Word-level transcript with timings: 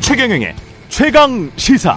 최경영의 0.00 0.54
최강 0.88 1.50
시사. 1.56 1.96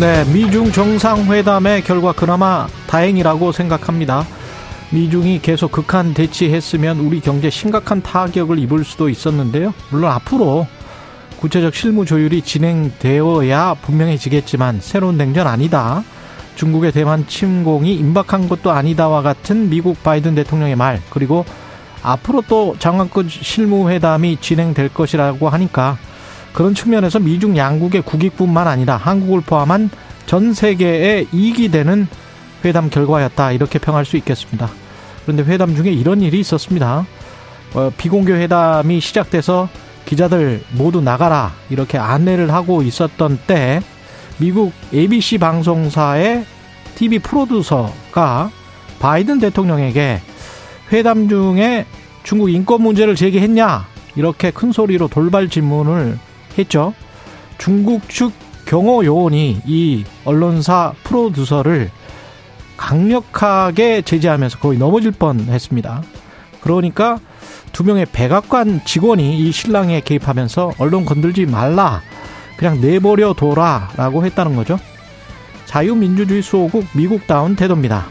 네, 0.00 0.24
미중 0.32 0.72
정상회담의 0.72 1.84
결과 1.84 2.12
그나마 2.12 2.66
다행이라고 2.88 3.52
생각합니다. 3.52 4.26
미중이 4.90 5.40
계속 5.42 5.70
극한 5.70 6.14
대치했으면 6.14 6.98
우리 6.98 7.20
경제 7.20 7.50
심각한 7.50 8.02
타격을 8.02 8.58
입을 8.58 8.84
수도 8.84 9.08
있었는데요. 9.08 9.72
물론 9.90 10.10
앞으로 10.10 10.66
구체적 11.44 11.74
실무 11.74 12.06
조율이 12.06 12.40
진행되어야 12.40 13.74
분명해지겠지만 13.82 14.78
새로운 14.80 15.18
냉전 15.18 15.46
아니다. 15.46 16.02
중국의 16.54 16.90
대만 16.92 17.26
침공이 17.26 17.94
임박한 17.96 18.48
것도 18.48 18.70
아니다와 18.70 19.20
같은 19.20 19.68
미국 19.68 20.02
바이든 20.02 20.36
대통령의 20.36 20.74
말 20.74 21.02
그리고 21.10 21.44
앞으로 22.02 22.42
또 22.48 22.76
장관급 22.78 23.30
실무회담이 23.30 24.38
진행될 24.40 24.94
것이라고 24.94 25.50
하니까 25.50 25.98
그런 26.54 26.74
측면에서 26.74 27.18
미중 27.18 27.58
양국의 27.58 28.00
국익뿐만 28.00 28.66
아니라 28.66 28.96
한국을 28.96 29.42
포함한 29.42 29.90
전 30.24 30.54
세계에 30.54 31.26
이익이 31.30 31.70
되는 31.70 32.08
회담 32.64 32.88
결과였다 32.88 33.52
이렇게 33.52 33.78
평할 33.78 34.06
수 34.06 34.16
있겠습니다. 34.16 34.70
그런데 35.26 35.42
회담 35.42 35.76
중에 35.76 35.90
이런 35.90 36.22
일이 36.22 36.40
있었습니다. 36.40 37.04
어, 37.74 37.92
비공개 37.98 38.32
회담이 38.32 38.98
시작돼서 39.00 39.68
기자들 40.04 40.62
모두 40.72 41.00
나가라 41.00 41.52
이렇게 41.70 41.98
안내를 41.98 42.52
하고 42.52 42.82
있었던 42.82 43.38
때 43.46 43.80
미국 44.38 44.72
ABC 44.92 45.38
방송사의 45.38 46.44
TV 46.94 47.18
프로듀서가 47.20 48.50
바이든 48.98 49.38
대통령에게 49.40 50.20
회담 50.92 51.28
중에 51.28 51.86
중국 52.22 52.50
인권 52.50 52.82
문제를 52.82 53.16
제기했냐 53.16 53.86
이렇게 54.16 54.50
큰 54.50 54.72
소리로 54.72 55.08
돌발 55.08 55.48
질문을 55.48 56.18
했죠. 56.58 56.94
중국 57.58 58.08
측 58.08 58.32
경호 58.66 59.04
요원이 59.04 59.62
이 59.66 60.04
언론사 60.24 60.92
프로듀서를 61.04 61.90
강력하게 62.76 64.02
제재하면서 64.02 64.58
거의 64.58 64.78
넘어질 64.78 65.12
뻔 65.12 65.40
했습니다. 65.40 66.02
그러니까 66.64 67.18
두 67.72 67.84
명의 67.84 68.06
백악관 68.10 68.80
직원이 68.86 69.38
이 69.38 69.52
신랑에 69.52 70.00
개입하면서 70.00 70.72
언론 70.78 71.04
건들지 71.04 71.44
말라 71.44 72.00
그냥 72.56 72.80
내버려 72.80 73.34
둬라 73.34 73.90
라고 73.96 74.24
했다는 74.24 74.56
거죠. 74.56 74.78
자유민주주의 75.66 76.40
수호국 76.40 76.86
미국다운 76.94 77.54
태도입니다. 77.54 78.06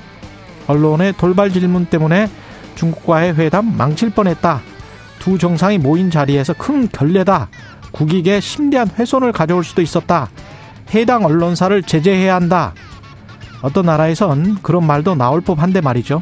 언론의 0.67 1.13
돌발 1.13 1.51
질문 1.51 1.87
때문에 1.87 2.29
중국과의 2.75 3.35
회담 3.35 3.75
망칠 3.75 4.11
뻔했다. 4.11 4.61
두 5.17 5.39
정상이 5.39 5.79
모인 5.79 6.11
자리에서 6.11 6.53
큰 6.53 6.88
결례다. 6.89 7.47
국익에 7.91 8.39
심대한 8.39 8.88
훼손을 8.99 9.31
가져올 9.31 9.63
수도 9.63 9.81
있었다. 9.81 10.29
해당 10.93 11.25
언론사를 11.25 11.81
제재해야 11.83 12.35
한다. 12.35 12.73
어떤 13.61 13.85
나라에선 13.85 14.61
그런 14.61 14.85
말도 14.85 15.15
나올 15.15 15.41
법한데 15.41 15.81
말이죠. 15.81 16.21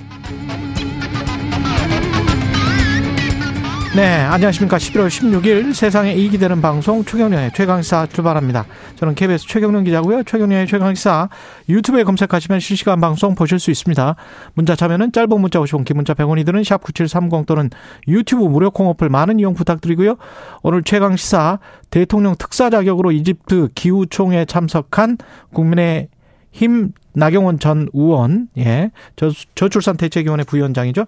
네, 3.93 4.21
안녕하십니까. 4.21 4.77
11월 4.77 5.07
16일 5.09 5.73
세상에 5.73 6.13
이익이 6.13 6.37
되는 6.37 6.61
방송 6.61 7.03
최경련의 7.03 7.51
최강시사 7.53 8.07
출발합니다. 8.07 8.65
저는 8.95 9.15
KBS 9.15 9.45
최경련 9.47 9.83
기자고요. 9.83 10.23
최경련의 10.23 10.65
최강시사 10.67 11.27
유튜브에 11.67 12.05
검색하시면 12.05 12.61
실시간 12.61 13.01
방송 13.01 13.35
보실 13.35 13.59
수 13.59 13.69
있습니다. 13.69 14.15
문자 14.53 14.77
참여는 14.77 15.11
짧은 15.11 15.41
문자 15.41 15.59
50원, 15.59 15.83
긴 15.83 15.97
문자 15.97 16.13
100원이 16.13 16.45
드는 16.45 16.61
샵9730 16.61 17.45
또는 17.45 17.69
유튜브 18.07 18.45
무료 18.45 18.71
콩어플 18.71 19.09
많은 19.09 19.41
이용 19.41 19.53
부탁드리고요. 19.53 20.15
오늘 20.63 20.83
최강시사 20.83 21.59
대통령 21.89 22.35
특사 22.39 22.69
자격으로 22.69 23.11
이집트 23.11 23.71
기후총회에 23.75 24.45
참석한 24.45 25.17
국민의 25.53 26.07
힘 26.53 26.93
나경원 27.13 27.59
전 27.59 27.89
의원, 27.93 28.47
예, 28.57 28.91
저, 29.15 29.31
출산 29.69 29.97
대책위원회 29.97 30.43
부위원장이죠. 30.43 31.05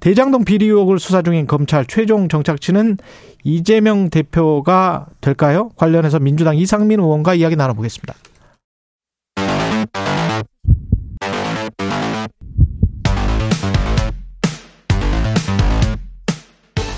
대장동 0.00 0.44
비리 0.44 0.66
의혹을 0.66 0.98
수사 0.98 1.22
중인 1.22 1.46
검찰 1.46 1.84
최종 1.86 2.28
정착지는 2.28 2.96
이재명 3.44 4.10
대표가 4.10 5.06
될까요? 5.20 5.70
관련해서 5.76 6.18
민주당 6.18 6.56
이상민 6.56 7.00
의원과 7.00 7.34
이야기 7.34 7.54
나눠보겠습니다. 7.56 8.14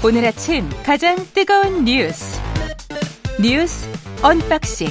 오늘 0.04 0.24
아침 0.24 0.68
가장 0.84 1.16
뜨거운 1.32 1.84
뉴스 1.84 2.40
뉴스 3.40 3.88
unboxing 4.20 4.88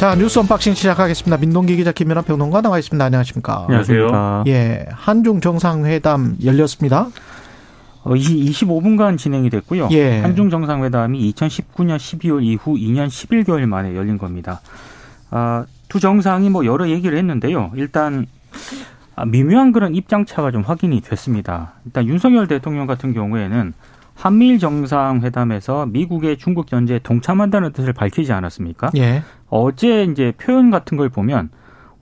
자 0.00 0.14
뉴스 0.14 0.38
unboxing 0.38 0.72
시작하겠습니다. 0.72 1.36
민동기 1.36 1.76
기자 1.76 1.92
김민아 1.92 2.22
평론가 2.22 2.62
나와 2.62 2.78
있습니다. 2.78 3.04
안녕하십니까? 3.04 3.66
안녕하세요. 3.68 4.44
예, 4.46 4.86
한중 4.90 5.42
정상회담 5.42 6.38
열렸습니다. 6.42 7.08
어, 8.04 8.14
25분간 8.14 9.18
진행이 9.18 9.50
됐고요. 9.50 9.90
예. 9.92 10.20
한중 10.20 10.48
정상회담이 10.48 11.34
2019년 11.34 11.98
12월 11.98 12.42
이후 12.42 12.76
2년 12.76 13.08
11개월 13.08 13.66
만에 13.66 13.94
열린 13.94 14.16
겁니다. 14.16 14.62
아, 15.30 15.66
두 15.90 16.00
정상이 16.00 16.48
뭐 16.48 16.64
여러 16.64 16.88
얘기를 16.88 17.18
했는데요. 17.18 17.72
일단 17.74 18.24
아, 19.16 19.26
미묘한 19.26 19.70
그런 19.70 19.94
입장 19.94 20.24
차가 20.24 20.50
좀 20.50 20.62
확인이 20.62 21.02
됐습니다. 21.02 21.74
일단 21.84 22.08
윤석열 22.08 22.46
대통령 22.46 22.86
같은 22.86 23.12
경우에는 23.12 23.74
한미일 24.20 24.58
정상회담에서 24.58 25.86
미국의 25.86 26.36
중국 26.38 26.66
견제에 26.66 26.98
동참한다는 26.98 27.72
뜻을 27.72 27.92
밝히지 27.92 28.32
않았습니까? 28.32 28.90
예. 28.96 29.22
어제 29.48 30.04
이제 30.04 30.32
표현 30.36 30.70
같은 30.70 30.96
걸 30.96 31.08
보면 31.08 31.50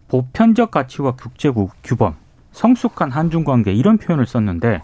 보편적 0.08 0.70
가치와 0.70 1.12
국제 1.12 1.52
규범, 1.84 2.14
성숙한 2.52 3.10
한중 3.10 3.44
관계 3.44 3.72
이런 3.72 3.98
표현을 3.98 4.26
썼는데 4.26 4.82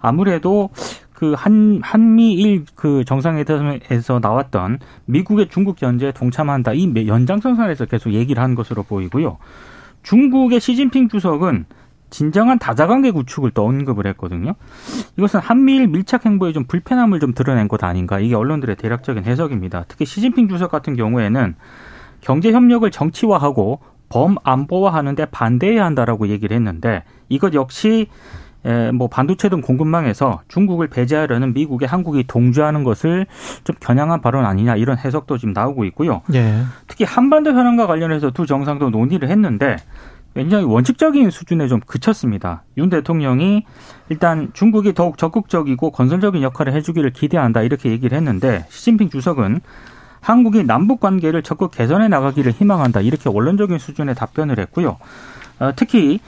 아무래도 0.00 0.70
그 1.16 1.34
한 1.34 1.80
한미일 1.82 2.66
그 2.74 3.02
정상회담에서 3.04 4.20
나왔던 4.20 4.80
미국의 5.06 5.48
중국 5.48 5.76
견제에 5.76 6.12
동참한다 6.12 6.74
이 6.74 6.92
연장선상에서 7.06 7.86
계속 7.86 8.12
얘기를 8.12 8.42
한 8.42 8.54
것으로 8.54 8.82
보이고요. 8.82 9.38
중국의 10.02 10.60
시진핑 10.60 11.08
주석은 11.08 11.64
진정한 12.10 12.58
다자관계 12.58 13.10
구축을 13.10 13.50
또 13.50 13.66
언급을 13.66 14.06
했거든요. 14.08 14.54
이것은 15.16 15.40
한미일 15.40 15.88
밀착 15.88 16.24
행보에 16.24 16.52
좀 16.52 16.64
불편함을 16.64 17.20
좀 17.20 17.34
드러낸 17.34 17.68
것 17.68 17.82
아닌가 17.82 18.20
이게 18.20 18.34
언론들의 18.34 18.76
대략적인 18.76 19.24
해석입니다. 19.24 19.84
특히 19.88 20.04
시진핑 20.04 20.48
주석 20.48 20.70
같은 20.70 20.96
경우에는 20.96 21.56
경제 22.20 22.52
협력을 22.52 22.88
정치화하고 22.90 23.80
범안보화하는데 24.08 25.26
반대해야 25.26 25.84
한다라고 25.84 26.28
얘기를 26.28 26.56
했는데 26.56 27.02
이것 27.28 27.54
역시 27.54 28.06
뭐 28.94 29.08
반도체 29.08 29.48
등 29.48 29.60
공급망에서 29.60 30.42
중국을 30.48 30.88
배제하려는 30.88 31.54
미국의 31.54 31.86
한국이 31.86 32.24
동조하는 32.26 32.82
것을 32.82 33.26
좀 33.62 33.76
겨냥한 33.78 34.20
발언 34.20 34.44
아니냐 34.44 34.76
이런 34.76 34.98
해석도 34.98 35.38
지금 35.38 35.52
나오고 35.52 35.84
있고요. 35.86 36.22
예. 36.34 36.62
특히 36.88 37.04
한반도 37.04 37.52
현안과 37.52 37.86
관련해서 37.86 38.30
두 38.30 38.46
정상도 38.46 38.90
논의를 38.90 39.28
했는데 39.28 39.76
굉장히 40.36 40.66
원칙적인 40.66 41.30
수준에 41.30 41.66
좀 41.66 41.80
그쳤습니다. 41.80 42.62
윤 42.76 42.90
대통령이 42.90 43.64
일단 44.10 44.50
중국이 44.52 44.92
더욱 44.92 45.16
적극적이고 45.16 45.90
건설적인 45.92 46.42
역할을 46.42 46.74
해주기를 46.74 47.14
기대한다 47.14 47.62
이렇게 47.62 47.90
얘기를 47.90 48.14
했는데 48.18 48.66
시진핑 48.68 49.08
주석은 49.08 49.62
한국이 50.20 50.62
남북 50.64 51.00
관계를 51.00 51.42
적극 51.42 51.70
개선해 51.70 52.08
나가기를 52.08 52.52
희망한다 52.52 53.00
이렇게 53.00 53.30
원론적인 53.30 53.78
수준의 53.78 54.14
답변을 54.14 54.58
했고요. 54.58 54.98
어, 55.58 55.70
특히 55.74 56.20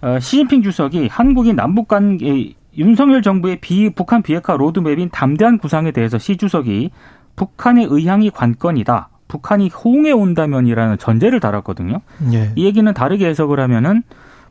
어, 0.00 0.18
시진핑 0.18 0.62
주석이 0.62 1.08
한국이 1.08 1.52
남북 1.52 1.86
관계 1.86 2.54
윤석열 2.78 3.20
정부의 3.20 3.58
비 3.60 3.90
북한 3.90 4.22
비핵화 4.22 4.56
로드맵인 4.56 5.10
담대한 5.10 5.58
구상에 5.58 5.90
대해서 5.90 6.16
시 6.16 6.38
주석이 6.38 6.92
북한의 7.36 7.88
의향이 7.90 8.30
관건이다. 8.30 9.09
북한이 9.30 9.68
호응해 9.68 10.10
온다면이라는 10.10 10.98
전제를 10.98 11.38
달았거든요. 11.38 12.00
예. 12.32 12.52
이 12.56 12.64
얘기는 12.64 12.92
다르게 12.92 13.28
해석을 13.28 13.60
하면은 13.60 14.02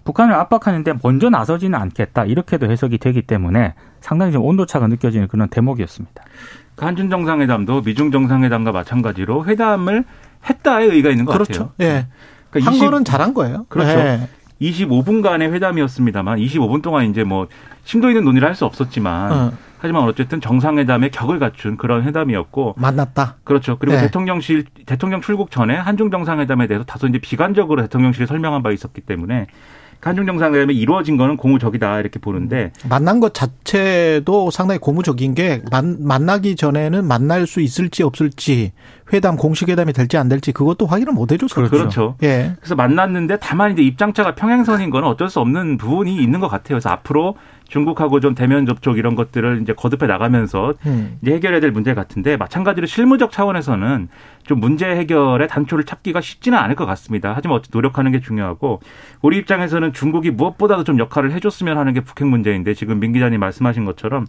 북한을 0.06 0.34
압박하는데 0.34 0.94
먼저 1.04 1.30
나서지는 1.30 1.78
않겠다 1.78 2.24
이렇게도 2.24 2.72
해석이 2.72 2.98
되기 2.98 3.22
때문에 3.22 3.74
상당히 4.00 4.32
좀 4.32 4.44
온도차가 4.46 4.88
느껴지는 4.88 5.28
그런 5.28 5.50
대목이었습니다. 5.50 6.24
그 6.76 6.86
한중 6.86 7.10
정상회담도 7.10 7.82
미중 7.82 8.10
정상회담과 8.12 8.72
마찬가지로 8.72 9.46
회담을 9.46 10.06
했다의 10.50 10.88
의의가 10.88 11.10
있는 11.10 11.26
것 11.26 11.34
그렇죠. 11.34 11.72
같아요. 11.78 11.78
예. 11.82 12.08
그러니까 12.50 12.72
한 12.72 12.76
20, 12.76 12.86
거는 12.90 13.04
잘한 13.04 13.34
거예요. 13.34 13.66
그렇죠. 13.68 13.92
예. 13.92 14.30
25분간의 14.62 15.52
회담이었습니다만 15.54 16.40
25분 16.40 16.82
동안 16.82 17.06
이제 17.10 17.26
뭐 17.26 17.48
심도 17.84 18.10
있는 18.10 18.24
논의를 18.24 18.48
할 18.48 18.56
수 18.56 18.66
없었지만 18.66 19.32
어. 19.32 19.52
하지만 19.82 20.04
어쨌든 20.04 20.42
정상회담의 20.42 21.12
격을 21.12 21.40
갖춘 21.40 21.78
그런 21.78 22.04
회담이었고 22.04 22.76
만났다. 22.78 23.38
그렇죠. 23.46 23.78
그리고 23.80 23.96
네. 23.96 24.04
대통령실 24.04 24.66
대통령 24.86 25.22
출국 25.22 25.52
전에 25.52 25.76
한중 25.76 26.12
정상회담에 26.12 26.68
대해서 26.68 26.84
다소 26.86 27.08
이제 27.08 27.18
비관적으로 27.18 27.82
대통령실이 27.84 28.28
설명한 28.28 28.62
바 28.62 28.72
있었기 28.72 29.02
때문에 29.02 29.48
한중 30.02 30.26
정상회담이 30.26 30.76
이루어진 30.76 31.18
거는 31.18 31.36
고무적이다 31.38 32.00
이렇게 32.00 32.20
보는데 32.20 32.72
만난 32.88 33.20
것 33.20 33.34
자체도 33.34 34.50
상당히 34.50 34.80
고무적인 34.80 35.36
게 35.36 35.62
만, 35.72 35.98
만나기 36.00 36.56
전에는 36.56 37.06
만날 37.06 37.46
수 37.46 37.60
있을지 37.60 38.04
없을지 38.04 38.72
회담 39.12 39.36
공식 39.36 39.68
회담이 39.68 39.92
될지 39.94 40.18
안 40.18 40.30
될지 40.30 40.52
그것도 40.52 40.86
확인을 40.86 41.14
못 41.14 41.32
해줬어요. 41.32 41.68
그렇죠. 41.68 41.78
그렇죠. 41.78 42.16
예. 42.24 42.54
그래서 42.60 42.76
만났는데 42.76 43.38
다만 43.42 43.74
이제 43.74 43.82
입장차가 43.82 44.36
평행선인 44.36 44.90
건 44.90 45.04
어쩔 45.04 45.30
수 45.30 45.40
없는 45.42 45.78
부분이 45.78 46.16
있는 46.16 46.40
것 46.40 46.48
같아요. 46.48 46.76
그래서 46.76 46.90
앞으로 46.90 47.36
중국하고 47.70 48.20
좀 48.20 48.36
대면 48.36 48.66
접촉 48.66 48.98
이런 48.98 49.16
것들을 49.16 49.62
이제 49.62 49.74
거듭해 49.74 50.08
나가면서 50.08 50.74
음. 50.86 51.18
이제 51.22 51.34
해결해야 51.34 51.62
될 51.62 51.72
문제 51.72 51.94
같은데 51.94 52.36
마찬가지로 52.36 52.88
실무적 52.88 53.32
차원에서는 53.32 54.10
좀 54.44 54.60
문제 54.60 54.86
해결의 54.88 55.48
단초를 55.48 55.86
찾기가 55.86 56.20
쉽지는 56.20 56.58
않을 56.58 56.76
것 56.76 56.86
같습니다. 56.86 57.34
하지만 57.36 57.58
어찌 57.58 57.70
노력하는 57.72 58.12
게 58.12 58.20
중요하고 58.20 58.82
우리 59.22 59.38
입장에서는 59.38 59.94
중국이 59.94 60.32
무엇보다도 60.32 60.84
좀 60.84 61.00
역할을 61.00 61.32
해줬으면 61.32 61.78
하는 61.78 61.94
게 61.94 62.02
북핵 62.02 62.28
문제인데 62.28 62.74
지금 62.74 63.00
민 63.00 63.14
기자님 63.14 63.40
말씀하신 63.40 63.86
것처럼 63.86 64.26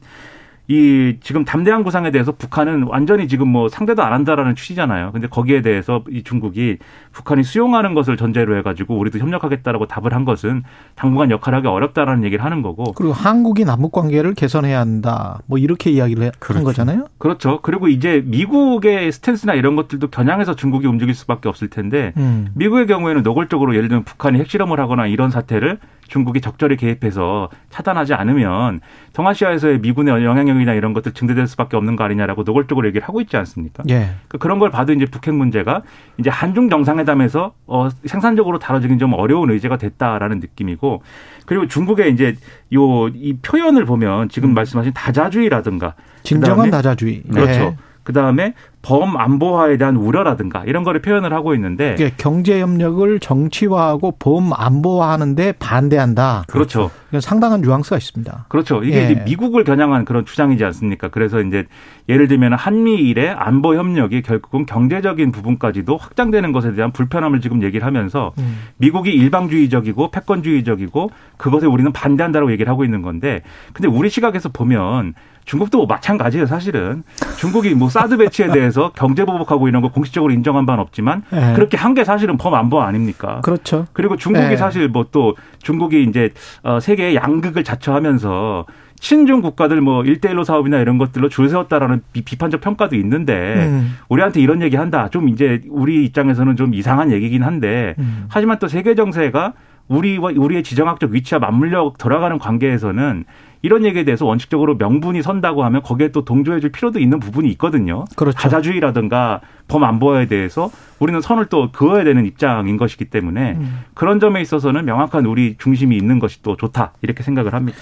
이 0.70 1.16
지금 1.20 1.44
담대한 1.44 1.82
구상에 1.82 2.12
대해서 2.12 2.30
북한은 2.30 2.84
완전히 2.84 3.26
지금 3.26 3.48
뭐 3.48 3.68
상대도 3.68 4.04
안 4.04 4.12
한다라는 4.12 4.54
취지잖아요. 4.54 5.10
근데 5.10 5.26
거기에 5.26 5.62
대해서 5.62 6.04
이 6.08 6.22
중국이 6.22 6.78
북한이 7.10 7.42
수용하는 7.42 7.94
것을 7.94 8.16
전제로 8.16 8.56
해가지고 8.56 8.96
우리도 8.96 9.18
협력하겠다라고 9.18 9.88
답을 9.88 10.14
한 10.14 10.24
것은 10.24 10.62
당분간 10.94 11.32
역할을 11.32 11.56
하기 11.58 11.66
어렵다라는 11.66 12.22
얘기를 12.22 12.44
하는 12.44 12.62
거고. 12.62 12.92
그리고 12.92 13.12
한국이 13.12 13.64
남북 13.64 13.90
관계를 13.90 14.34
개선해야 14.34 14.78
한다. 14.78 15.40
뭐 15.46 15.58
이렇게 15.58 15.90
이야기를 15.90 16.30
그렇죠. 16.38 16.58
한 16.58 16.64
거잖아요. 16.64 17.06
그렇죠. 17.18 17.58
그리고 17.62 17.88
이제 17.88 18.22
미국의 18.24 19.10
스탠스나 19.10 19.54
이런 19.54 19.74
것들도 19.74 20.10
겨냥해서 20.10 20.54
중국이 20.54 20.86
움직일 20.86 21.16
수밖에 21.16 21.48
없을 21.48 21.68
텐데 21.68 22.12
음. 22.16 22.46
미국의 22.54 22.86
경우에는 22.86 23.24
노골적으로 23.24 23.74
예를 23.74 23.88
들면 23.88 24.04
북한이 24.04 24.38
핵실험을 24.38 24.78
하거나 24.78 25.08
이런 25.08 25.32
사태를 25.32 25.80
중국이 26.10 26.40
적절히 26.40 26.76
개입해서 26.76 27.48
차단하지 27.70 28.14
않으면 28.14 28.80
동아시아에서의 29.14 29.80
미군의 29.80 30.24
영향력이 30.24 30.59
나 30.64 30.74
이런 30.74 30.92
것들 30.92 31.12
증대될 31.12 31.46
수밖에 31.46 31.76
없는 31.76 31.96
거 31.96 32.04
아니냐라고 32.04 32.42
노골적으로 32.42 32.86
얘기를 32.88 33.06
하고 33.06 33.20
있지 33.20 33.36
않습니까? 33.36 33.82
예. 33.88 33.94
그러니까 33.94 34.38
그런 34.38 34.58
걸 34.58 34.70
봐도 34.70 34.92
이제 34.92 35.04
북핵 35.06 35.34
문제가 35.34 35.82
이제 36.18 36.30
한중 36.30 36.68
정상회담에서 36.70 37.52
어, 37.66 37.88
생산적으로 38.04 38.58
다뤄지긴 38.58 38.98
좀 38.98 39.12
어려운 39.14 39.50
의제가 39.50 39.76
됐다라는 39.76 40.40
느낌이고 40.40 41.02
그리고 41.46 41.66
중국의 41.68 42.12
이제 42.12 42.36
요 42.72 43.08
이 43.14 43.36
표현을 43.42 43.84
보면 43.84 44.28
지금 44.28 44.50
음. 44.50 44.54
말씀하신 44.54 44.92
다자주의라든가 44.92 45.94
진정한 46.22 46.70
다자주의. 46.70 47.22
그렇죠. 47.22 47.50
네. 47.50 47.76
그 48.02 48.12
다음에 48.12 48.54
범안보화에 48.82 49.76
대한 49.76 49.96
우려라든가 49.96 50.64
이런 50.64 50.84
거를 50.84 51.02
표현을 51.02 51.32
하고 51.32 51.54
있는데 51.54 51.96
경제 52.16 52.60
협력을 52.60 53.20
정치화하고 53.20 54.12
범안보화하는데 54.18 55.52
반대한다. 55.52 56.44
그렇죠. 56.48 56.90
상당한 57.20 57.60
뉘앙스가 57.60 57.96
있습니다. 57.96 58.46
그렇죠. 58.48 58.82
이게 58.82 58.98
예. 58.98 59.04
이제 59.10 59.22
미국을 59.24 59.64
겨냥한 59.64 60.04
그런 60.04 60.24
주장이지 60.24 60.64
않습니까? 60.64 61.08
그래서 61.08 61.40
이제 61.40 61.66
예를 62.08 62.28
들면 62.28 62.54
한미일의 62.54 63.30
안보 63.30 63.74
협력이 63.74 64.22
결국은 64.22 64.64
경제적인 64.64 65.32
부분까지도 65.32 65.96
확장되는 65.96 66.52
것에 66.52 66.72
대한 66.74 66.92
불편함을 66.92 67.40
지금 67.40 67.62
얘기를 67.62 67.86
하면서 67.86 68.32
음. 68.38 68.60
미국이 68.78 69.10
일방주의적이고 69.10 70.10
패권주의적이고 70.10 71.10
그것에 71.36 71.66
우리는 71.66 71.92
반대한다고 71.92 72.50
얘기를 72.52 72.70
하고 72.70 72.84
있는 72.84 73.02
건데 73.02 73.42
근데 73.72 73.88
우리 73.88 74.08
시각에서 74.08 74.48
보면 74.48 75.14
중국도 75.50 75.84
마찬가지예요, 75.86 76.46
사실은. 76.46 77.02
중국이 77.36 77.74
뭐 77.74 77.88
사드 77.88 78.18
배치에 78.18 78.52
대해서 78.52 78.92
경제 78.94 79.24
보복하고 79.24 79.66
이런 79.66 79.82
거 79.82 79.90
공식적으로 79.90 80.32
인정한 80.32 80.64
바는 80.64 80.80
없지만 80.80 81.24
네. 81.30 81.54
그렇게 81.54 81.76
한 81.76 81.90
게 81.90 82.04
사실은 82.04 82.36
범안보 82.36 82.80
아닙니까? 82.80 83.40
그렇죠. 83.42 83.86
그리고 83.92 84.16
중국이 84.16 84.46
네. 84.50 84.56
사실 84.56 84.86
뭐 84.88 85.06
또 85.10 85.34
중국이 85.60 86.04
이제 86.04 86.30
어 86.62 86.78
세계의 86.78 87.16
양극을 87.16 87.64
자처하면서 87.64 88.64
친중 89.00 89.40
국가들 89.40 89.80
뭐 89.80 90.04
일대일로 90.04 90.44
사업이나 90.44 90.78
이런 90.78 90.98
것들로 90.98 91.28
줄 91.28 91.48
세웠다라는 91.48 92.02
비 92.12 92.22
판적 92.38 92.60
평가도 92.60 92.94
있는데 92.94 93.66
음. 93.66 93.96
우리한테 94.08 94.40
이런 94.40 94.62
얘기 94.62 94.76
한다. 94.76 95.08
좀 95.10 95.28
이제 95.28 95.62
우리 95.68 96.04
입장에서는 96.04 96.54
좀 96.54 96.74
이상한 96.74 97.10
얘기긴 97.10 97.42
한데 97.42 97.96
음. 97.98 98.26
하지만 98.28 98.60
또 98.60 98.68
세계 98.68 98.94
정세가 98.94 99.54
우리와 99.88 100.30
우리의 100.36 100.62
지정학적 100.62 101.10
위치와 101.10 101.40
맞물려 101.40 101.94
돌아가는 101.98 102.38
관계에서는 102.38 103.24
이런 103.62 103.84
얘기에 103.84 104.04
대해서 104.04 104.24
원칙적으로 104.24 104.76
명분이 104.76 105.22
선다고 105.22 105.64
하면 105.64 105.82
거기에 105.82 106.08
또 106.12 106.24
동조해 106.24 106.60
줄 106.60 106.72
필요도 106.72 106.98
있는 106.98 107.20
부분이 107.20 107.48
있거든요. 107.52 108.04
그렇죠. 108.16 108.38
가자주의라든가 108.38 109.40
범안보에 109.68 110.26
대해서 110.26 110.70
우리는 110.98 111.20
선을 111.20 111.46
또 111.46 111.70
그어야 111.70 112.04
되는 112.04 112.24
입장인 112.26 112.76
것이기 112.76 113.06
때문에 113.06 113.52
음. 113.52 113.80
그런 113.94 114.18
점에 114.18 114.40
있어서는 114.40 114.84
명확한 114.84 115.26
우리 115.26 115.56
중심이 115.58 115.96
있는 115.96 116.18
것이 116.18 116.42
또 116.42 116.56
좋다 116.56 116.92
이렇게 117.02 117.22
생각을 117.22 117.52
합니다. 117.52 117.78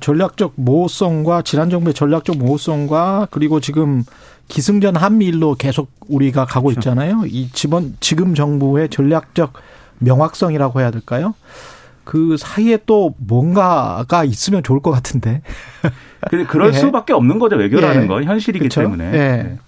전략적 0.00 0.54
모호성과 0.56 1.42
지난 1.42 1.70
정부의 1.70 1.94
전략적 1.94 2.38
모호성과 2.38 3.28
그리고 3.30 3.60
지금 3.60 4.04
기승전 4.48 4.96
한미일로 4.96 5.56
계속 5.56 5.90
우리가 6.08 6.46
가고. 6.46 6.68
있잖아요. 6.70 7.22
이 7.26 7.48
지번 7.52 7.96
지금 8.00 8.34
정부의 8.34 8.88
전략적 8.88 9.52
명확성이라고 9.98 10.80
해야 10.80 10.90
될까요? 10.90 11.34
그 12.08 12.38
사이에 12.38 12.78
또 12.86 13.14
뭔가가 13.18 14.24
있으면 14.24 14.62
좋을 14.62 14.80
것 14.80 14.90
같은데. 14.90 15.42
근데 16.30 16.46
그럴 16.46 16.68
예. 16.68 16.72
수밖에 16.72 17.12
없는 17.12 17.38
거죠. 17.38 17.56
외교라는 17.56 18.04
예. 18.04 18.06
건 18.06 18.24
현실이기 18.24 18.70
그렇죠? 18.70 18.80
때문에. 18.80 19.04
예. 19.04 19.10
네. 19.10 19.58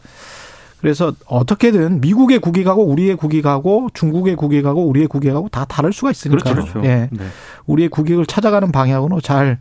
그래서 0.81 1.13
어떻게든 1.27 2.01
미국의 2.01 2.39
국익하고 2.39 2.87
우리의 2.87 3.17
국익하고 3.17 3.91
중국의 3.93 4.37
국익하고 4.37 4.89
우리의 4.89 5.07
국익하고 5.07 5.51
다 5.51 5.67
다를 5.67 5.93
수가 5.93 6.13
있으니까. 6.13 6.55
그렇죠. 6.55 6.73
그렇죠. 6.73 6.89
예. 6.89 7.11
네. 7.13 7.27
우리의 7.67 7.91
국익을 7.91 8.25
찾아가는 8.25 8.73
방향으로 8.73 9.21
잘 9.21 9.59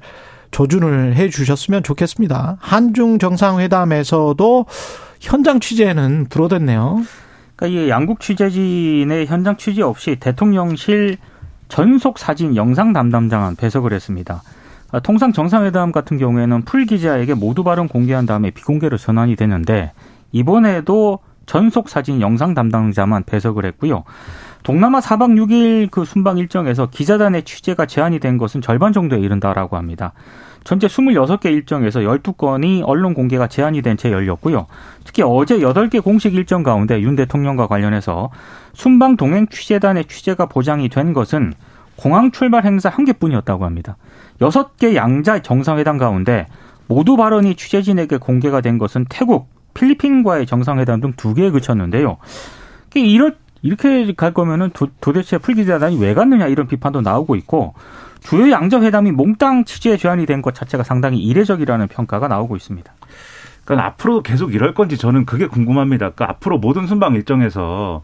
조준을 0.51 1.17
해 1.17 1.29
주셨으면 1.29 1.83
좋겠습니다. 1.83 2.59
한중 2.61 3.19
정상회담에서도 3.19 4.65
현장 5.19 5.59
취재는 5.59 6.27
불어댔네요. 6.29 7.03
그러니까 7.57 7.81
이 7.81 7.89
양국 7.89 8.21
취재진의 8.21 9.27
현장 9.27 9.57
취재 9.57 9.81
없이 9.81 10.15
대통령실 10.17 11.17
전속 11.69 12.19
사진 12.19 12.55
영상 12.55 12.91
담당장은 12.91 13.55
배석을 13.55 13.93
했습니다. 13.93 14.41
아, 14.91 14.99
통상 14.99 15.31
정상회담 15.31 15.91
같은 15.91 16.17
경우에는 16.17 16.63
풀 16.63 16.85
기자에게 16.85 17.35
모두 17.35 17.63
발언 17.63 17.87
공개한 17.87 18.25
다음에 18.25 18.49
비공개로 18.49 18.97
전환이 18.97 19.35
되는데 19.35 19.93
이번에도 20.31 21.19
전속 21.45 21.89
사진 21.89 22.21
영상 22.21 22.53
담당자만 22.53 23.23
배석을 23.23 23.65
했고요. 23.65 24.03
동남아 24.63 24.99
4박 24.99 25.33
6일 25.33 25.89
그 25.89 26.05
순방 26.05 26.37
일정에서 26.37 26.89
기자단의 26.89 27.43
취재가 27.43 27.85
제한이 27.85 28.19
된 28.19 28.37
것은 28.37 28.61
절반 28.61 28.91
정도에 28.91 29.19
이른다라고 29.19 29.77
합니다. 29.77 30.13
전체 30.63 30.87
26개 30.87 31.45
일정에서 31.45 32.01
12건이 32.01 32.83
언론 32.85 33.13
공개가 33.13 33.47
제한이 33.47 33.81
된 33.81 33.97
채 33.97 34.11
열렸고요. 34.11 34.67
특히 35.03 35.23
어제 35.25 35.59
8개 35.59 36.03
공식 36.03 36.35
일정 36.35 36.63
가운데 36.63 37.01
윤 37.01 37.15
대통령과 37.15 37.67
관련해서 37.67 38.29
순방 38.73 39.17
동행 39.17 39.47
취재단의 39.47 40.05
취재가 40.05 40.45
보장이 40.47 40.89
된 40.89 41.13
것은 41.13 41.53
공항 41.95 42.31
출발 42.31 42.63
행사 42.65 42.89
한 42.89 43.03
개뿐이었다고 43.05 43.65
합니다. 43.65 43.97
6개 44.39 44.95
양자 44.95 45.41
정상회담 45.41 45.97
가운데 45.97 46.45
모두 46.87 47.17
발언이 47.17 47.55
취재진에게 47.55 48.17
공개가 48.17 48.61
된 48.61 48.77
것은 48.77 49.05
태국, 49.09 49.49
필리핀과의 49.73 50.45
정상회담 50.45 51.01
등 51.01 51.13
두 51.17 51.33
개에 51.33 51.49
그쳤는데요. 51.51 52.17
이렇게 53.61 54.13
갈 54.15 54.33
거면은 54.33 54.69
도, 54.71 54.87
대체 55.13 55.37
풀기자단이 55.37 55.99
왜 55.99 56.13
갔느냐 56.13 56.47
이런 56.47 56.67
비판도 56.67 57.01
나오고 57.01 57.35
있고 57.35 57.73
주요 58.21 58.51
양자 58.51 58.81
회담이 58.81 59.11
몽땅 59.11 59.65
취재 59.65 59.97
제한이 59.97 60.25
된 60.25 60.41
것 60.41 60.53
자체가 60.55 60.83
상당히 60.83 61.19
이례적이라는 61.19 61.87
평가가 61.87 62.27
나오고 62.27 62.55
있습니다. 62.55 62.91
그러니까 63.65 63.87
앞으로 63.87 64.21
계속 64.23 64.53
이럴 64.53 64.73
건지 64.73 64.97
저는 64.97 65.25
그게 65.25 65.47
궁금합니다. 65.47 66.11
그러니까 66.11 66.29
앞으로 66.29 66.57
모든 66.59 66.87
순방 66.87 67.13
일정에서 67.15 68.01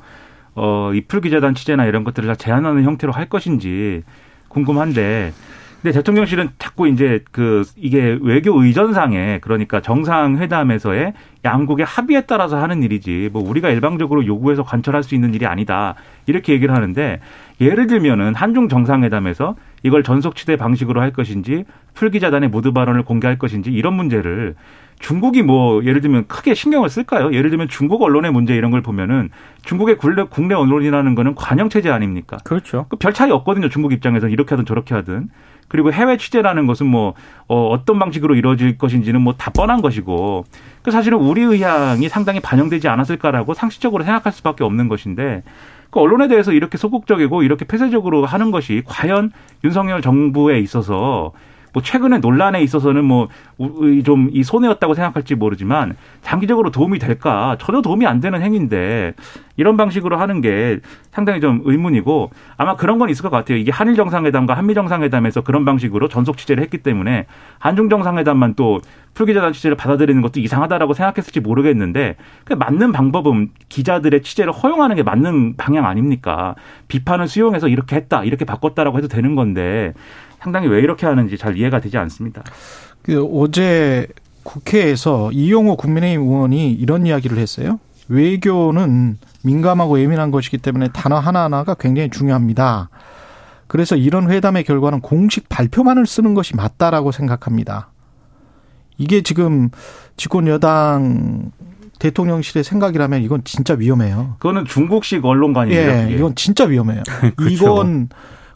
어, 0.55 0.91
이풀 0.93 1.21
기자단 1.21 1.55
취재나 1.55 1.85
이런 1.85 2.03
것들을 2.03 2.27
다 2.27 2.35
제한하는 2.35 2.83
형태로 2.83 3.11
할 3.13 3.27
것인지 3.29 4.03
궁금한데 4.47 5.33
근데 5.81 5.93
대통령실은 5.99 6.49
자꾸 6.57 6.87
이제 6.87 7.23
그 7.31 7.63
이게 7.75 8.17
외교 8.21 8.59
의전상에 8.61 9.39
그러니까 9.41 9.81
정상 9.81 10.37
회담에서의 10.37 11.13
양국의 11.43 11.85
합의에 11.85 12.21
따라서 12.21 12.57
하는 12.61 12.81
일이지 12.81 13.29
뭐 13.31 13.47
우리가 13.47 13.69
일방적으로 13.69 14.25
요구해서 14.25 14.63
관철할 14.63 15.03
수 15.03 15.13
있는 15.13 15.33
일이 15.33 15.45
아니다 15.45 15.95
이렇게 16.25 16.53
얘기를 16.53 16.73
하는데 16.73 17.19
예를 17.61 17.87
들면은 17.87 18.33
한중 18.33 18.67
정상회담에서 18.67 19.55
이걸 19.85 20.01
전속치대 20.01 20.57
방식으로 20.57 20.99
할 20.99 21.13
것인지 21.13 21.63
풀기자단의 21.93 22.49
모두 22.49 22.73
발언을 22.73 23.03
공개할 23.03 23.37
것인지 23.37 23.71
이런 23.71 23.93
문제를 23.93 24.55
중국이 24.97 25.43
뭐 25.43 25.83
예를 25.85 26.01
들면 26.01 26.25
크게 26.27 26.55
신경을 26.55 26.89
쓸까요? 26.89 27.31
예를 27.33 27.51
들면 27.51 27.67
중국 27.67 28.01
언론의 28.01 28.31
문제 28.31 28.55
이런 28.55 28.71
걸 28.71 28.81
보면은 28.81 29.29
중국의 29.63 29.97
국내, 29.99 30.23
국내 30.23 30.55
언론이라는 30.55 31.13
거는 31.13 31.35
관영 31.35 31.69
체제 31.69 31.91
아닙니까? 31.91 32.37
그렇죠. 32.43 32.87
그별 32.89 33.13
차이 33.13 33.29
없거든요. 33.29 33.69
중국 33.69 33.93
입장에서는 33.93 34.33
이렇게 34.33 34.55
하든 34.55 34.65
저렇게 34.65 34.95
하든. 34.95 35.29
그리고 35.67 35.93
해외 35.93 36.17
취재라는 36.17 36.65
것은 36.65 36.87
뭐 36.87 37.13
어, 37.47 37.67
어떤 37.67 37.99
방식으로 37.99 38.33
이루어질 38.35 38.79
것인지는 38.79 39.21
뭐 39.21 39.35
다 39.37 39.51
뻔한 39.51 39.83
것이고 39.83 40.45
그 40.81 40.89
사실은 40.89 41.19
우리 41.19 41.43
의향이 41.43 42.09
상당히 42.09 42.39
반영되지 42.39 42.87
않았을까라고 42.87 43.53
상식적으로 43.53 44.03
생각할 44.03 44.33
수밖에 44.33 44.63
없는 44.63 44.87
것인데 44.87 45.43
그 45.89 45.99
언론에 45.99 46.27
대해서 46.27 46.51
이렇게 46.51 46.77
소극적이고 46.77 47.43
이렇게 47.43 47.65
폐쇄적으로 47.65 48.25
하는 48.25 48.51
것이 48.51 48.81
과연 48.85 49.31
윤석열 49.63 50.01
정부에 50.01 50.59
있어서 50.59 51.31
뭐 51.75 51.83
최근에 51.83 52.19
논란에 52.19 52.61
있어서는 52.63 53.03
뭐 53.05 53.27
좀 54.03 54.29
이 54.33 54.43
손해였다고 54.43 54.95
생각할지 54.95 55.35
모르지만 55.35 55.95
장기적으로 56.21 56.71
도움이 56.71 56.99
될까 56.99 57.55
전혀 57.59 57.81
도움이 57.81 58.05
안 58.05 58.19
되는 58.19 58.41
행위인데 58.41 59.13
이런 59.55 59.77
방식으로 59.77 60.17
하는 60.17 60.41
게 60.41 60.79
상당히 61.11 61.39
좀 61.39 61.61
의문이고 61.63 62.31
아마 62.57 62.75
그런 62.75 62.99
건 62.99 63.09
있을 63.09 63.23
것 63.23 63.29
같아요. 63.29 63.57
이게 63.57 63.71
한일 63.71 63.95
정상회담과 63.95 64.55
한미 64.55 64.73
정상회담에서 64.73 65.41
그런 65.41 65.63
방식으로 65.63 66.09
전속 66.09 66.37
취재를 66.37 66.61
했기 66.63 66.79
때문에 66.79 67.27
한중 67.59 67.87
정상회담만 67.87 68.55
또 68.55 68.81
풀기자단 69.13 69.53
취재를 69.53 69.77
받아들이는 69.77 70.21
것도 70.21 70.41
이상하다라고 70.41 70.93
생각했을지 70.93 71.39
모르겠는데 71.39 72.17
그 72.43 72.53
맞는 72.53 72.91
방법은 72.91 73.51
기자들의 73.69 74.21
취재를 74.21 74.51
허용하는 74.51 74.97
게 74.97 75.03
맞는 75.03 75.55
방향 75.55 75.85
아닙니까? 75.85 76.55
비판을 76.89 77.29
수용해서 77.29 77.69
이렇게 77.69 77.95
했다, 77.95 78.25
이렇게 78.25 78.43
바꿨다라고 78.43 78.97
해도 78.97 79.07
되는 79.07 79.35
건데 79.35 79.93
상당히 80.45 80.67
왜 80.67 80.79
이렇게 80.79 81.07
하는지 81.07 81.39
잘 81.39 81.57
이해가 81.57 81.79
되지 81.79 81.97
않습니다. 81.97 82.43
그 83.01 83.25
어제 83.33 84.07
국회에서 84.43 85.31
이용호 85.31 85.75
국민의힘 85.75 86.21
의원이 86.21 86.71
이런 86.71 87.07
이야기를 87.07 87.39
했어요. 87.39 87.79
외교는 88.09 89.17
민감하고 89.43 89.99
예민한 89.99 90.29
것이기 90.29 90.59
때문에 90.59 90.89
단어 90.89 91.17
하나하나가 91.17 91.73
굉장히 91.73 92.11
중요합니다. 92.11 92.89
그래서 93.65 93.95
이런 93.95 94.29
회담의 94.29 94.63
결과는 94.65 95.01
공식 95.01 95.49
발표만을 95.49 96.05
쓰는 96.05 96.35
것이 96.35 96.55
맞다라고 96.55 97.11
생각합니다. 97.11 97.89
이게 98.99 99.23
지금 99.23 99.69
집권 100.15 100.47
여당 100.47 101.51
대통령실의 101.97 102.63
생각이라면 102.63 103.23
이건 103.23 103.43
진짜 103.45 103.73
위험해요. 103.73 104.35
그거는 104.37 104.65
중국식 104.65 105.25
언론관입니다. 105.25 106.11
예, 106.11 106.13
이건 106.13 106.35
진짜 106.35 106.65
위험해요. 106.65 107.01
그렇죠. 107.35 107.51
이건 107.51 108.09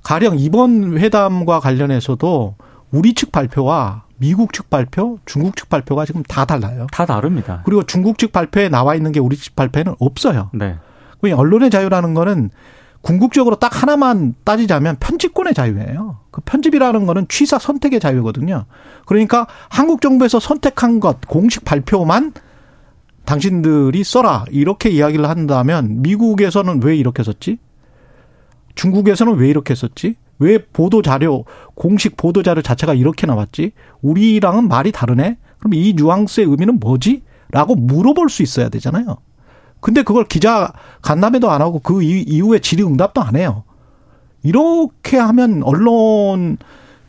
가령 0.04 0.40
이번 0.40 0.98
회담과 0.98 1.60
관련해서도 1.60 2.56
우리 2.92 3.14
측 3.14 3.32
발표와 3.32 4.04
미국 4.18 4.54
측 4.54 4.70
발표, 4.70 5.20
중국 5.26 5.56
측 5.56 5.70
발표가 5.70 6.06
지금 6.06 6.24
다 6.24 6.46
달라요. 6.46 6.88
다 6.92 7.06
다릅니다. 7.06 7.62
그리고 7.66 7.84
중국 7.84 8.18
측 8.18 8.32
발표에 8.32 8.70
나와 8.70 8.96
있는 8.96 9.12
게 9.12 9.20
우리 9.20 9.38
측 9.38 9.56
발표에는 9.56 9.96
없어요. 10.00 10.50
네. 10.54 10.78
언론의 11.22 11.70
자유라는 11.70 12.14
거는 12.14 12.50
궁극적으로 13.02 13.56
딱 13.56 13.82
하나만 13.82 14.36
따지자면 14.44 14.98
편집권의 15.00 15.54
자유예요. 15.54 16.18
그 16.32 16.42
편집이라는 16.42 17.06
거는 17.06 17.28
취사 17.30 17.58
선택의 17.58 18.00
자유거든요. 18.00 18.66
그러니까 19.06 19.48
한국 19.70 20.02
정부에서 20.02 20.40
선택한 20.40 21.00
것 21.00 21.22
공식 21.28 21.64
발표만 21.64 22.34
당신들이 23.26 24.04
써라 24.04 24.44
이렇게 24.50 24.90
이야기를 24.90 25.30
한다면 25.30 26.02
미국에서는 26.02 26.82
왜 26.84 26.96
이렇게 26.98 27.24
썼지? 27.24 27.58
중국에서는 28.80 29.36
왜 29.36 29.50
이렇게 29.50 29.76
썼지? 29.76 30.16
왜 30.40 30.58
보도 30.58 31.02
자료 31.02 31.44
공식 31.76 32.16
보도 32.16 32.44
자료 32.44 32.62
자체가 32.62 32.94
이렇게 32.94 33.28
나왔지? 33.28 33.74
우리랑은 34.02 34.70
말이 34.70 34.94
다르네. 34.94 35.38
그럼 35.60 35.74
이 35.74 35.94
뉘앙스의 35.98 36.48
의미는 36.48 36.80
뭐지? 36.80 37.24
라고 37.52 37.76
물어볼 37.76 38.30
수 38.30 38.42
있어야 38.42 38.70
되잖아요. 38.70 39.18
근데 39.82 40.02
그걸 40.02 40.24
기자 40.24 40.72
간담회도 41.02 41.52
안 41.52 41.62
하고 41.62 41.80
그 41.80 42.02
이후에 42.02 42.60
질의응답도 42.60 43.22
안 43.22 43.36
해요. 43.36 43.64
이렇게 44.44 45.18
하면 45.18 45.62
언론 45.64 46.58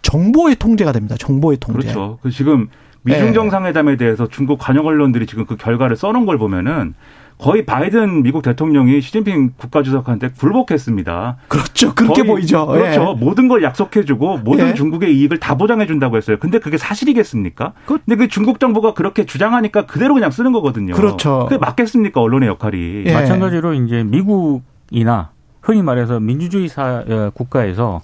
정보의 0.02 0.56
통제가 0.56 0.90
됩니다. 0.90 1.14
정보의 1.18 1.58
통제. 1.58 1.82
그렇죠. 1.82 2.18
그 2.20 2.30
지금 2.30 2.68
미중 3.02 3.26
네. 3.26 3.32
정상회담에 3.32 3.96
대해서 3.96 4.26
중국 4.26 4.58
관영 4.58 4.86
언론들이 4.86 5.26
지금 5.26 5.46
그 5.46 5.56
결과를 5.56 5.96
써놓은 5.96 6.26
걸 6.26 6.36
보면은 6.36 6.94
거의 7.40 7.64
바이든 7.64 8.23
미국 8.23 8.42
대통령이 8.42 9.00
시진핑 9.00 9.54
국가주석한테 9.56 10.30
굴복했습니다. 10.38 11.37
그렇죠. 11.49 11.94
그렇게 11.94 12.23
보이죠. 12.23 12.66
그렇죠. 12.66 13.14
예. 13.16 13.25
모든 13.25 13.49
걸 13.49 13.62
약속해주고 13.62 14.38
모든 14.38 14.68
예. 14.68 14.75
중국의 14.75 15.16
이익을 15.16 15.40
다 15.40 15.56
보장해준다고 15.56 16.16
했어요. 16.18 16.37
근데 16.38 16.59
그게 16.59 16.76
사실이겠습니까? 16.76 17.73
그, 17.87 17.99
근데 18.04 18.16
그 18.16 18.28
중국 18.28 18.61
정부가 18.61 18.92
그렇게 18.92 19.25
주장하니까 19.25 19.87
그대로 19.87 20.14
그냥 20.14 20.30
쓰는 20.30 20.52
거거든요. 20.52 20.94
그렇죠. 20.94 21.47
그게 21.49 21.59
맞겠습니까? 21.59 22.20
언론의 22.20 22.49
역할이. 22.49 23.04
예. 23.06 23.12
마찬가지로 23.12 23.73
이제 23.73 24.04
미국이나 24.04 25.30
흔히 25.62 25.82
말해서 25.82 26.20
민주주의 26.20 26.68
사 26.68 27.04
어, 27.09 27.30
국가에서 27.32 28.02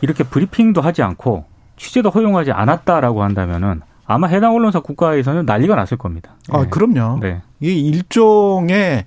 이렇게 0.00 0.24
브리핑도 0.24 0.80
하지 0.80 1.02
않고 1.02 1.44
취재도 1.76 2.10
허용하지 2.10 2.50
않았다라고 2.50 3.22
한다면은 3.22 3.82
아마 4.06 4.28
해당 4.28 4.54
언론사 4.54 4.80
국가에서는 4.80 5.46
난리가 5.46 5.74
났을 5.74 5.96
겁니다. 5.96 6.36
아, 6.50 6.62
네. 6.62 6.68
그럼요. 6.68 7.18
네. 7.20 7.42
이 7.60 7.80
일종의 7.80 9.04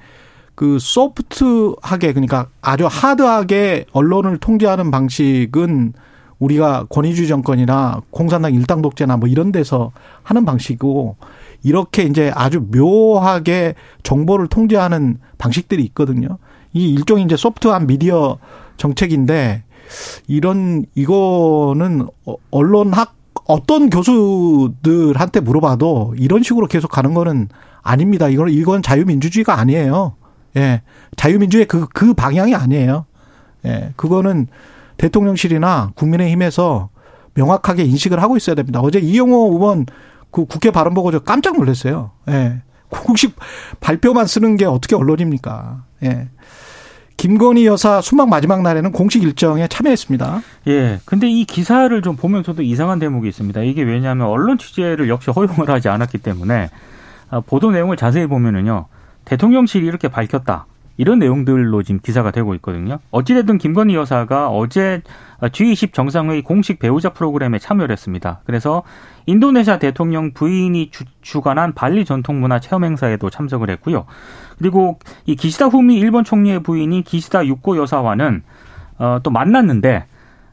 그 0.55 0.77
소프트하게 0.79 2.11
그러니까 2.13 2.47
아주 2.61 2.85
하드하게 2.85 3.85
언론을 3.93 4.39
통제하는 4.39 4.91
방식은 4.91 5.93
우리가 6.39 6.85
권위주의 6.89 7.27
정권이나 7.27 8.01
공산당 8.11 8.53
일당 8.53 8.81
독재나 8.81 9.17
뭐 9.17 9.29
이런 9.29 9.51
데서 9.51 9.91
하는 10.23 10.45
방식이고 10.45 11.15
이렇게 11.63 12.03
이제 12.03 12.31
아주 12.33 12.65
묘하게 12.71 13.75
정보를 14.03 14.47
통제하는 14.47 15.19
방식들이 15.37 15.83
있거든요. 15.85 16.37
이 16.73 16.93
일종의 16.93 17.25
이제 17.25 17.35
소프트한 17.35 17.87
미디어 17.87 18.37
정책인데 18.77 19.63
이런 20.27 20.85
이거는 20.95 22.07
어, 22.25 22.35
언론학 22.51 23.15
어떤 23.45 23.89
교수들한테 23.89 25.39
물어봐도 25.39 26.15
이런 26.17 26.43
식으로 26.43 26.67
계속 26.67 26.89
가는 26.89 27.13
거는 27.13 27.49
아닙니다. 27.81 28.27
이건 28.27 28.49
이건 28.49 28.81
자유민주주의가 28.81 29.59
아니에요. 29.59 30.13
예. 30.57 30.81
자유민주의 31.15 31.65
그, 31.65 31.87
그 31.87 32.13
방향이 32.13 32.55
아니에요. 32.55 33.05
예. 33.65 33.93
그거는 33.95 34.47
대통령실이나 34.97 35.91
국민의힘에서 35.95 36.89
명확하게 37.33 37.83
인식을 37.85 38.21
하고 38.21 38.37
있어야 38.37 38.55
됩니다. 38.55 38.81
어제 38.81 38.99
이영호 38.99 39.53
의원 39.53 39.85
그 40.31 40.45
국회 40.45 40.71
발언 40.71 40.93
보고 40.93 41.11
저 41.11 41.19
깜짝 41.19 41.57
놀랐어요. 41.57 42.11
예. 42.29 42.61
공식 42.89 43.35
발표만 43.79 44.27
쓰는 44.27 44.57
게 44.57 44.65
어떻게 44.65 44.95
언론입니까? 44.95 45.83
예. 46.03 46.29
김건희 47.19 47.65
여사 47.65 47.99
수막 47.99 48.29
마지막 48.29 48.61
날에는 48.61 48.93
공식 48.93 49.23
일정에 49.23 49.67
참여했습니다. 49.67 50.41
예. 50.67 51.01
근데 51.03 51.27
이 51.29 51.43
기사를 51.43 52.01
좀 52.01 52.15
보면서도 52.15 52.61
이상한 52.61 52.97
대목이 52.97 53.27
있습니다. 53.27 53.61
이게 53.63 53.83
왜냐하면 53.83 54.27
언론 54.27 54.57
취재를 54.57 55.09
역시 55.09 55.29
허용을 55.29 55.69
하지 55.69 55.89
않았기 55.89 56.19
때문에 56.19 56.69
아, 57.29 57.41
보도 57.41 57.71
내용을 57.71 57.97
자세히 57.97 58.25
보면은요. 58.25 58.85
대통령실이 59.25 59.85
이렇게 59.85 60.07
밝혔다. 60.07 60.65
이런 60.95 61.19
내용들로 61.19 61.83
지금 61.83 61.99
기사가 62.01 62.31
되고 62.31 62.55
있거든요. 62.55 62.99
어찌됐든 63.11 63.57
김건희 63.57 63.95
여사가 63.95 64.49
어제 64.49 65.01
G20 65.41 65.93
정상회의 65.93 66.41
공식 66.41 66.79
배우자 66.79 67.09
프로그램에 67.09 67.59
참여를 67.59 67.91
했습니다. 67.91 68.41
그래서 68.45 68.83
인도네시아 69.25 69.79
대통령 69.79 70.33
부인이 70.33 70.89
주, 70.91 71.03
주관한 71.21 71.73
발리 71.73 72.03
전통문화 72.03 72.59
체험 72.59 72.83
행사에도 72.83 73.29
참석을 73.29 73.69
했고요. 73.69 74.05
그리고 74.59 74.99
이 75.25 75.35
기시다 75.35 75.65
후미 75.65 75.97
일본 75.97 76.23
총리의 76.23 76.61
부인인 76.61 77.03
기시다 77.03 77.45
육고 77.45 77.77
여사와는 77.77 78.43
어, 78.99 79.19
또 79.23 79.31
만났는데 79.31 80.05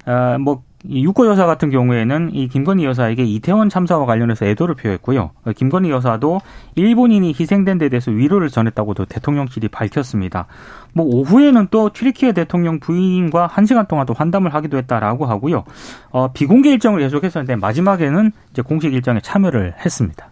어, 0.07 0.37
뭐이 0.39 1.05
유코 1.05 1.27
여사 1.27 1.47
같은 1.47 1.71
경우에는 1.71 2.31
이 2.33 2.47
김건희 2.47 2.85
여사에게 2.85 3.25
이태원 3.25 3.69
참사와 3.69 4.07
관련해서 4.07 4.47
애도를 4.47 4.77
표했고요. 4.77 5.31
김건희 5.57 5.91
여사도 5.91 6.41
일본인이 6.77 7.35
희생된 7.39 7.79
데 7.79 7.89
대해서 7.89 8.13
위로를 8.13 8.49
전했다고도 8.49 9.07
대통령실이 9.07 9.67
밝혔습니다. 9.69 10.47
뭐 10.93 11.05
오후에는 11.05 11.69
또 11.73 11.91
튀르키예 11.93 12.33
대통령 12.33 12.79
부인과 12.79 13.49
한 13.49 13.67
시간 13.67 13.87
동안 13.87 14.07
또 14.07 14.15
환담을 14.15 14.55
하기도 14.55 14.79
했다라고 14.79 15.27
하고요. 15.27 15.65
어, 16.11 16.33
비공개 16.33 16.71
일정을 16.71 17.01
계속했었는데 17.01 17.57
마지막에는 17.57 18.31
이제 18.53 18.63
공식 18.63 18.95
일정에 18.95 19.19
참여를 19.21 19.75
했습니다. 19.85 20.29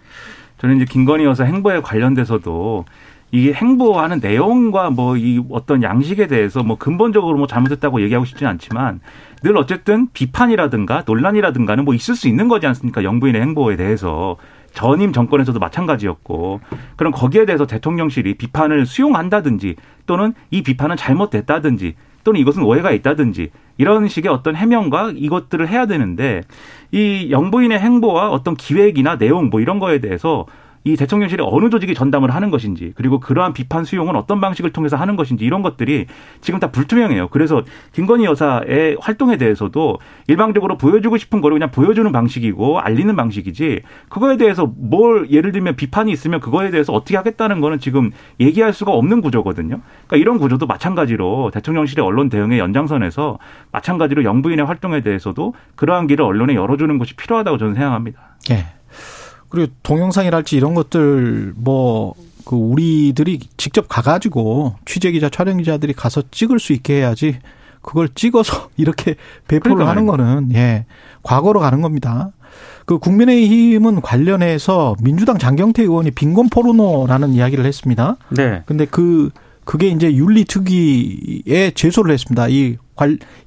저는 0.59 0.77
이제 0.77 0.85
김건희 0.85 1.25
여사 1.25 1.43
행보에 1.45 1.81
관련돼서도 1.81 2.85
이게 3.31 3.53
행보하는 3.53 4.21
내용과 4.21 4.91
뭐 4.91 5.17
이 5.17 5.43
어떤 5.51 5.83
양식에 5.83 6.27
대해서 6.27 6.63
뭐 6.63 6.77
근본적으로 6.77 7.37
뭐 7.39 7.47
잘못했다고 7.47 8.03
얘기하고 8.03 8.25
싶지는 8.25 8.51
않지만 8.53 9.01
늘 9.43 9.57
어쨌든 9.57 10.09
비판이라든가 10.13 11.05
논란이라든가는 11.07 11.85
뭐 11.85 11.95
있을 11.95 12.15
수 12.15 12.29
있는 12.29 12.49
거지 12.49 12.67
않습니까? 12.67 13.05
영부인의 13.05 13.41
행보에 13.41 13.77
대해서. 13.77 14.37
전임 14.73 15.13
정권에서도 15.13 15.57
마찬가지였고 15.61 16.61
그럼 16.97 17.13
거기에 17.13 17.47
대해서 17.47 17.65
대통령실이 17.65 18.35
비판을 18.35 18.87
수용한다든지 18.87 19.77
또는 20.05 20.35
이 20.51 20.65
비판은 20.65 20.97
잘못됐다든지 20.97 21.95
또는 22.25 22.41
이것은 22.41 22.65
오해가 22.65 22.91
있다든지 22.91 23.51
이런 23.79 24.09
식의 24.09 24.33
어떤 24.33 24.57
해명과 24.57 25.13
이것들을 25.15 25.69
해야 25.69 25.87
되는데 25.87 26.41
이 26.91 27.29
영부인의 27.31 27.79
행보와 27.79 28.31
어떤 28.31 28.57
기획이나 28.57 29.17
내용 29.17 29.49
뭐 29.49 29.61
이런 29.61 29.79
거에 29.79 30.01
대해서 30.01 30.45
이 30.85 30.97
대통령실이 30.97 31.43
어느 31.47 31.71
조직이 31.71 31.95
전담을 31.95 32.35
하는 32.35 32.51
것인지 32.51 32.93
그리고 32.95 33.19
그러한 33.19 33.55
비판 33.55 33.85
수용은 33.85 34.17
어떤 34.17 34.41
방식을 34.43 34.71
통해서 34.71 34.97
하는 34.97 35.17
것인지 35.17 35.45
이런 35.45 35.63
것들이 35.63 36.07
지금 36.43 36.61
다 36.61 36.71
불투명해요. 36.71 37.29
그래서 37.29 37.63
김건희 37.93 38.27
여사의 38.27 38.99
활동에 39.01 39.39
대해서도 39.39 39.99
일방적으로 40.27 40.77
보여주고 40.77 41.17
싶은 41.17 41.41
거를 41.41 41.55
그냥 41.59 41.71
보여주는 41.71 42.11
방식이고 42.13 42.81
알리는 42.81 43.17
방식이지 43.17 43.81
그거에 44.11 44.37
대해서 44.37 44.71
뭘 44.77 45.31
예를 45.31 45.53
들면 45.53 45.77
비판이 45.77 46.13
있으면 46.13 46.41
그거에 46.41 46.71
대해서 46.71 46.93
어떻게 46.93 47.17
하겠다는 47.17 47.63
거는 47.63 47.79
지금 47.79 48.11
얘기할 48.39 48.75
수가 48.75 48.93
없는 48.93 49.23
구조거든요. 49.23 49.81
그러니까 50.07 50.17
이런 50.17 50.39
구조도 50.39 50.67
마찬가지로 50.67 51.51
대통령실의 51.55 52.05
언론 52.05 52.29
대응의 52.29 52.59
연장선에서 52.59 53.39
마찬가지로 53.73 54.25
영부인의 54.25 54.67
활동에 54.67 55.01
대해서도 55.01 55.55
그러한 55.77 56.07
길을 56.09 56.25
언론에 56.25 56.55
열어주는 56.55 56.99
것이 56.99 57.17
필요하다고 57.17 57.57
저는 57.57 57.75
생각합니다. 57.75 58.37
예. 58.51 58.67
그리고 59.55 59.73
동영상이랄지 59.83 60.57
이런 60.57 60.75
것들 60.75 61.53
뭐 61.57 62.15
그 62.45 62.57
우리들이 62.57 63.41
직접 63.57 63.89
가가지고 63.89 64.75
취재 64.85 65.11
기자 65.11 65.29
촬영 65.29 65.57
기자들이 65.57 65.93
가서 65.95 66.23
찍을 66.31 66.59
수 66.59 66.73
있게 66.73 66.95
해야지 66.95 67.39
그걸 67.81 68.09
찍어서 68.15 68.69
이렇게 68.77 69.17
배포를 69.49 69.77
그러니까 69.77 69.91
하는 69.91 70.07
거는 70.07 70.55
예 70.55 70.87
과거로 71.23 71.61
가는 71.61 71.81
겁니다. 71.81 72.31
그 72.87 72.99
국민의힘은 72.99 74.03
관련해서 74.03 74.95
민주당 75.03 75.39
장경태 75.39 75.83
의원이 75.83 76.13
빈곤 76.13 76.49
포르노라는 76.51 77.33
이야기를 77.33 77.65
했습니다. 77.65 78.17
네. 78.31 78.63
근데 78.67 78.85
그 78.85 79.31
그게 79.65 79.89
이제 79.89 80.13
윤리 80.13 80.45
특위에 80.45 81.71
제소를 81.75 82.13
했습니다. 82.13 82.49
이 82.49 82.77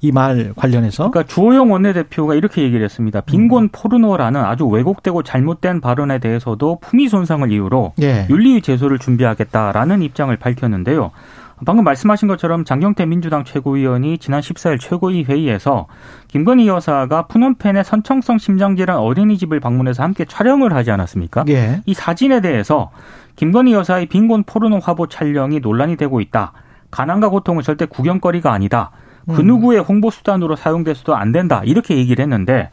이 0.01 0.12
말 0.12 0.54
관련해서. 0.56 1.10
그러니까 1.10 1.32
주호영 1.34 1.72
원내대표가 1.72 2.36
이렇게 2.36 2.63
얘기를 2.63 2.84
했습니다. 2.84 3.22
빈곤 3.22 3.63
음. 3.63 3.70
포르노라는 3.72 4.44
아주 4.44 4.66
왜곡되고 4.66 5.24
잘못된 5.24 5.82
발언에 5.82 6.20
대해서도 6.20 6.80
품위 6.82 7.08
손상을 7.08 7.50
이유로 7.51 7.94
예. 8.01 8.27
윤리 8.30 8.62
제소를 8.62 9.00
준비하겠다라는 9.00 10.01
입장을 10.01 10.36
밝혔는데요. 10.36 11.12
방금 11.66 11.84
말씀하신 11.86 12.27
것처럼 12.27 12.66
장경태 12.66 13.08
민주당 13.08 13.44
최고위원이 13.44 14.20
지난 14.20 14.42
14일 14.42 14.80
최고위 14.80 15.24
회의에서 15.24 15.88
김건희 16.27 16.68
여사가 16.68 17.25
푸놈펜의 17.27 17.84
선청성 17.84 18.38
심장질환 18.38 18.98
어린이집을 18.98 19.60
방문해서 19.60 20.04
함께 20.04 20.24
촬영을 20.25 20.74
하지 20.75 20.92
않았습니까? 20.92 21.46
예. 21.50 21.82
이 21.88 21.94
사진에 21.96 22.42
대해서 22.42 22.92
김건희 23.38 23.74
여사의 23.74 24.06
빈곤 24.06 24.44
포르노 24.44 24.80
화보 24.80 25.08
촬영이 25.08 25.60
논란이 25.62 25.96
되고 25.96 26.22
있다. 26.22 26.54
가난과 26.92 27.30
고통은 27.30 27.63
절대 27.63 27.86
구경거리가 27.86 28.51
아니다. 28.51 28.92
그 29.34 29.41
음. 29.41 29.48
누구의 29.48 29.79
홍보 29.79 30.10
수단으로 30.10 30.55
사용돼서도 30.55 31.15
안 31.15 31.31
된다. 31.31 31.62
이렇게 31.65 31.98
얘기를 31.98 32.24
했는데 32.24 32.69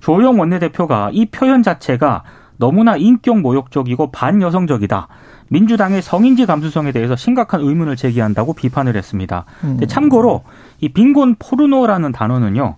조영 0.00 0.38
원내대표가 0.38 1.10
이 1.12 1.26
표현 1.26 1.62
자체가 1.62 2.22
너무나 2.56 2.96
인격 2.96 3.40
모욕적이고 3.40 4.10
반여성적이다. 4.10 5.08
민주당의 5.48 6.02
성인지 6.02 6.46
감수성에 6.46 6.92
대해서 6.92 7.16
심각한 7.16 7.60
의문을 7.60 7.96
제기한다고 7.96 8.52
비판을 8.52 8.96
했습니다. 8.96 9.44
음. 9.64 9.78
참고로 9.86 10.44
이 10.80 10.88
빈곤 10.88 11.36
포르노라는 11.38 12.12
단어는요. 12.12 12.76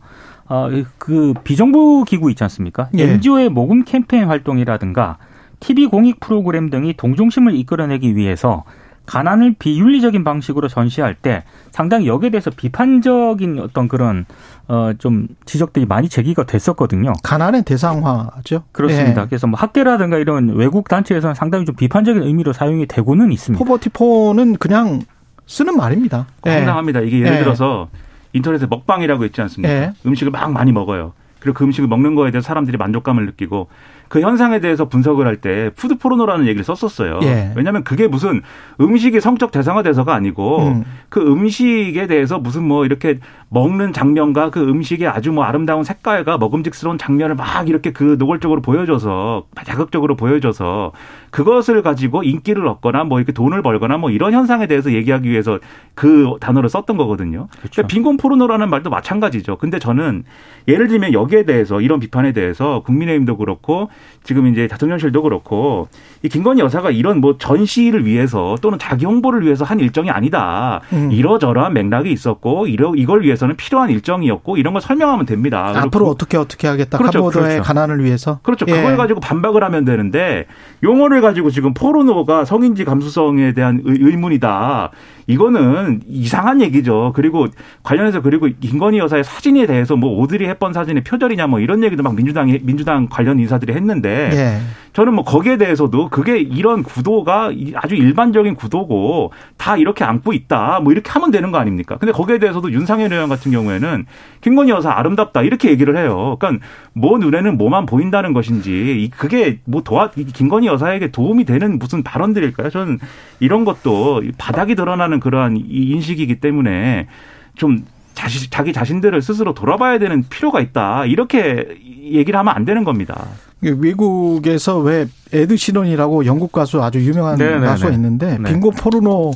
어, 0.48 0.68
그 0.98 1.32
비정부 1.44 2.04
기구 2.06 2.30
있지 2.30 2.42
않습니까? 2.44 2.88
예. 2.98 3.04
NGO의 3.04 3.48
모금 3.48 3.84
캠페인 3.84 4.24
활동이라든가 4.24 5.18
TV 5.60 5.86
공익 5.86 6.18
프로그램 6.20 6.70
등이 6.70 6.94
동정심을 6.96 7.54
이끌어내기 7.54 8.16
위해서 8.16 8.64
가난을 9.06 9.56
비윤리적인 9.58 10.22
방식으로 10.22 10.68
전시할 10.68 11.14
때 11.14 11.42
상당히 11.70 12.06
여기에 12.06 12.30
대해서 12.30 12.50
비판적인 12.50 13.58
어떤 13.58 13.88
그런 13.88 14.24
어좀 14.68 15.26
지적들이 15.46 15.86
많이 15.86 16.08
제기가 16.08 16.44
됐었거든요. 16.44 17.12
가난의 17.24 17.64
대상화죠. 17.64 18.62
그렇습니다. 18.70 19.22
네. 19.22 19.28
그래서 19.28 19.46
뭐 19.46 19.58
학계라든가 19.58 20.18
이런 20.18 20.50
외국 20.50 20.88
단체에서는 20.88 21.34
상당히 21.34 21.64
좀 21.64 21.74
비판적인 21.74 22.22
의미로 22.22 22.52
사용이 22.52 22.86
되고는 22.86 23.32
있습니다. 23.32 23.64
poverty 23.64 24.10
porn은 24.10 24.56
그냥 24.56 25.00
쓰는 25.46 25.76
말입니다. 25.76 26.26
황당합니다. 26.42 27.00
네. 27.00 27.06
이게 27.08 27.18
예를 27.20 27.30
네. 27.32 27.38
들어서 27.40 27.88
인터넷에 28.32 28.66
먹방이라고 28.66 29.24
있지 29.24 29.40
않습니까? 29.42 29.74
네. 29.74 29.92
음식을 30.06 30.30
막 30.30 30.52
많이 30.52 30.70
먹어요. 30.70 31.14
그리고 31.40 31.58
그 31.58 31.64
음식을 31.64 31.88
먹는 31.88 32.14
거에 32.14 32.30
대해서 32.30 32.46
사람들이 32.46 32.76
만족감을 32.76 33.26
느끼고 33.26 33.68
그 34.10 34.20
현상에 34.20 34.58
대해서 34.60 34.88
분석을 34.88 35.26
할 35.26 35.40
때 35.40 35.70
food 35.76 35.96
포르노라는 35.96 36.46
얘기를 36.48 36.64
썼었어요. 36.64 37.20
예. 37.22 37.52
왜냐하면 37.56 37.84
그게 37.84 38.08
무슨 38.08 38.42
음식이 38.80 39.20
성적 39.20 39.52
대상화돼서가 39.52 40.12
아니고 40.12 40.58
음. 40.58 40.84
그 41.08 41.20
음식에 41.20 42.06
대해서 42.08 42.38
무슨 42.38 42.64
뭐 42.64 42.84
이렇게 42.84 43.20
먹는 43.48 43.92
장면과 43.92 44.50
그 44.50 44.60
음식의 44.60 45.08
아주 45.08 45.32
뭐 45.32 45.44
아름다운 45.44 45.84
색깔과 45.84 46.38
먹음직스러운 46.38 46.98
장면을 46.98 47.36
막 47.36 47.68
이렇게 47.68 47.92
그 47.92 48.16
노골적으로 48.18 48.60
보여줘서 48.60 49.44
자극적으로 49.64 50.16
보여줘서 50.16 50.92
그것을 51.30 51.82
가지고 51.82 52.22
인기를 52.22 52.66
얻거나 52.66 53.04
뭐 53.04 53.18
이렇게 53.18 53.32
돈을 53.32 53.62
벌거나 53.62 53.96
뭐 53.98 54.10
이런 54.10 54.32
현상에 54.32 54.66
대해서 54.66 54.92
얘기하기 54.92 55.28
위해서 55.28 55.58
그 55.94 56.36
단어를 56.40 56.68
썼던 56.68 56.96
거거든요. 56.96 57.48
그렇죠. 57.50 57.70
그러니까 57.72 57.86
빈곤 57.86 58.16
포르노라는 58.16 58.70
말도 58.70 58.90
마찬가지죠. 58.90 59.56
근데 59.58 59.78
저는 59.78 60.24
예를 60.68 60.88
들면 60.88 61.12
여기에 61.12 61.44
대해서 61.44 61.80
이런 61.80 62.00
비판에 62.00 62.32
대해서 62.32 62.82
국민의힘도 62.84 63.36
그렇고 63.36 63.88
지금 64.22 64.46
이제 64.46 64.66
대통령실도 64.68 65.22
그렇고 65.22 65.88
이 66.22 66.28
김건희 66.28 66.60
여사가 66.60 66.90
이런 66.90 67.20
뭐 67.20 67.38
전시를 67.38 68.04
위해서 68.04 68.56
또는 68.60 68.78
자기 68.78 69.06
홍보를 69.06 69.42
위해서 69.44 69.64
한 69.64 69.80
일정이 69.80 70.10
아니다. 70.10 70.80
음. 70.92 71.10
이러저러한 71.10 71.72
맥락이 71.72 72.10
있었고 72.12 72.66
이러 72.66 72.92
이걸 72.94 73.22
위해서는 73.22 73.56
필요한 73.56 73.90
일정이었고 73.90 74.56
이런 74.56 74.74
걸 74.74 74.82
설명하면 74.82 75.26
됩니다. 75.26 75.72
앞으로 75.74 76.08
어떻게 76.08 76.36
어떻게 76.36 76.68
하겠다. 76.68 76.98
그렇죠. 76.98 77.20
카보드의 77.20 77.44
그렇죠. 77.44 77.62
가난을 77.62 78.04
위해서. 78.04 78.40
그렇죠. 78.42 78.66
예. 78.68 78.72
그걸 78.72 78.96
가지고 78.96 79.20
반박을 79.20 79.64
하면 79.64 79.84
되는데 79.84 80.46
용어를 80.82 81.19
가지고 81.20 81.50
지금 81.50 81.74
포르노가 81.74 82.44
성인지 82.44 82.84
감수성에 82.84 83.52
대한 83.52 83.80
의문이다. 83.84 84.90
이거는 85.30 86.00
이상한 86.08 86.60
얘기죠. 86.60 87.12
그리고 87.14 87.46
관련해서 87.84 88.20
그리고 88.20 88.48
김건희 88.60 88.98
여사의 88.98 89.22
사진에 89.22 89.66
대해서 89.66 89.94
뭐 89.94 90.18
오드리 90.18 90.46
햇번 90.48 90.72
사진의 90.72 91.04
표절이냐 91.04 91.46
뭐 91.46 91.60
이런 91.60 91.84
얘기도 91.84 92.02
막 92.02 92.16
민주당이 92.16 92.60
민주당 92.62 93.06
관련 93.08 93.38
인사들이 93.38 93.72
했는데 93.72 94.30
예. 94.32 94.60
저는 94.92 95.14
뭐 95.14 95.24
거기에 95.24 95.56
대해서도 95.56 96.08
그게 96.08 96.38
이런 96.38 96.82
구도가 96.82 97.52
아주 97.76 97.94
일반적인 97.94 98.56
구도고 98.56 99.32
다 99.56 99.76
이렇게 99.76 100.02
안고 100.02 100.32
있다 100.32 100.80
뭐 100.80 100.92
이렇게 100.92 101.10
하면 101.12 101.30
되는 101.30 101.52
거 101.52 101.58
아닙니까? 101.58 101.96
근데 101.96 102.10
거기에 102.10 102.38
대해서도 102.38 102.72
윤상현 102.72 103.12
의원 103.12 103.28
같은 103.28 103.52
경우에는 103.52 104.06
김건희 104.40 104.70
여사 104.70 104.90
아름답다 104.90 105.42
이렇게 105.42 105.70
얘기를 105.70 105.96
해요. 105.96 106.36
그러니까 106.40 106.64
뭐 106.92 107.18
눈에는 107.18 107.56
뭐만 107.56 107.86
보인다는 107.86 108.32
것인지 108.32 109.10
그게 109.16 109.60
뭐 109.64 109.82
도와 109.82 110.10
김건희 110.10 110.66
여사에게 110.66 111.12
도움이 111.12 111.44
되는 111.44 111.78
무슨 111.78 112.02
발언들일까요? 112.02 112.70
저는 112.70 112.98
이런 113.38 113.64
것도 113.64 114.22
바닥이 114.38 114.74
드러나는 114.74 115.19
그러한 115.20 115.56
인식이기 115.68 116.40
때문에 116.40 117.06
좀 117.54 117.84
자시, 118.14 118.50
자기 118.50 118.72
자신들을 118.72 119.22
스스로 119.22 119.54
돌아봐야 119.54 119.98
되는 119.98 120.24
필요가 120.28 120.60
있다. 120.60 121.06
이렇게 121.06 121.66
얘기를 122.02 122.38
하면 122.38 122.54
안 122.54 122.64
되는 122.64 122.84
겁니다. 122.84 123.28
외국에서 123.62 124.78
왜 124.78 125.06
에드 125.32 125.56
시런이라고 125.56 126.24
영국 126.26 126.52
가수 126.52 126.82
아주 126.82 127.00
유명한 127.00 127.36
네네네. 127.38 127.66
가수가 127.66 127.92
있는데 127.92 128.38
네. 128.38 128.50
빙고 128.50 128.70
포르노 128.72 129.32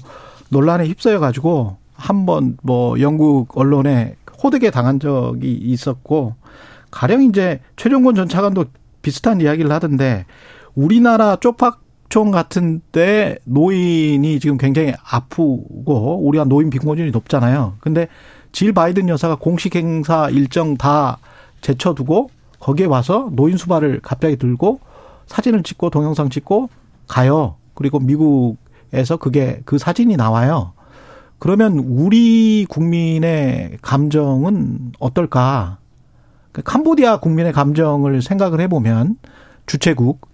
논란에 0.51 0.87
휩싸여 0.89 1.19
가지고 1.21 1.77
한 1.95 2.27
번 2.27 2.57
뭐 2.63 2.99
영국 3.01 3.57
언론에 3.57 4.17
호되게 4.43 4.71
당한 4.71 4.99
적이 5.01 5.53
있었고 5.53 6.35
가령 6.91 7.23
이제 7.23 7.61
최종권 7.77 8.15
전 8.15 8.29
차관도 8.29 8.67
비슷한 9.03 9.41
이야기를 9.41 9.71
하던데 9.71 10.27
우리나라 10.75 11.37
쪽박 11.37 11.81
총 12.15 12.31
같은데 12.31 13.39
노인이 13.43 14.39
지금 14.39 14.57
굉장히 14.57 14.95
아프고 15.03 16.21
우리가 16.23 16.45
노인 16.45 16.71
빈곤율이 16.71 17.11
높잖아요. 17.11 17.75
근데 17.81 18.07
질 18.53 18.73
바이든 18.73 19.09
여사가 19.09 19.35
공식 19.35 19.75
행사 19.75 20.31
일정 20.31 20.77
다 20.77 21.19
제쳐두고 21.61 22.31
거기에 22.61 22.87
와서 22.87 23.31
노인 23.33 23.57
수발을 23.57 23.99
갑자기 24.01 24.37
들고 24.37 24.79
사진을 25.27 25.65
찍고 25.65 25.91
동영상 25.91 26.31
찍고 26.31 26.69
가요. 27.09 27.57
그리고 27.75 27.99
미국에서 27.99 29.17
그게 29.17 29.61
그 29.65 29.79
사진이 29.79 30.17
나와요. 30.17 30.73
그러면 31.41 31.81
우리 31.81 32.65
국민의 32.69 33.79
감정은 33.83 34.93
어떨까? 35.01 35.79
그 36.53 36.63
캄보디아 36.63 37.19
국민의 37.19 37.53
감정을 37.53 38.23
생각을 38.23 38.61
해보면 38.61 39.17
주최국 39.67 40.29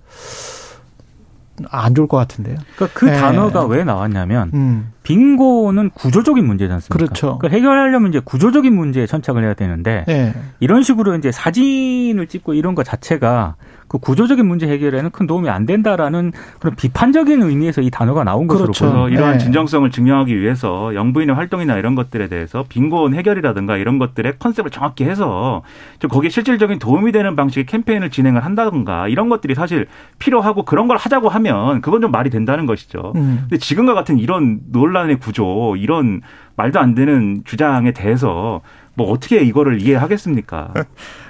안 1.71 1.95
좋을 1.95 2.09
것 2.09 2.17
같은데요. 2.17 2.57
그러니까 2.77 2.99
그 2.99 3.05
네. 3.07 3.17
단어가 3.17 3.65
왜 3.67 3.85
나왔냐면 3.85 4.51
음. 4.55 4.93
빈곤은 5.03 5.91
구조적인 5.91 6.47
문제지 6.47 6.73
않습니까? 6.73 6.95
그렇죠. 6.95 7.39
그러니까 7.39 7.57
해결하려면 7.57 8.11
이제 8.11 8.21
구조적인 8.25 8.75
문제에 8.75 9.07
천착을 9.07 9.45
해야 9.45 9.55
되는데 9.55 10.05
네. 10.07 10.35
이런 10.61 10.83
식으로 10.83 11.17
이제 11.17 11.33
사진을 11.33 12.27
찍고 12.29 12.55
이런 12.55 12.75
것 12.75 12.85
자체가 12.85 13.57
그 13.91 13.99
구조적인 13.99 14.47
문제 14.47 14.69
해결에는 14.69 15.11
큰 15.11 15.27
도움이 15.27 15.51
안 15.51 15.67
된다라는 15.67 16.31
그런 16.61 16.77
비판적인 16.77 17.43
의미에서 17.43 17.81
이 17.81 17.91
단어가 17.91 18.23
나온 18.23 18.47
그렇죠. 18.47 18.67
것으로 18.69 18.93
보여요. 18.93 19.09
이러한 19.09 19.33
네. 19.33 19.39
진정성을 19.39 19.91
증명하기 19.91 20.41
위해서 20.41 20.95
영부인의 20.95 21.35
활동이나 21.35 21.77
이런 21.77 21.97
것들에 21.97 22.29
대해서 22.29 22.65
빈곤 22.69 23.15
해결이라든가 23.15 23.77
이런 23.79 23.99
것들의 23.99 24.35
컨셉을 24.39 24.71
정확히 24.71 25.03
해서 25.03 25.63
좀 25.99 26.09
거기에 26.09 26.31
실질적인 26.31 26.79
도움이 26.79 27.11
되는 27.11 27.35
방식의 27.35 27.67
캠페인을 27.67 28.11
진행을 28.11 28.45
한다든가 28.45 29.09
이런 29.09 29.29
것들이 29.29 29.57
사실 29.57 29.89
필요하고 30.21 30.65
그런 30.65 30.87
걸 30.87 30.97
하자고 30.97 31.29
하면 31.29 31.81
그건 31.81 32.01
좀 32.01 32.13
말이 32.13 32.31
된다는 32.31 32.67
것이죠. 32.67 33.13
음. 33.17 33.47
근데 33.49 33.59
지금과 33.59 33.95
같은 33.95 34.21
이런 34.21 34.61
논란의 34.71 35.19
구조, 35.19 35.75
이런 35.77 36.21
말도 36.55 36.79
안 36.79 36.95
되는 36.95 37.43
주장에 37.45 37.91
대해서 37.91 38.61
뭐 38.95 39.11
어떻게 39.11 39.41
이거를 39.41 39.83
이해하겠습니까? 39.83 40.75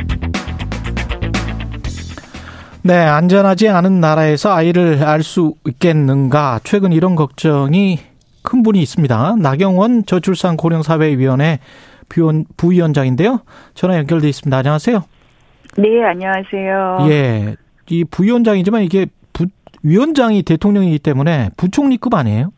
네, 2.83 2.95
안전하지 2.95 3.69
않은 3.69 3.99
나라에서 3.99 4.51
아이를 4.53 5.03
알 5.03 5.21
수 5.21 5.53
있겠는가? 5.67 6.59
최근 6.63 6.91
이런 6.91 7.15
걱정이 7.15 7.99
큰 8.41 8.63
분이 8.63 8.81
있습니다. 8.81 9.35
나경원 9.39 10.05
저출산 10.07 10.57
고령사회위원회 10.57 11.59
부위원장인데요. 12.57 13.41
전화 13.75 13.97
연결돼 13.97 14.27
있습니다. 14.29 14.57
안녕하세요. 14.57 15.03
네, 15.77 16.03
안녕하세요. 16.03 17.07
예, 17.09 17.55
이 17.89 18.03
부위원장이지만 18.03 18.81
이게 18.81 19.05
부, 19.31 19.45
위원장이 19.83 20.41
대통령이기 20.43 20.99
때문에 20.99 21.49
부총리급 21.57 22.13
아니에요? 22.15 22.51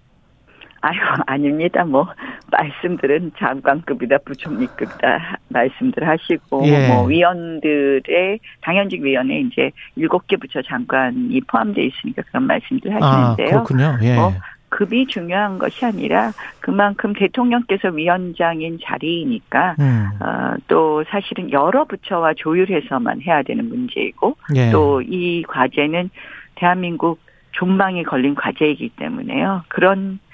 아유, 0.85 0.99
아닙니다. 1.27 1.85
뭐, 1.85 2.05
말씀들은 2.51 3.31
장관급이다, 3.37 4.17
부총리급이다, 4.25 5.37
말씀들 5.47 6.05
하시고, 6.05 6.67
예. 6.67 6.89
뭐, 6.89 7.05
위원들의, 7.05 8.39
당연직 8.61 9.01
위원회 9.01 9.39
이제 9.39 9.71
일곱 9.95 10.27
개 10.27 10.35
부처 10.35 10.61
장관이 10.61 11.39
포함되어 11.47 11.85
있으니까 11.85 12.21
그런 12.23 12.43
말씀들 12.47 12.91
아, 12.91 12.97
하시는데요. 12.97 13.59
아, 13.59 13.63
그렇군요. 13.63 13.97
예. 14.01 14.15
뭐, 14.15 14.33
급이 14.67 15.05
중요한 15.07 15.57
것이 15.57 15.85
아니라 15.85 16.31
그만큼 16.59 17.13
대통령께서 17.13 17.89
위원장인 17.89 18.79
자리이니까 18.83 19.75
음. 19.79 20.09
어, 20.19 20.55
또 20.67 21.03
사실은 21.09 21.51
여러 21.51 21.85
부처와 21.85 22.33
조율해서만 22.35 23.21
해야 23.21 23.43
되는 23.43 23.69
문제이고 23.69 24.35
예. 24.55 24.71
또이 24.71 25.43
과제는 25.43 26.09
대한민국 26.55 27.19
존망이 27.51 28.03
걸린 28.03 28.33
과제이기 28.33 28.93
때문에요. 28.97 29.63
그런 29.67 30.17
어, 30.17 30.32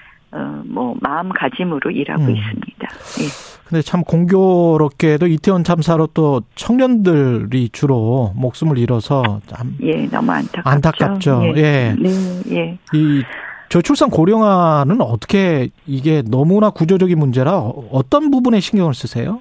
뭐 0.64 0.94
마음가짐으로 1.00 1.90
일하고 1.90 2.22
음. 2.22 2.36
있습니다. 2.36 2.88
예. 3.20 3.60
근데 3.66 3.82
참 3.82 4.02
공교롭게도 4.02 5.28
이태원 5.28 5.62
참사로 5.62 6.08
또 6.08 6.42
청년들이 6.56 7.68
주로 7.70 8.32
목숨을 8.34 8.78
잃어서 8.78 9.40
참 9.46 9.76
예, 9.82 10.06
너무 10.06 10.32
안타깝죠. 10.32 10.68
안타깝죠. 10.68 11.42
예. 11.44 11.60
예. 11.60 11.96
네, 11.96 12.10
예. 12.50 12.78
이 12.92 13.22
저출산 13.68 14.10
고령화는 14.10 15.00
어떻게 15.00 15.68
이게 15.86 16.22
너무나 16.28 16.70
구조적인 16.70 17.16
문제라 17.16 17.58
어떤 17.92 18.32
부분에 18.32 18.58
신경을 18.58 18.94
쓰세요? 18.94 19.40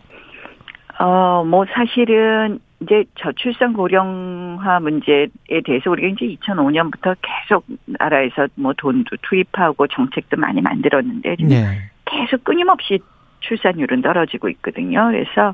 어, 1.00 1.44
뭐 1.44 1.66
사실은 1.74 2.60
이제 2.82 3.04
저출산 3.16 3.74
고령화 3.74 4.80
문제에 4.80 5.28
대해서 5.66 5.92
우리가 5.92 6.08
이제 6.10 6.38
2005년부터 6.40 7.16
계속 7.22 7.66
나라에서 7.86 8.48
뭐 8.56 8.74
돈도 8.78 9.18
투입하고 9.22 9.88
정책도 9.88 10.38
많이 10.38 10.62
만들었는데 10.62 11.36
네. 11.42 11.66
계속 12.06 12.44
끊임없이 12.44 13.00
출산율은 13.42 14.02
떨어지고 14.02 14.50
있거든요. 14.50 15.10
그래서 15.12 15.54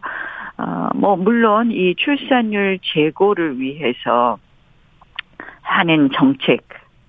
어뭐 0.57 1.17
물론 1.17 1.71
이 1.71 1.95
출산율 1.95 2.79
제고를 2.83 3.59
위해서 3.59 4.37
하는 5.61 6.09
정책 6.13 6.61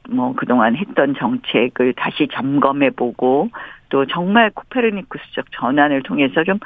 뭐 0.09 0.35
그동안 0.35 0.77
했던 0.77 1.15
정책을 1.15 1.93
다시 1.95 2.29
점검해 2.33 2.91
보고 2.91 3.51
또 3.89 4.07
정말 4.07 4.51
코페르니쿠스적 4.51 5.47
전환을 5.53 6.03
통해서 6.03 6.43
좀 6.45 6.59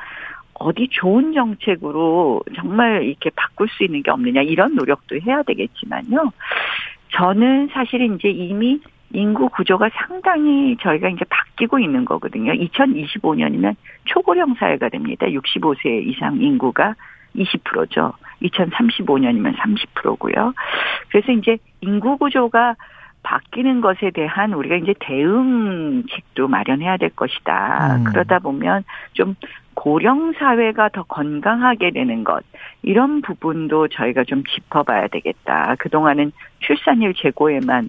어디 0.60 0.88
좋은 0.90 1.32
정책으로 1.32 2.42
정말 2.54 3.02
이렇게 3.02 3.30
바꿀 3.34 3.68
수 3.68 3.82
있는 3.82 4.02
게 4.02 4.10
없느냐 4.10 4.42
이런 4.42 4.74
노력도 4.74 5.18
해야 5.26 5.42
되겠지만요. 5.42 6.32
저는 7.16 7.70
사실 7.72 8.02
이제 8.02 8.28
이미 8.28 8.78
인구 9.12 9.48
구조가 9.48 9.88
상당히 9.94 10.76
저희가 10.82 11.08
이제 11.08 11.24
바뀌고 11.28 11.78
있는 11.78 12.04
거거든요. 12.04 12.52
2025년이면 12.52 13.74
초고령 14.04 14.54
사회가 14.54 14.90
됩니다. 14.90 15.26
65세 15.26 16.06
이상 16.06 16.40
인구가 16.40 16.94
20%죠. 17.34 18.12
2035년이면 18.42 19.56
30%고요. 19.56 20.52
그래서 21.08 21.32
이제 21.32 21.56
인구 21.80 22.18
구조가 22.18 22.76
바뀌는 23.22 23.80
것에 23.80 24.10
대한 24.10 24.52
우리가 24.52 24.76
이제 24.76 24.94
대응책도 25.00 26.48
마련해야 26.48 26.98
될 26.98 27.10
것이다. 27.10 27.96
음. 27.96 28.04
그러다 28.04 28.38
보면 28.38 28.84
좀 29.12 29.34
고령 29.80 30.34
사회가 30.34 30.90
더 30.90 31.04
건강하게 31.04 31.92
되는 31.92 32.22
것 32.22 32.44
이런 32.82 33.22
부분도 33.22 33.88
저희가 33.88 34.24
좀 34.24 34.44
짚어봐야 34.44 35.08
되겠다. 35.08 35.74
그 35.78 35.88
동안은 35.88 36.32
출산율 36.58 37.14
제고에만 37.14 37.88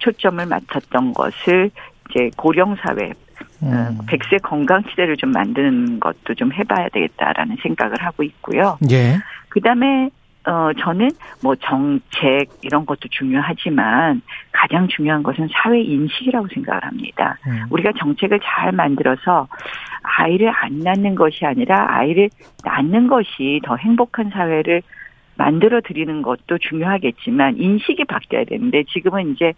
초점을 0.00 0.44
맞췄던 0.44 1.14
것을 1.14 1.70
이제 2.10 2.28
고령 2.36 2.76
사회 2.76 3.14
음. 3.62 3.98
100세 4.06 4.34
어, 4.34 4.38
건강 4.42 4.82
시대를 4.90 5.16
좀 5.16 5.32
만드는 5.32 6.00
것도 6.00 6.34
좀 6.34 6.52
해봐야 6.52 6.90
되겠다라는 6.90 7.56
생각을 7.62 7.94
하고 8.02 8.24
있고요. 8.24 8.76
예. 8.90 9.16
그다음에 9.48 10.10
어, 10.44 10.70
저는 10.78 11.08
뭐 11.42 11.54
정책 11.56 12.48
이런 12.60 12.84
것도 12.84 13.08
중요하지만 13.10 14.20
가장 14.50 14.86
중요한 14.88 15.22
것은 15.22 15.48
사회 15.50 15.80
인식이라고 15.80 16.48
생각을 16.52 16.84
합니다. 16.84 17.38
음. 17.46 17.62
우리가 17.70 17.92
정책을 17.98 18.40
잘 18.44 18.72
만들어서 18.72 19.48
아이를 20.02 20.52
안 20.54 20.80
낳는 20.80 21.14
것이 21.14 21.44
아니라 21.44 21.86
아이를 21.88 22.30
낳는 22.64 23.08
것이 23.08 23.60
더 23.64 23.76
행복한 23.76 24.30
사회를 24.30 24.82
만들어 25.36 25.80
드리는 25.80 26.22
것도 26.22 26.58
중요하겠지만 26.58 27.56
인식이 27.56 28.04
바뀌어야 28.04 28.44
되는데 28.44 28.84
지금은 28.92 29.32
이제 29.32 29.52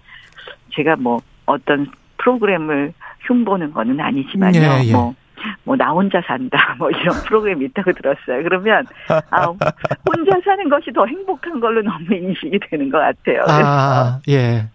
제가 0.75 0.97
뭐 0.97 1.21
어떤 1.47 1.89
프로그램을 2.19 2.93
흉보는 3.21 3.73
거는 3.73 4.01
아니지만요. 4.01 4.61
예, 4.61 4.85
예. 4.87 4.93
뭐 4.93 5.15
뭐 5.65 5.77
나 5.77 5.91
혼자 5.91 6.21
산다 6.23 6.75
뭐 6.79 6.91
이런 6.91 7.15
프로그램이 7.27 7.67
있다고 7.67 7.93
들었어요. 7.93 8.43
그러면 8.43 8.87
아 9.31 9.47
혼자 9.47 10.41
사는 10.45 10.69
것이 10.69 10.93
더 10.93 11.05
행복한 11.07 11.61
걸로 11.61 11.83
너무 11.83 12.15
인식이 12.15 12.59
되는 12.71 12.91
것 12.91 12.99
같아요. 12.99 13.45
아, 13.47 14.21
예. 14.29 14.69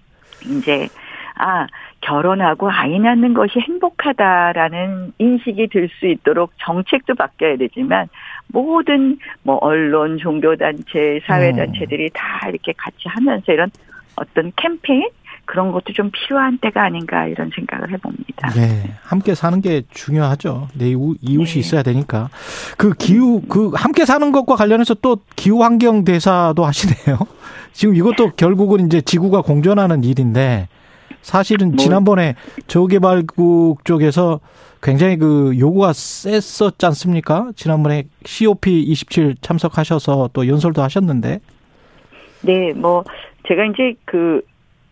이제 0.45 0.88
아 1.36 1.65
결혼하고 2.01 2.69
아이 2.71 2.97
낳는 2.99 3.33
것이 3.33 3.59
행복하다라는 3.59 5.13
인식이 5.17 5.67
들 5.67 5.89
수 5.99 6.07
있도록 6.07 6.51
정책도 6.57 7.15
바뀌어야 7.15 7.57
되지만 7.57 8.07
모든 8.47 9.17
뭐 9.43 9.57
언론, 9.62 10.17
종교 10.17 10.55
단체, 10.55 11.19
사회 11.25 11.51
단체들이 11.51 12.05
음. 12.05 12.09
다 12.13 12.49
이렇게 12.49 12.73
같이 12.77 13.07
하면서 13.07 13.51
이런 13.51 13.69
어떤 14.15 14.51
캠페인 14.55 15.07
그런 15.45 15.71
것도 15.71 15.93
좀 15.93 16.12
필요한 16.12 16.59
때가 16.59 16.83
아닌가 16.83 17.25
이런 17.25 17.49
생각을 17.55 17.91
해봅니다. 17.91 18.49
네, 18.51 18.93
함께 19.01 19.33
사는 19.33 19.59
게 19.62 19.81
중요하죠. 19.89 20.67
내 20.75 20.89
이웃이 20.89 21.17
네. 21.21 21.59
있어야 21.59 21.81
되니까. 21.81 22.29
그 22.77 22.93
기후, 22.93 23.41
그 23.49 23.71
함께 23.73 24.05
사는 24.05 24.31
것과 24.31 24.55
관련해서 24.55 24.93
또 24.95 25.17
기후 25.35 25.63
환경 25.63 26.05
대사도 26.05 26.63
하시네요. 26.63 27.17
지금 27.73 27.95
이것도 27.95 28.31
결국은 28.38 28.85
이제 28.85 29.01
지구가 29.01 29.41
공존하는 29.41 30.03
일인데 30.03 30.67
사실은 31.21 31.69
뭐. 31.69 31.77
지난번에 31.77 32.36
저개발국 32.67 33.86
쪽에서 33.86 34.39
굉장히 34.82 35.17
그 35.17 35.58
요구가 35.60 35.91
셌었지 35.93 36.86
않습니까? 36.86 37.49
지난번에 37.55 38.05
COP27 38.23 39.36
참석하셔서 39.41 40.29
또 40.34 40.47
연설도 40.47 40.82
하셨는데. 40.82 41.39
네, 42.41 42.73
뭐 42.73 43.03
제가 43.47 43.65
이제 43.65 43.93
그 44.05 44.41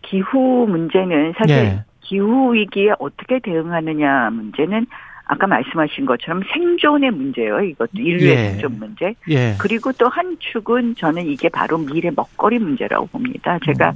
기후 0.02 0.66
문제는 0.68 1.32
사실 1.38 1.56
예. 1.56 1.84
기후 2.00 2.52
위기에 2.54 2.92
어떻게 2.98 3.38
대응하느냐 3.40 4.30
문제는 4.30 4.86
아까 5.30 5.46
말씀하신 5.46 6.06
것처럼 6.06 6.42
생존의 6.52 7.10
문제예요. 7.10 7.60
이것도 7.60 7.90
인류의 7.94 8.30
예. 8.30 8.36
생존 8.50 8.78
문제. 8.78 9.14
예. 9.28 9.54
그리고 9.58 9.92
또 9.92 10.08
한 10.08 10.36
축은 10.40 10.96
저는 10.96 11.26
이게 11.26 11.48
바로 11.48 11.78
미래 11.78 12.10
먹거리 12.14 12.58
문제라고 12.58 13.06
봅니다. 13.06 13.58
제가 13.64 13.90
음. 13.90 13.94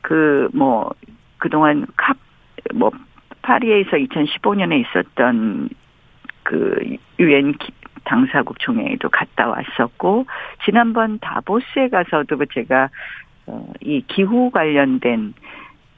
그뭐 0.00 0.90
그동안 1.42 1.84
캅뭐 2.70 2.92
파리에서 3.42 3.96
2015년에 3.96 4.84
있었던 4.86 5.68
그 6.44 6.96
유엔 7.18 7.54
당사국 8.04 8.60
총회에도 8.60 9.08
갔다 9.08 9.48
왔었고 9.48 10.26
지난번 10.64 11.18
다보스에 11.18 11.88
가서도 11.88 12.38
제가 12.54 12.90
어, 13.46 13.72
이 13.80 14.04
기후 14.06 14.52
관련된 14.52 15.34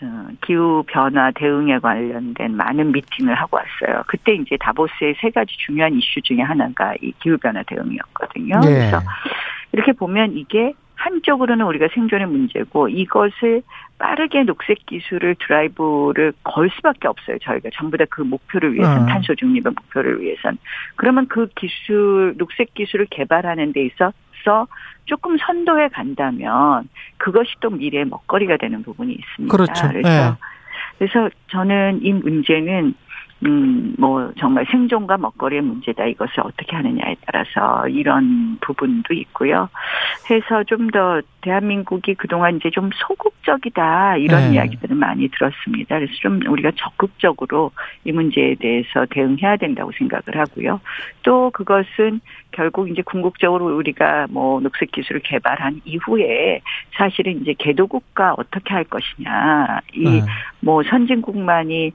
어, 0.00 0.28
기후 0.40 0.82
변화 0.86 1.30
대응에 1.32 1.78
관련된 1.78 2.56
많은 2.56 2.92
미팅을 2.92 3.34
하고 3.34 3.58
왔어요. 3.58 4.02
그때 4.06 4.32
이제 4.36 4.56
다보스의 4.58 5.16
세 5.20 5.28
가지 5.28 5.54
중요한 5.58 5.92
이슈 5.94 6.22
중에 6.22 6.40
하나가 6.40 6.94
이 7.02 7.12
기후 7.20 7.36
변화 7.36 7.62
대응이었거든요. 7.64 8.60
네. 8.60 8.68
그래서 8.70 9.02
이렇게 9.72 9.92
보면 9.92 10.38
이게 10.38 10.72
한쪽으로는 10.96 11.66
우리가 11.66 11.88
생존의 11.94 12.26
문제고 12.26 12.88
이것을 12.88 13.62
빠르게 13.98 14.44
녹색 14.44 14.86
기술을 14.86 15.36
드라이브를 15.40 16.32
걸 16.42 16.70
수밖에 16.70 17.08
없어요. 17.08 17.38
저희가 17.38 17.70
전부 17.74 17.96
다 17.96 18.04
그 18.14 18.22
목표를 18.22 18.74
위해선 18.74 19.02
어. 19.02 19.06
탄소 19.06 19.34
중립의 19.34 19.72
목표를 19.74 20.20
위해선 20.20 20.58
그러면 20.96 21.26
그 21.26 21.48
기술 21.56 22.34
녹색 22.36 22.74
기술을 22.74 23.06
개발하는 23.10 23.72
데 23.72 23.86
있어서 23.86 24.68
조금 25.06 25.36
선도해 25.38 25.88
간다면 25.88 26.88
그것이 27.16 27.54
또 27.60 27.70
미래의 27.70 28.04
먹거리가 28.04 28.56
되는 28.58 28.82
부분이 28.82 29.12
있습니다. 29.12 29.56
그렇죠. 29.56 29.88
그래서 29.88 30.08
네. 30.08 30.36
그래서 30.98 31.28
저는 31.48 32.00
이 32.02 32.12
문제는 32.12 32.94
음, 33.44 33.94
뭐, 33.98 34.32
정말 34.38 34.64
생존과 34.70 35.18
먹거리의 35.18 35.60
문제다. 35.60 36.06
이것을 36.06 36.40
어떻게 36.40 36.76
하느냐에 36.76 37.16
따라서 37.26 37.88
이런 37.88 38.56
부분도 38.60 39.12
있고요. 39.12 39.68
해서 40.30 40.62
좀 40.64 40.84
더 40.94 41.20
대한민국이 41.44 42.14
그동안 42.14 42.56
이제 42.56 42.70
좀 42.70 42.90
소극적이다. 42.94 44.16
이런 44.16 44.40
네. 44.48 44.54
이야기들을 44.54 44.96
많이 44.96 45.28
들었습니다. 45.28 45.96
그래서 45.96 46.12
좀 46.20 46.40
우리가 46.46 46.70
적극적으로 46.76 47.72
이 48.04 48.12
문제에 48.12 48.54
대해서 48.54 49.06
대응해야 49.10 49.56
된다고 49.56 49.92
생각을 49.98 50.22
하고요. 50.38 50.80
또 51.22 51.50
그것은 51.50 52.20
결국 52.52 52.88
이제 52.88 53.02
궁극적으로 53.02 53.76
우리가 53.76 54.28
뭐 54.30 54.60
녹색 54.60 54.92
기술을 54.92 55.20
개발한 55.22 55.82
이후에 55.84 56.60
사실은 56.96 57.42
이제 57.42 57.54
개도국가 57.58 58.34
어떻게 58.38 58.72
할 58.72 58.84
것이냐. 58.84 59.80
이뭐 59.94 60.82
네. 60.82 60.90
선진국만이 60.90 61.92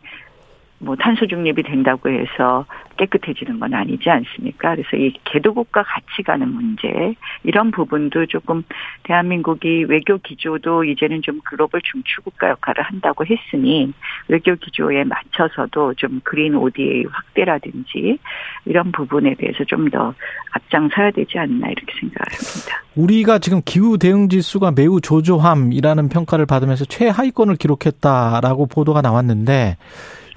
뭐 0.79 0.95
탄소 0.95 1.27
중립이 1.27 1.63
된다고 1.63 2.09
해서 2.09 2.65
깨끗해지는 2.97 3.59
건 3.59 3.73
아니지 3.73 4.09
않습니까? 4.09 4.75
그래서 4.75 4.95
이 4.97 5.13
개도국가 5.25 5.83
같이 5.83 6.23
가는 6.23 6.47
문제 6.49 7.15
이런 7.43 7.71
부분도 7.71 8.25
조금 8.27 8.63
대한민국이 9.03 9.85
외교 9.85 10.17
기조도 10.17 10.85
이제는 10.85 11.21
좀 11.21 11.39
글로벌 11.43 11.81
중추국가 11.81 12.49
역할을 12.49 12.83
한다고 12.83 13.25
했으니 13.25 13.91
외교 14.27 14.55
기조에 14.55 15.03
맞춰서도 15.03 15.95
좀 15.95 16.21
그린 16.23 16.55
ODA 16.55 17.05
확대라든지 17.09 18.19
이런 18.65 18.91
부분에 18.91 19.35
대해서 19.35 19.63
좀 19.65 19.89
더 19.89 20.13
앞장서야 20.51 21.11
되지 21.11 21.39
않나 21.39 21.67
이렇게 21.67 21.91
생각을 21.99 22.27
합니다. 22.31 22.83
우리가 22.95 23.39
지금 23.39 23.61
기후 23.65 23.97
대응 23.97 24.29
지수가 24.29 24.73
매우 24.75 25.01
조조함이라는 25.01 26.09
평가를 26.09 26.45
받으면서 26.45 26.85
최하위권을 26.85 27.55
기록했다라고 27.55 28.67
보도가 28.67 29.01
나왔는데 29.01 29.77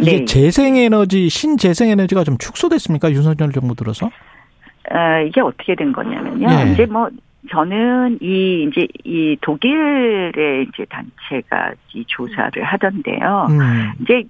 이게 0.02 0.18
네. 0.18 0.24
재생에너지 0.24 1.28
신재생에너지가 1.28 2.24
좀 2.24 2.36
축소됐습니까 2.38 3.10
윤석열 3.12 3.52
정부 3.52 3.74
들어서? 3.74 4.10
아 4.90 5.20
이게 5.20 5.40
어떻게 5.40 5.74
된 5.74 5.92
거냐면요. 5.92 6.46
네. 6.46 6.72
이제 6.72 6.86
뭐 6.86 7.08
저는 7.50 8.18
이 8.20 8.68
이제 8.68 8.86
이 9.04 9.36
독일의 9.40 10.66
이제 10.68 10.84
단체가 10.88 11.72
이 11.94 12.04
조사를 12.06 12.62
하던데요. 12.62 13.46
음. 13.50 13.92
이제 14.02 14.24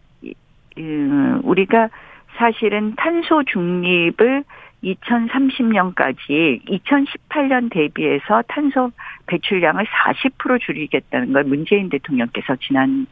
음, 0.79 1.41
우리가 1.45 1.89
사실은 2.37 2.95
탄소 2.97 3.43
중립을 3.45 4.45
2030년까지 4.83 6.61
2018년 6.67 7.71
대비해서 7.71 8.43
탄소 8.49 8.91
배출량을 9.27 9.85
40% 9.85 10.61
줄이겠다는 10.61 11.33
걸 11.33 11.45
문재인 11.45 11.89
대통령께서 11.89 12.57
지난해 12.57 13.07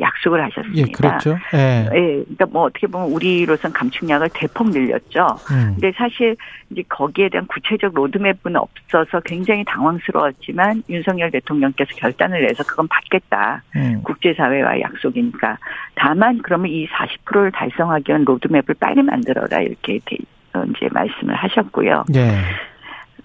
약속을 0.00 0.42
하셨습니다. 0.44 0.88
예, 0.88 0.92
그렇죠. 0.92 1.38
예. 1.54 1.88
예. 1.92 2.10
그러니까 2.22 2.46
뭐 2.46 2.64
어떻게 2.64 2.86
보면 2.86 3.10
우리로선 3.10 3.72
감축량을 3.72 4.28
대폭 4.34 4.70
늘렸죠. 4.70 5.26
음. 5.50 5.72
근데 5.74 5.92
사실 5.96 6.36
이제 6.70 6.82
거기에 6.88 7.30
대한 7.30 7.46
구체적 7.46 7.94
로드맵은 7.94 8.56
없어서 8.56 9.20
굉장히 9.24 9.64
당황스러웠지만 9.64 10.82
윤석열 10.88 11.30
대통령께서 11.30 11.90
결단을 11.96 12.42
내서 12.42 12.62
그건 12.64 12.86
받겠다. 12.88 13.62
음. 13.76 14.02
국제사회와의 14.02 14.82
약속이니까. 14.82 15.58
다만 15.94 16.40
그러면 16.42 16.70
이 16.70 16.86
40%를 16.88 17.50
달성하기 17.52 18.04
위한 18.08 18.24
로드맵을 18.24 18.74
빨리 18.78 19.02
만들어라 19.02 19.62
이렇게 19.62 19.94
이제 20.70 20.88
말씀을 20.92 21.34
하셨고요. 21.34 22.04
네. 22.08 22.38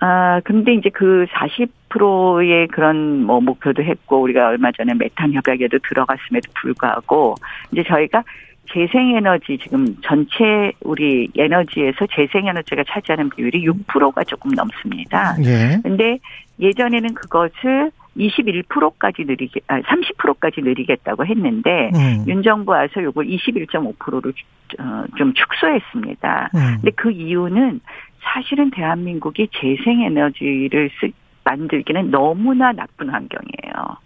아, 0.01 0.39
근데 0.45 0.73
이제 0.73 0.89
그 0.89 1.25
40%의 1.31 2.67
그런 2.69 3.23
뭐 3.23 3.41
목표도 3.41 3.83
했고, 3.83 4.21
우리가 4.21 4.47
얼마 4.47 4.71
전에 4.71 4.93
메탄 4.93 5.33
협약에도 5.33 5.77
들어갔음에도 5.79 6.51
불구하고, 6.53 7.35
이제 7.71 7.83
저희가 7.83 8.23
재생에너지 8.71 9.57
지금 9.57 9.95
전체 10.03 10.71
우리 10.81 11.27
에너지에서 11.37 12.05
재생에너지가 12.15 12.83
차지하는 12.87 13.29
비율이 13.31 13.65
6%가 13.65 14.23
조금 14.23 14.51
넘습니다. 14.51 15.35
예. 15.43 15.79
근데 15.83 16.19
예전에는 16.59 17.13
그것을 17.13 17.91
21%까지 18.19 19.23
느리게, 19.25 19.61
아, 19.67 19.79
30%까지 19.81 20.61
느리겠다고 20.61 21.25
했는데, 21.25 21.91
음. 21.95 22.25
윤 22.27 22.43
정부 22.43 22.71
와서 22.71 23.01
요걸 23.01 23.25
21.5%로 23.27 24.31
어, 24.79 25.05
좀 25.17 25.33
축소했습니다. 25.33 26.49
음. 26.53 26.59
근데 26.81 26.91
그 26.91 27.11
이유는 27.11 27.79
사실은 28.21 28.69
대한민국이 28.71 29.47
재생에너지를 29.59 30.89
쓰, 30.99 31.11
만들기는 31.43 32.11
너무나 32.11 32.71
나쁜 32.73 33.09
환경이에요. 33.09 33.97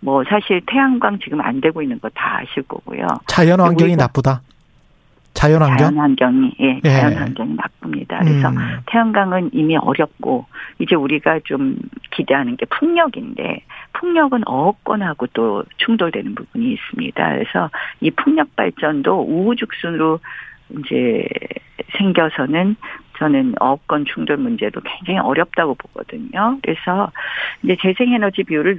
뭐 0.00 0.22
사실 0.28 0.60
태양광 0.66 1.18
지금 1.18 1.40
안 1.40 1.60
되고 1.60 1.82
있는 1.82 1.98
거 1.98 2.08
다 2.14 2.38
아실 2.42 2.62
거고요. 2.64 3.06
자연 3.26 3.60
환경이 3.60 3.96
나쁘다. 3.96 4.42
자연 5.36 5.62
환경? 5.62 5.76
자연 5.76 5.98
환경이 5.98 6.52
예, 6.60 6.80
예. 6.82 6.88
자연 6.88 7.14
환경이 7.14 7.54
나쁩니다. 7.56 8.18
그래서 8.20 8.48
음. 8.48 8.56
태양광은 8.86 9.50
이미 9.52 9.76
어렵고 9.76 10.46
이제 10.78 10.94
우리가 10.94 11.40
좀 11.44 11.76
기대하는 12.10 12.56
게 12.56 12.66
풍력인데 12.66 13.62
풍력은 13.92 14.42
어업권하고 14.46 15.26
또 15.28 15.64
충돌되는 15.78 16.34
부분이 16.34 16.72
있습니다. 16.72 17.30
그래서 17.30 17.70
이 18.00 18.10
풍력 18.10 18.56
발전도 18.56 19.22
우후죽순으로 19.22 20.20
이제 20.78 21.26
생겨서는 21.96 22.76
저는 23.18 23.54
어업권 23.60 24.04
충돌 24.06 24.36
문제도 24.38 24.80
굉장히 24.80 25.20
어렵다고 25.20 25.74
보거든요. 25.74 26.58
그래서 26.62 27.12
이제 27.62 27.76
재생에너지 27.80 28.42
비율을 28.42 28.78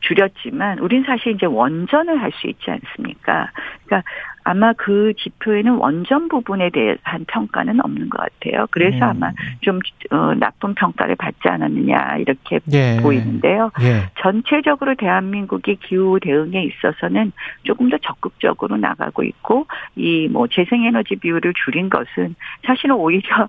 줄였지만 0.00 0.78
우린 0.80 1.04
사실 1.04 1.32
이제 1.32 1.46
원전을 1.46 2.20
할 2.20 2.32
수 2.32 2.46
있지 2.48 2.70
않습니까? 2.70 3.50
그러니까 3.86 4.08
아마 4.48 4.72
그 4.74 5.12
지표에는 5.18 5.74
원전 5.74 6.28
부분에 6.28 6.70
대한 6.70 7.24
평가는 7.26 7.80
없는 7.84 8.08
것 8.08 8.18
같아요. 8.18 8.68
그래서 8.70 8.98
음. 8.98 9.02
아마 9.02 9.32
좀 9.60 9.80
어, 10.12 10.34
나쁜 10.34 10.72
평가를 10.74 11.16
받지 11.16 11.48
않았느냐 11.48 12.18
이렇게 12.18 12.60
예. 12.72 12.98
보이는데요. 13.02 13.72
예. 13.82 14.08
전체적으로 14.20 14.94
대한민국이 14.94 15.76
기후 15.82 16.20
대응에 16.20 16.62
있어서는 16.62 17.32
조금 17.64 17.90
더 17.90 17.98
적극적으로 17.98 18.76
나가고 18.76 19.24
있고 19.24 19.66
이 19.96 20.28
뭐 20.28 20.46
재생에너지 20.48 21.16
비율을 21.16 21.54
줄인 21.64 21.88
것은 21.88 22.34
사실은 22.66 22.96
오히려 22.96 23.48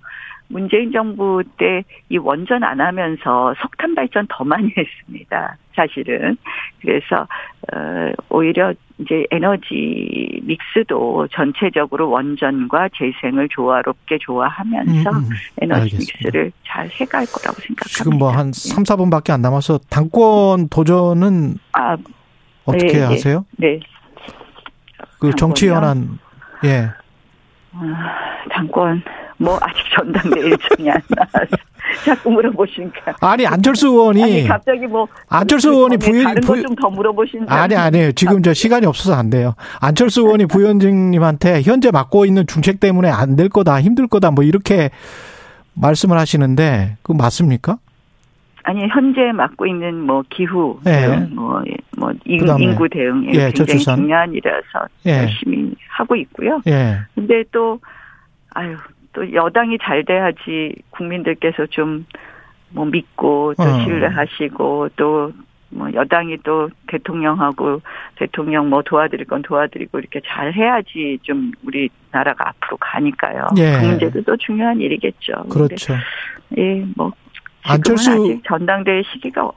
문재인 0.49 0.91
정부 0.91 1.43
때 1.57 1.83
이 2.09 2.17
원전 2.17 2.63
안 2.63 2.79
하면서 2.79 3.53
석탄 3.61 3.93
발전 3.93 4.25
더 4.29 4.43
많이 4.43 4.71
했습니다. 4.77 5.57
사실은. 5.75 6.37
그래서, 6.81 7.27
어, 7.73 8.11
오히려 8.29 8.73
이제 8.97 9.25
에너지 9.29 10.39
믹스도 10.43 11.27
전체적으로 11.31 12.09
원전과 12.09 12.89
재생을 12.97 13.47
조화롭게 13.49 14.17
조화하면서 14.19 15.09
음, 15.09 15.15
음. 15.17 15.29
에너지 15.61 15.81
알겠습니다. 15.81 16.13
믹스를 16.17 16.51
잘 16.65 16.85
해갈 16.87 17.25
거라고 17.25 17.59
생각합니다. 17.61 17.85
지금 17.89 18.17
뭐 18.17 18.31
한 18.31 18.51
3, 18.53 18.83
4분밖에 18.83 19.31
안 19.31 19.41
남아서 19.41 19.77
당권 19.89 20.69
도전은 20.69 21.57
아, 21.73 21.95
어떻게 22.65 22.87
네, 22.87 22.93
네. 22.93 23.03
하세요? 23.03 23.45
네. 23.57 23.79
그 25.19 25.31
정치 25.35 25.67
현안, 25.69 26.17
예. 26.63 26.89
아, 27.73 28.15
당권 28.49 29.03
뭐 29.37 29.57
아직 29.61 29.83
전당대 29.95 30.39
일정이 30.41 30.89
안 30.91 31.01
나와서 31.09 31.55
자꾸 32.05 32.31
물어보시니까. 32.31 33.15
아니 33.21 33.45
안철수 33.45 33.87
의원이 33.87 34.23
아니, 34.23 34.47
갑자기 34.47 34.87
뭐 34.87 35.07
안철수 35.29 35.69
의원이 35.69 35.97
부연 35.97 36.23
다른 36.23 36.41
부연... 36.41 36.63
좀더 36.65 36.89
물어보신 36.89 37.45
아니 37.47 37.75
아니에요. 37.75 38.11
지금 38.13 38.41
저 38.43 38.53
시간이 38.53 38.85
없어서 38.85 39.15
안 39.15 39.29
돼요. 39.29 39.53
안철수 39.79 40.21
의원이 40.21 40.47
부위원장님한테 40.51 41.61
현재 41.61 41.91
맡고 41.91 42.25
있는 42.25 42.45
중책 42.47 42.79
때문에 42.79 43.09
안 43.09 43.37
될 43.37 43.49
거다, 43.49 43.79
힘들 43.79 44.07
거다, 44.07 44.31
뭐 44.31 44.43
이렇게 44.43 44.89
말씀을 45.75 46.17
하시는데 46.17 46.97
그 47.03 47.11
맞습니까? 47.11 47.77
아니 48.63 48.85
현재 48.89 49.31
맡고 49.31 49.65
있는 49.67 50.01
뭐 50.01 50.23
기후 50.29 50.79
네. 50.83 51.07
대응, 51.07 51.29
뭐, 51.35 51.61
뭐 51.97 52.11
인구 52.25 52.89
대응 52.89 53.23
이 53.23 53.37
예, 53.37 53.51
굉장히. 53.51 53.79
중요한 53.79 54.33
일이라서 54.33 54.87
예. 55.05 55.19
열심히 55.19 55.73
하고 55.89 56.15
있고요. 56.17 56.59
예. 56.67 56.97
근데 57.15 57.43
또 57.51 57.79
아유 58.55 58.75
또 59.17 59.33
여당이 59.33 59.79
잘 59.81 60.05
돼야지 60.05 60.75
국민들께서 60.91 61.65
좀 61.67 62.05
뭐 62.69 62.85
믿고 62.85 63.53
또 63.57 63.63
어. 63.63 63.79
신뢰하시고 63.83 64.89
또 64.95 65.31
뭐 65.69 65.93
여당이 65.93 66.37
또 66.43 66.69
대통령하고 66.87 67.81
대통령 68.15 68.69
뭐 68.69 68.81
도와드릴 68.81 69.25
건 69.25 69.41
도와드리고 69.41 69.99
이렇게 69.99 70.21
잘 70.25 70.53
해야지 70.53 71.19
좀 71.23 71.51
우리 71.63 71.89
나라가 72.11 72.49
앞으로 72.49 72.77
가니까요. 72.77 73.47
예. 73.57 73.79
그 73.79 73.85
문제도 73.85 74.21
또 74.21 74.37
중요한 74.37 74.79
일이겠죠. 74.79 75.33
그렇죠. 75.49 75.95
예, 76.57 76.85
뭐 76.95 77.11
안철수 77.63 78.11
아직 78.11 78.41
전당대회 78.45 79.03
시기가 79.11 79.51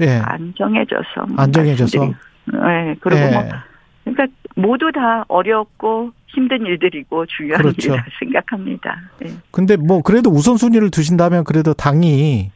예. 0.00 0.20
안 0.24 0.54
정해져서 0.56 1.26
안 1.36 1.52
정해져서 1.52 2.06
네 2.46 2.96
그리고 3.00 3.20
예. 3.20 3.30
뭐 3.30 3.44
그러니까 4.06 4.26
모두 4.54 4.92
다 4.92 5.24
어렵고 5.28 6.12
힘든 6.28 6.64
일들이고 6.64 7.26
중요한 7.26 7.62
그렇죠. 7.62 7.92
일이라 7.92 8.04
생각합니다. 8.18 9.00
네. 9.18 9.30
근데 9.50 9.76
뭐 9.76 10.02
그래도 10.02 10.30
우선순위를 10.30 10.90
두신다면 10.90 11.44
그래도 11.44 11.74
당이 11.74 12.50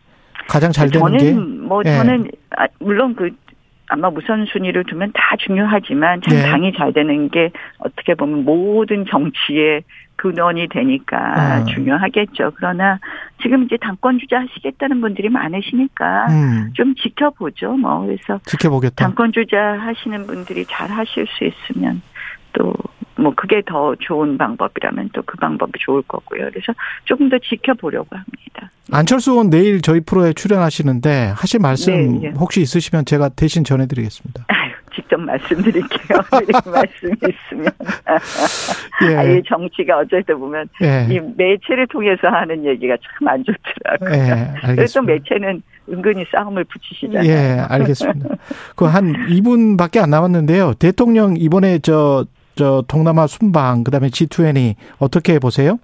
가장 0.49 0.71
잘 0.73 0.91
되는 0.91 1.07
저는 1.07 1.19
게뭐 1.19 1.83
예. 1.85 1.97
저는 1.97 2.31
아, 2.57 2.67
물론 2.79 3.15
그 3.17 3.31
아마 3.89 4.09
우선순위를 4.09 4.85
두면 4.85 5.11
다 5.13 5.37
중요하지만 5.45 6.21
참 6.23 6.35
네. 6.35 6.43
당이 6.43 6.73
잘 6.77 6.93
되는 6.93 7.29
게 7.29 7.51
어떻게 7.79 8.15
보면 8.15 8.45
모든 8.45 9.05
정치의 9.07 9.83
근원이 10.21 10.69
되니까 10.69 11.63
어. 11.63 11.65
중요하겠죠. 11.65 12.53
그러나 12.57 12.99
지금 13.43 13.65
이제 13.65 13.79
당권 13.81 14.19
주자 14.19 14.41
하시겠다는 14.41 15.01
분들이 15.01 15.31
많으시니까 15.31 16.27
음. 16.29 16.71
좀 16.75 16.95
지켜보죠. 16.95 17.77
뭐 17.79 18.05
그래서 18.05 18.39
지켜보겠다. 18.45 19.05
당권 19.07 19.33
주자 19.33 19.59
하시는 19.59 20.27
분들이 20.27 20.67
잘 20.67 20.91
하실 20.91 21.27
수 21.27 21.45
있으면 21.45 22.03
또 22.53 22.75
뭐 23.21 23.35
그게 23.35 23.63
더 23.67 23.95
좋은 23.97 24.39
방법이라면 24.39 25.11
또 25.13 25.21
그 25.31 25.37
방법이 25.37 25.79
좋을 25.79 26.03
거고요. 26.03 26.49
그래서 26.51 26.73
조금 27.05 27.29
더 27.29 27.39
지켜보려고 27.39 28.09
합니다. 28.17 28.71
안철수 28.91 29.33
의원 29.33 29.51
내일 29.51 29.81
저희 29.83 30.01
프로에 30.01 30.33
출연하시는데 30.33 31.35
하실 31.37 31.61
말씀 31.61 31.93
네, 32.21 32.31
네. 32.31 32.35
혹시 32.37 32.61
있으시면 32.63 33.05
제가 33.05 33.29
대신 33.29 33.63
전해드리겠습니다. 33.63 34.47
직접 34.95 35.19
말씀드릴게요. 35.21 36.19
말씀이 36.73 37.13
있으면. 37.29 37.67
예. 39.11 39.17
아, 39.17 39.23
이 39.25 39.43
정치가 39.47 39.99
어쩔 39.99 40.23
때 40.23 40.35
보면 40.35 40.69
예. 40.83 41.07
이 41.11 41.21
매체를 41.37 41.87
통해서 41.89 42.29
하는 42.29 42.65
얘기가 42.65 42.97
참 42.97 43.29
안 43.29 43.45
좋더라고요. 43.45 44.25
예, 44.25 44.75
그래서 44.75 45.01
매체는 45.03 45.63
은근히 45.89 46.25
싸움을 46.33 46.65
붙이시잖아요. 46.65 47.29
예, 47.31 47.61
알겠습니다. 47.69 48.29
그 48.77 48.87
한 48.87 49.13
2분밖에 49.29 50.03
안 50.03 50.11
남았는데요. 50.11 50.75
대통령 50.75 51.37
이번에 51.37 51.79
저, 51.81 52.25
저 52.57 52.83
동남아 52.89 53.27
순방, 53.27 53.85
그 53.85 53.91
다음에 53.91 54.09
G20 54.09 54.75
어떻게 54.99 55.39
보세요? 55.39 55.79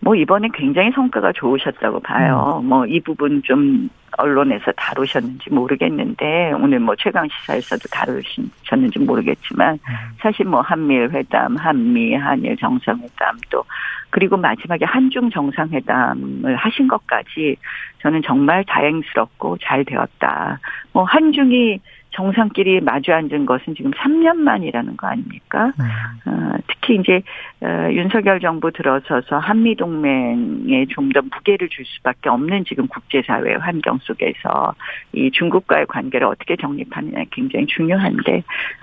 뭐 0.00 0.14
이번에 0.14 0.48
굉장히 0.54 0.90
성과가 0.92 1.32
좋으셨다고 1.32 2.00
봐요. 2.00 2.60
음. 2.62 2.68
뭐이 2.68 3.00
부분 3.00 3.42
좀 3.42 3.88
언론에서 4.16 4.72
다루셨는지 4.72 5.50
모르겠는데 5.50 6.52
오늘 6.52 6.80
뭐 6.80 6.94
최강 6.96 7.26
시사에서도 7.28 7.88
다루셨는지 7.90 8.98
모르겠지만 9.00 9.74
음. 9.74 9.94
사실 10.18 10.46
뭐 10.46 10.60
한미일 10.60 11.10
회담, 11.10 11.56
한미 11.56 12.14
한일 12.14 12.56
정상회담 12.56 13.38
또 13.50 13.64
그리고 14.10 14.36
마지막에 14.36 14.84
한중 14.84 15.30
정상회담을 15.30 16.56
하신 16.56 16.88
것까지 16.88 17.56
저는 18.00 18.22
정말 18.22 18.64
다행스럽고 18.64 19.58
잘 19.62 19.84
되었다. 19.84 20.58
뭐 20.92 21.04
한중이 21.04 21.80
정상끼리 22.18 22.80
마주 22.80 23.12
앉은 23.12 23.46
것은 23.46 23.76
지금 23.76 23.92
3년 23.92 24.38
만이라는 24.38 24.96
거 24.96 25.06
아닙니까? 25.06 25.72
음. 25.78 25.84
어, 26.30 26.58
특히 26.66 26.96
이제 26.96 27.22
어, 27.60 27.88
윤석열 27.92 28.40
정부 28.40 28.72
들어서서 28.72 29.38
한미 29.38 29.76
동맹에 29.76 30.86
좀 30.90 31.08
더 31.12 31.22
무게를 31.22 31.68
줄 31.70 31.84
수밖에 31.86 32.28
없는 32.28 32.64
지금 32.66 32.86
국제사회 32.88 33.54
환경 33.54 33.98
속에서 34.02 34.74
이 35.12 35.30
중국과의 35.30 35.86
관계를 35.86 36.26
어떻게 36.26 36.56
정립하느냐 36.56 37.24
굉장히 37.30 37.66
중요한데 37.66 38.42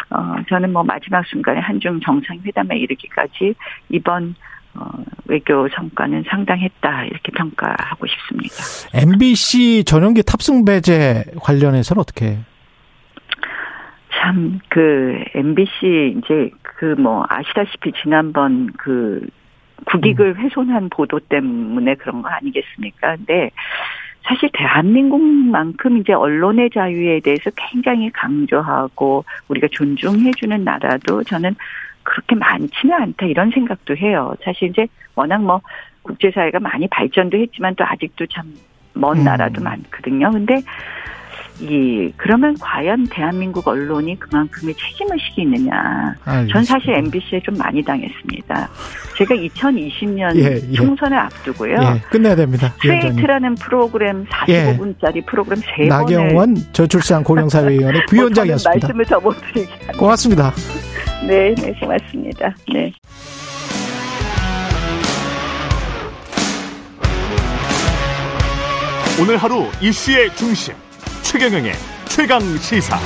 어, 0.09 0.35
저는 0.49 0.73
뭐 0.73 0.83
마지막 0.83 1.25
순간에 1.27 1.59
한중 1.59 1.99
정상회담에 1.99 2.77
이르기까지 2.77 3.53
이번 3.89 4.33
어, 4.73 4.89
외교 5.25 5.67
성과는 5.69 6.23
상당했다 6.27 7.05
이렇게 7.05 7.31
평가하고 7.31 8.07
싶습니다. 8.07 8.55
MBC 8.93 9.83
전용기 9.85 10.23
탑승 10.23 10.65
배제 10.65 11.23
관련해서는 11.41 12.01
어떻게 12.01 12.39
참, 14.17 14.59
그, 14.69 15.23
MBC, 15.33 16.17
이제, 16.17 16.49
그, 16.61 16.95
뭐, 16.97 17.25
아시다시피 17.29 17.91
지난번 18.01 18.71
그, 18.77 19.25
국익을 19.85 20.35
음. 20.37 20.37
훼손한 20.37 20.89
보도 20.89 21.19
때문에 21.19 21.95
그런 21.95 22.21
거 22.21 22.29
아니겠습니까? 22.29 23.17
근데, 23.17 23.51
사실 24.23 24.49
대한민국만큼 24.53 25.97
이제 25.97 26.13
언론의 26.13 26.71
자유에 26.71 27.19
대해서 27.19 27.51
굉장히 27.55 28.09
강조하고 28.11 29.23
우리가 29.47 29.67
존중해주는 29.71 30.63
나라도 30.63 31.23
저는 31.23 31.55
그렇게 32.01 32.35
많지는 32.35 32.95
않다 32.95 33.25
이런 33.27 33.51
생각도 33.51 33.95
해요. 33.95 34.35
사실 34.43 34.69
이제 34.69 34.87
워낙 35.15 35.43
뭐 35.43 35.61
국제사회가 36.01 36.59
많이 36.59 36.87
발전도 36.87 37.37
했지만 37.37 37.75
또 37.75 37.83
아직도 37.85 38.25
참 38.27 38.66
먼 38.66 39.17
음. 39.17 39.23
나라도 39.23 39.61
많거든요. 39.61 40.31
근데 40.31 40.61
이 41.59 42.11
그러면 42.17 42.55
과연 42.59 43.07
대한민국 43.09 43.67
언론이 43.67 44.19
그만큼의 44.19 44.75
책임을 44.75 45.13
의식이 45.15 45.41
있느냐? 45.43 46.13
알겠습니다. 46.25 46.53
전 46.53 46.63
사실 46.65 46.93
MBC에 46.95 47.39
좀 47.43 47.57
많이 47.57 47.81
당했습니다. 47.83 48.69
제가 49.17 49.35
2020년 49.35 50.35
예, 50.37 50.59
예. 50.69 50.73
총선을 50.73 51.17
앞두고요. 51.17 51.75
예, 51.81 52.01
끝내야 52.09 52.35
됩니다. 52.35 52.73
스트레이트라는 52.75 53.55
프로그램 53.55 54.25
45분짜리 54.25 55.15
예. 55.17 55.21
프로그램 55.21 55.59
세 55.61 55.85
나경원 55.87 56.55
저출산 56.73 57.23
고령사회위원회 57.23 57.99
뭐 57.99 58.05
부위원장이었습니다. 58.09 58.87
말씀을 58.87 59.05
더 59.05 59.19
못 59.19 59.35
드리게. 59.53 59.71
고맙습니다. 59.97 60.51
네, 61.27 61.55
네, 61.55 61.73
고맙습니다. 61.79 62.53
네. 62.73 62.91
오늘 69.21 69.37
하루 69.37 69.65
이슈의 69.81 70.35
중심. 70.35 70.73
최경영의 71.37 71.73
최강 72.07 72.39
시사. 72.59 72.97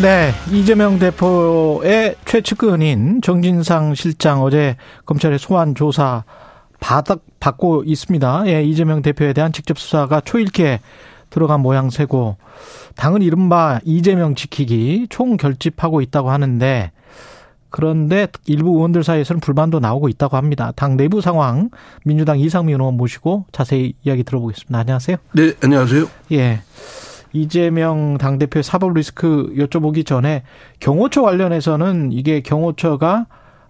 네, 0.00 0.30
이재명 0.48 1.00
대표의 1.00 2.14
최측근인 2.24 3.20
정진상 3.20 3.96
실장 3.96 4.44
어제 4.44 4.76
검찰의 5.06 5.40
소환 5.40 5.74
조사 5.74 6.22
받, 6.78 7.04
받고 7.40 7.82
있습니다. 7.84 8.44
예, 8.46 8.62
이재명 8.62 9.02
대표에 9.02 9.32
대한 9.32 9.52
직접 9.52 9.76
수사가 9.76 10.20
초일기에 10.20 10.78
들어간 11.30 11.58
모양새고 11.62 12.36
당은 12.94 13.22
이른바 13.22 13.80
이재명 13.84 14.36
지키기 14.36 15.08
총 15.10 15.36
결집하고 15.36 16.00
있다고 16.00 16.30
하는데 16.30 16.92
그런데 17.70 18.26
일부 18.46 18.70
의원들 18.70 19.04
사이에서는 19.04 19.40
불만도 19.40 19.80
나오고 19.80 20.08
있다고 20.08 20.36
합니다. 20.36 20.72
당 20.76 20.96
내부 20.96 21.20
상황 21.20 21.70
민주당 22.04 22.38
이상민 22.38 22.80
의원 22.80 22.96
모시고 22.96 23.46
자세히 23.52 23.94
이야기 24.02 24.24
들어보겠습니다. 24.24 24.78
안녕하세요. 24.78 25.16
네, 25.32 25.52
안녕하세요. 25.62 26.06
예. 26.32 26.60
이재명 27.32 28.18
당대표의 28.18 28.64
사법 28.64 28.94
리스크 28.94 29.52
여쭤보기 29.56 30.04
전에 30.04 30.42
경호처 30.80 31.22
관련해서는 31.22 32.10
이게 32.12 32.40
경호처가 32.40 33.26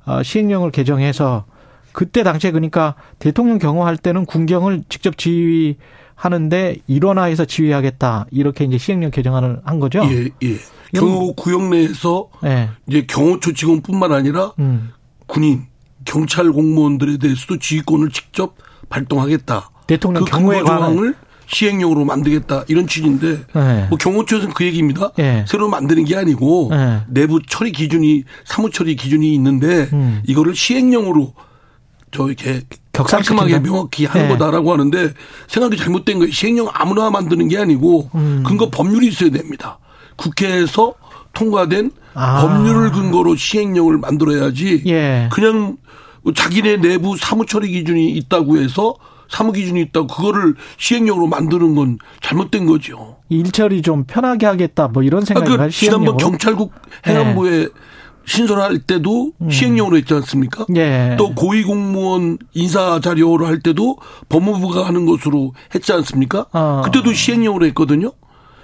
어, 0.07 0.23
시행령을 0.23 0.71
개정해서 0.71 1.45
그때 1.93 2.23
당시에 2.23 2.53
그러니까 2.53 2.95
대통령 3.19 3.59
경호할 3.59 3.97
때는 3.97 4.25
군경을 4.25 4.85
직접 4.89 5.19
지휘 5.19 5.77
하는데 6.21 6.77
일원화해서 6.87 7.47
지휘하겠다 7.47 8.27
이렇게 8.31 8.65
이제 8.65 8.77
시행령 8.77 9.11
개정안을 9.11 9.63
한 9.65 9.81
거죠. 9.81 10.07
예, 10.11 10.29
예. 10.43 10.59
경호 10.95 11.33
구역 11.35 11.71
내에서 11.71 12.29
네. 12.43 12.69
이제 12.87 13.07
경호처 13.09 13.53
직원뿐만 13.53 14.13
아니라 14.13 14.53
음. 14.59 14.91
군인, 15.27 15.63
경찰 16.05 16.53
공무원들에 16.53 17.17
대해서도 17.17 17.59
지휘권을 17.59 18.11
직접 18.11 18.55
발동하겠다. 18.91 19.71
대통령 19.87 20.25
그 20.25 20.31
경호에 20.31 20.59
조항을 20.59 21.15
시행령으로 21.47 22.05
만들겠다 22.05 22.65
이런 22.69 22.87
취지인데 22.87 23.39
네. 23.55 23.87
뭐 23.89 23.97
경호처에서는 23.97 24.53
그 24.53 24.65
얘기입니다. 24.65 25.13
네. 25.17 25.47
새로 25.49 25.71
만드는 25.71 26.05
게 26.05 26.17
아니고 26.17 26.69
네. 26.71 27.01
내부 27.09 27.41
처리 27.49 27.73
기준이 27.73 28.25
사무 28.45 28.69
처리 28.69 28.95
기준이 28.95 29.35
있는데 29.37 29.89
음. 29.95 30.21
이거를 30.27 30.55
시행령으로 30.55 31.33
저 32.13 32.27
이렇게 32.27 32.63
깔끔하게 32.93 33.61
명확히 33.61 34.05
하는 34.05 34.29
네. 34.29 34.35
거다라고 34.35 34.73
하는데 34.73 35.13
생각이 35.49 35.77
잘못된 35.77 36.19
거예요. 36.19 36.33
시행령 36.33 36.69
아무나 36.73 37.11
만드는 37.11 37.49
게 37.49 37.59
아니고 37.59 38.11
음. 38.15 38.43
근거 38.47 38.69
법률이 38.71 39.09
있어야 39.09 39.31
됩니다. 39.31 39.79
국회에서 40.17 40.95
통과된 41.33 41.93
아. 42.15 42.43
법률을 42.43 42.91
근거로 42.91 43.37
시행령을 43.37 43.99
만들어야지 43.99 44.83
예. 44.87 45.29
그냥 45.33 45.77
자기네 46.35 46.79
내부 46.79 47.17
사무 47.17 47.47
처리 47.47 47.71
기준이 47.71 48.11
있다고 48.11 48.59
해서 48.59 48.95
사무 49.29 49.53
기준이 49.53 49.81
있다고 49.83 50.09
그거를 50.09 50.55
시행령으로 50.77 51.29
만드는 51.29 51.75
건 51.77 51.99
잘못된 52.21 52.67
거죠. 52.67 53.19
일처리 53.29 53.81
좀 53.81 54.05
편하게 54.05 54.47
하겠다 54.47 54.89
뭐 54.89 55.05
이런 55.05 55.25
생각이 55.25 55.53
아, 55.53 55.57
그 55.57 55.71
지난번 55.71 56.17
경찰국 56.17 56.73
행안부에 57.07 57.51
네. 57.51 57.69
신설할 58.31 58.79
때도 58.79 59.33
음. 59.41 59.51
시행령으로 59.51 59.97
했지 59.97 60.15
않습니까? 60.15 60.65
예. 60.77 61.17
또 61.19 61.35
고위공무원 61.35 62.39
인사 62.55 63.01
자료를 63.01 63.49
할 63.49 63.59
때도 63.59 63.97
법무부가 64.29 64.87
하는 64.87 65.05
것으로 65.05 65.53
했지 65.75 65.93
않습니까? 65.93 66.47
어. 66.53 66.83
그때도 66.85 67.13
시행령으로 67.13 67.67
했거든요. 67.67 68.13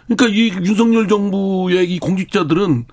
그러니까 0.06 0.28
이 0.28 0.50
윤석열 0.64 1.08
정부의 1.08 1.90
이 1.90 1.98
공직자들은 1.98 2.84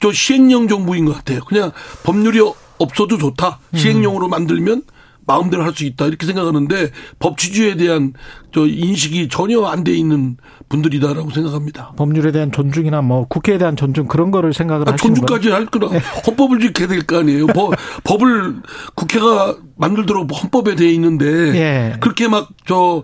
저 0.00 0.12
시행령 0.12 0.68
정부인 0.68 1.06
것 1.06 1.14
같아요. 1.14 1.40
그냥 1.46 1.72
법률이 2.02 2.40
없어도 2.76 3.16
좋다. 3.16 3.60
시행령으로 3.74 4.28
만들면 4.28 4.82
마음대로 5.26 5.62
할 5.64 5.72
수 5.74 5.84
있다 5.84 6.06
이렇게 6.06 6.26
생각하는데 6.26 6.90
법치주의에 7.18 7.76
대한 7.76 8.12
저 8.52 8.66
인식이 8.66 9.28
전혀 9.28 9.62
안 9.64 9.84
돼 9.84 9.92
있는 9.94 10.36
분들이다라고 10.68 11.30
생각합니다. 11.30 11.92
법률에 11.96 12.32
대한 12.32 12.50
존중이나 12.52 13.02
뭐 13.02 13.26
국회에 13.26 13.58
대한 13.58 13.76
존중 13.76 14.06
그런 14.06 14.30
거를 14.30 14.52
생각을 14.52 14.88
아, 14.88 14.92
하시는 14.92 15.14
존중까지 15.14 15.50
할 15.50 15.66
거라 15.66 15.88
네. 15.90 16.00
헌법을 16.26 16.60
지켜야 16.60 16.88
될 16.88 17.02
거 17.04 17.18
아니에요. 17.18 17.46
법, 17.48 17.72
법을 18.04 18.62
국회가 18.94 19.56
만들도록 19.76 20.30
헌법에 20.42 20.74
돼 20.76 20.90
있는데 20.92 21.26
예. 21.54 21.96
그렇게 22.00 22.28
막 22.28 22.48
저 22.66 23.02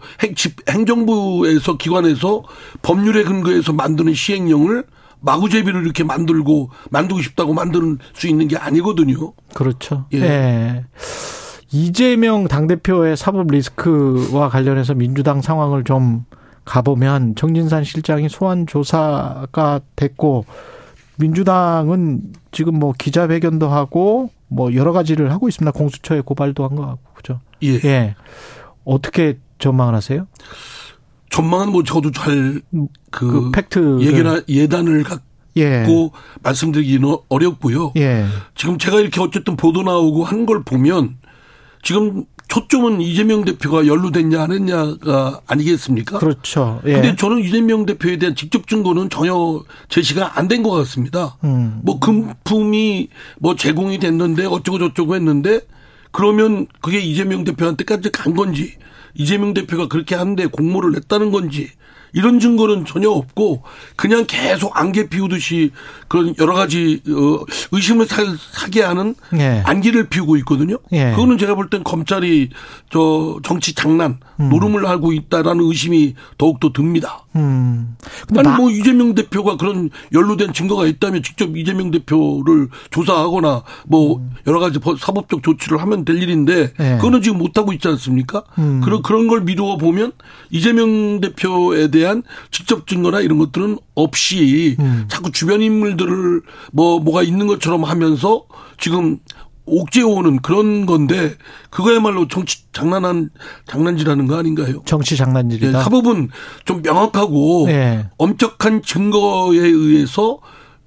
행정부에서 0.69 1.77
기관에서 1.77 2.45
법률에 2.83 3.25
근거해서 3.25 3.73
만드는 3.73 4.14
시행령을 4.14 4.85
마구제비로 5.21 5.81
이렇게 5.81 6.05
만들고 6.05 6.71
만들고 6.91 7.21
싶다고 7.23 7.53
만들 7.55 7.97
수 8.14 8.29
있는 8.29 8.47
게 8.49 8.57
아니거든요. 8.57 9.33
그렇죠. 9.55 10.07
예. 10.14 10.21
예. 10.23 10.85
이재명 11.71 12.49
당대표의 12.49 13.16
사법 13.16 13.49
리스크와 13.49 14.49
관련해서 14.49 14.95
민주당 14.95 15.43
상황을 15.43 15.85
좀 15.85 16.25
가보면 16.64 17.35
정진산 17.35 17.85
실장이 17.85 18.29
소환 18.29 18.66
조사가 18.66 19.81
됐고 19.97 20.45
민주당은 21.16 22.23
지금 22.53 22.79
뭐 22.79 22.93
기자회견도 22.97 23.69
하고 23.69 24.31
뭐 24.49 24.75
여러 24.75 24.93
가지를 24.93 25.31
하고 25.33 25.49
있습니다. 25.49 25.73
공수처에 25.77 26.21
고발도 26.23 26.64
한 26.66 26.77
거 26.77 26.87
같고 26.87 27.12
그죠? 27.14 27.41
예. 27.62 27.75
예. 27.85 28.14
어떻게 28.85 29.39
전망을 29.59 29.95
하세요? 29.95 30.27
전망은 31.31 31.73
뭐 31.73 31.83
저도 31.83 32.11
잘그 32.12 32.62
그 33.11 33.51
팩트 33.53 34.01
예견 34.03 34.43
예단을 34.49 35.03
갖고 35.05 35.23
예. 35.59 35.85
말씀드리기는 36.43 37.16
어렵고요. 37.29 37.93
예. 37.97 38.25
지금 38.55 38.79
제가 38.79 39.01
이렇게 39.01 39.21
어쨌든 39.21 39.57
보도 39.57 39.83
나오고 39.83 40.25
한 40.25 40.47
걸 40.47 40.62
보면 40.62 41.16
지금 41.83 42.24
초점은 42.49 43.01
이재명 43.03 43.45
대표가 43.45 43.87
연루됐냐 43.87 44.43
안 44.43 44.53
했냐가 44.53 45.41
아니겠습니까? 45.47 46.18
그렇죠. 46.18 46.81
예. 46.87 46.93
근데 46.95 47.16
저는 47.16 47.41
이재명 47.41 47.85
대표에 47.85 48.16
대한 48.16 48.35
직접 48.35 48.66
증거는 48.66 49.11
전혀 49.11 49.62
제시가 49.91 50.39
안 50.39 50.49
된 50.49 50.62
것 50.62 50.70
같습니다. 50.70 51.37
음. 51.45 51.81
뭐 51.83 51.99
금품이 52.01 53.09
뭐 53.39 53.55
제공이 53.55 53.99
됐는데 53.99 54.47
어쩌고 54.47 54.79
저쩌고 54.79 55.14
했는데 55.14 55.61
그러면 56.11 56.66
그게 56.81 56.99
이재명 57.01 57.45
대표한테까지 57.45 58.11
간 58.12 58.35
건지 58.35 58.74
이재명 59.14 59.53
대표가 59.53 59.89
그렇게 59.89 60.14
하는데 60.14 60.47
공모를 60.47 60.93
냈다는 60.93 61.31
건지 61.31 61.68
이런 62.14 62.41
증거는 62.41 62.87
전혀 62.87 63.11
없고 63.11 63.62
그냥 63.95 64.24
계속 64.26 64.74
안개 64.74 65.11
피우듯이 65.11 65.72
그런 66.09 66.34
여러 66.38 66.54
가지 66.54 67.00
어 67.09 67.44
의심을 67.72 68.06
사, 68.06 68.22
게 68.70 68.82
하는 68.82 69.14
예. 69.34 69.62
안기를 69.64 70.09
피우고 70.09 70.36
있거든요. 70.38 70.78
예. 70.92 71.11
그거는 71.12 71.38
제가 71.38 71.54
볼 71.54 71.68
땐 71.68 71.84
검찰이 71.84 72.48
저 72.90 73.38
정치 73.44 73.74
장난 73.74 74.18
음. 74.40 74.48
노름을 74.48 74.86
하고 74.88 75.12
있다라는 75.12 75.64
의심이 75.64 76.14
더욱더 76.38 76.72
듭니다. 76.72 77.24
음. 77.36 77.94
아니 78.36 78.48
뭐 78.56 78.70
이재명 78.70 79.14
대표가 79.14 79.56
그런 79.59 79.90
연루된 80.14 80.54
증거가 80.54 80.86
있다면 80.86 81.22
직접 81.22 81.54
이재명 81.56 81.90
대표를 81.90 82.68
조사하거나 82.90 83.62
뭐 83.86 84.16
음. 84.18 84.30
여러 84.46 84.61
가지 84.61 84.78
사법적 84.98 85.42
조치를 85.42 85.80
하면 85.82 86.04
될 86.06 86.22
일인데 86.22 86.72
예. 86.80 86.96
그거는 86.96 87.20
지금 87.20 87.36
못 87.38 87.59
하고 87.59 87.74
있지 87.74 87.86
않습니까? 87.88 88.44
음. 88.59 88.80
그런 88.82 89.02
그런 89.02 89.28
걸 89.28 89.42
미루어 89.42 89.76
보면 89.76 90.12
이재명 90.50 91.20
대표에 91.20 91.88
대한 91.90 92.22
직접 92.50 92.86
증거나 92.86 93.20
이런 93.20 93.36
것들은 93.38 93.76
없이 93.94 94.76
음. 94.80 95.04
자꾸 95.09 95.30
주변 95.32 95.61
인물 95.61 95.97
들을 95.99 96.40
뭐 96.72 96.99
뭐가 97.01 97.22
있는 97.22 97.46
것처럼 97.46 97.84
하면서 97.84 98.44
지금 98.78 99.18
옥죄오는 99.66 100.40
그런 100.40 100.86
건데 100.86 101.34
그거야말로 101.68 102.26
정치 102.26 102.64
장난한 102.72 103.28
장난질하는 103.66 104.26
거 104.26 104.38
아닌가요? 104.38 104.82
정치 104.86 105.16
장난질이다. 105.16 105.78
네, 105.78 105.84
사법은 105.84 106.30
좀 106.64 106.80
명확하고 106.80 107.66
네. 107.66 108.09
엄격한 108.16 108.82
증거에 108.82 109.59
의해서 109.59 110.38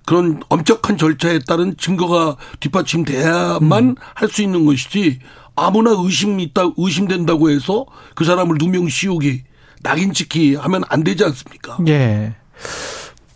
그런 0.06 0.42
엄격한 0.50 0.98
절차에 0.98 1.40
따른 1.48 1.76
증거가 1.78 2.38
뒷받침돼야만 2.60 3.84
음. 3.90 3.96
할수 4.16 4.42
있는 4.42 4.66
것이지 4.66 5.20
아무나 5.56 5.92
의심이 5.96 6.42
있다 6.44 6.72
의심된다고 6.76 7.52
해서 7.52 7.86
그 8.16 8.26
사람을 8.26 8.58
누명 8.60 8.90
씌우기 8.90 9.44
낙인 9.84 10.14
찍기 10.14 10.56
하면 10.56 10.84
안 10.90 11.04
되지 11.04 11.24
않습니까? 11.24 11.78
예. 11.88 12.36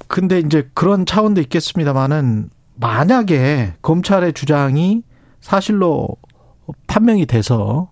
근데 0.08 0.40
이제 0.40 0.70
그런 0.74 1.06
차원도 1.06 1.42
있겠습니다만은 1.42 2.50
만약에 2.76 3.74
검찰의 3.82 4.34
주장이 4.34 5.04
사실로 5.42 6.10
판명이 6.88 7.26
돼서 7.26 7.90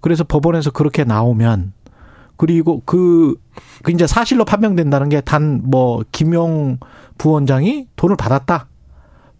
그래서 0.00 0.24
법원에서 0.24 0.70
그렇게 0.70 1.04
나오면 1.04 1.72
그리고 2.36 2.82
그, 2.84 3.36
그 3.82 3.92
이제 3.92 4.06
사실로 4.06 4.44
판명된다는 4.44 5.08
게 5.08 5.20
단 5.20 5.62
뭐 5.64 6.04
김용 6.12 6.78
부원장이 7.18 7.86
돈을 7.96 8.16
받았다 8.16 8.66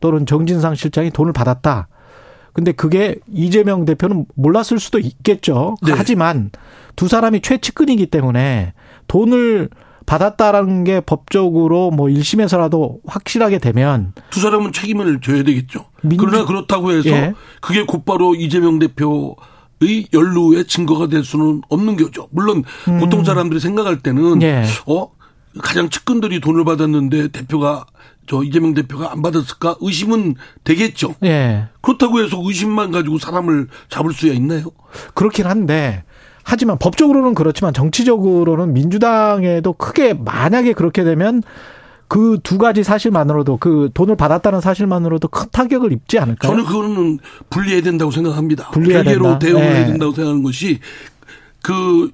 또는 0.01 0.27
정진상 0.27 0.75
실장이 0.75 1.11
돈을 1.11 1.33
받았다. 1.33 1.89
근데 2.53 2.73
그게 2.73 3.17
이재명 3.29 3.85
대표는 3.87 4.27
몰랐을 4.35 4.79
수도 4.79 4.99
있겠죠. 4.99 5.75
네. 5.83 5.93
하지만 5.97 6.51
두 6.97 7.09
사람이 7.09 7.41
최측근이기 7.41 8.07
때문에 8.07 8.75
돈을 9.09 9.71
받았다라는 10.07 10.85
게 10.85 11.01
법적으로 11.01 11.91
뭐 11.91 12.07
1심에서라도 12.09 13.01
확실하게 13.07 13.59
되면 13.59 14.13
두 14.31 14.41
사람은 14.41 14.73
책임을 14.73 15.21
져야 15.21 15.43
되겠죠. 15.43 15.87
민주... 16.03 16.25
그러나 16.25 16.45
그렇다고 16.45 16.93
해서 16.93 17.09
예. 17.11 17.35
그게 17.61 17.85
곧바로 17.85 18.35
이재명 18.35 18.79
대표 18.79 19.37
의 19.81 20.07
연루의 20.13 20.67
증거가 20.67 21.09
될 21.09 21.25
수는 21.25 21.63
없는 21.69 21.97
거죠. 21.97 22.29
물론 22.31 22.63
음. 22.87 22.99
보통 23.01 23.25
사람들이 23.25 23.59
생각할 23.59 23.99
때는 23.99 24.41
예. 24.43 24.65
어 24.87 25.11
가장 25.61 25.91
측근들이 25.91 26.41
돈을 26.41 26.65
받았는데 26.65 27.29
대표가 27.29 27.85
저 28.29 28.43
이재명 28.45 28.75
대표가 28.75 29.11
안 29.11 29.23
받았을까 29.23 29.77
의심은 29.81 30.37
되겠죠. 30.63 31.17
예. 31.25 31.69
그렇다고 31.81 32.21
해서 32.21 32.41
의심만 32.41 32.93
가지고 32.93 33.19
사람을 33.19 33.69
잡을 33.89 34.13
수야 34.13 34.33
있나요? 34.33 34.67
그렇긴 35.15 35.47
한데 35.47 36.05
하지만 36.45 36.79
법적으로는 36.79 37.35
그렇지만 37.35 37.73
정치적으로는 37.73 38.73
민주당에도 38.73 39.73
크게 39.73 40.15
만약에 40.15 40.73
그렇게 40.73 41.05
되면 41.05 41.43
그 42.09 42.37
두 42.43 42.59
가지 42.59 42.85
사실만으로도 42.85 43.57
그 43.57 43.89
돈을 43.95 44.17
받았다는 44.17 44.61
사실만으로도 44.61 45.29
큰 45.29 45.47
타격을 45.51 45.93
입지 45.93 46.19
않을까요? 46.19 46.53
저는 46.53 46.67
그거는 46.67 47.19
분리해야 47.49 47.81
된다고 47.81 48.11
생각합니다. 48.11 48.69
분리해야 48.71 49.03
별개로 49.03 49.39
대응을 49.39 49.61
네. 49.63 49.69
해야 49.69 49.87
된다고 49.87 50.13
생각하는 50.13 50.43
것이 50.43 50.79
그 51.63 52.11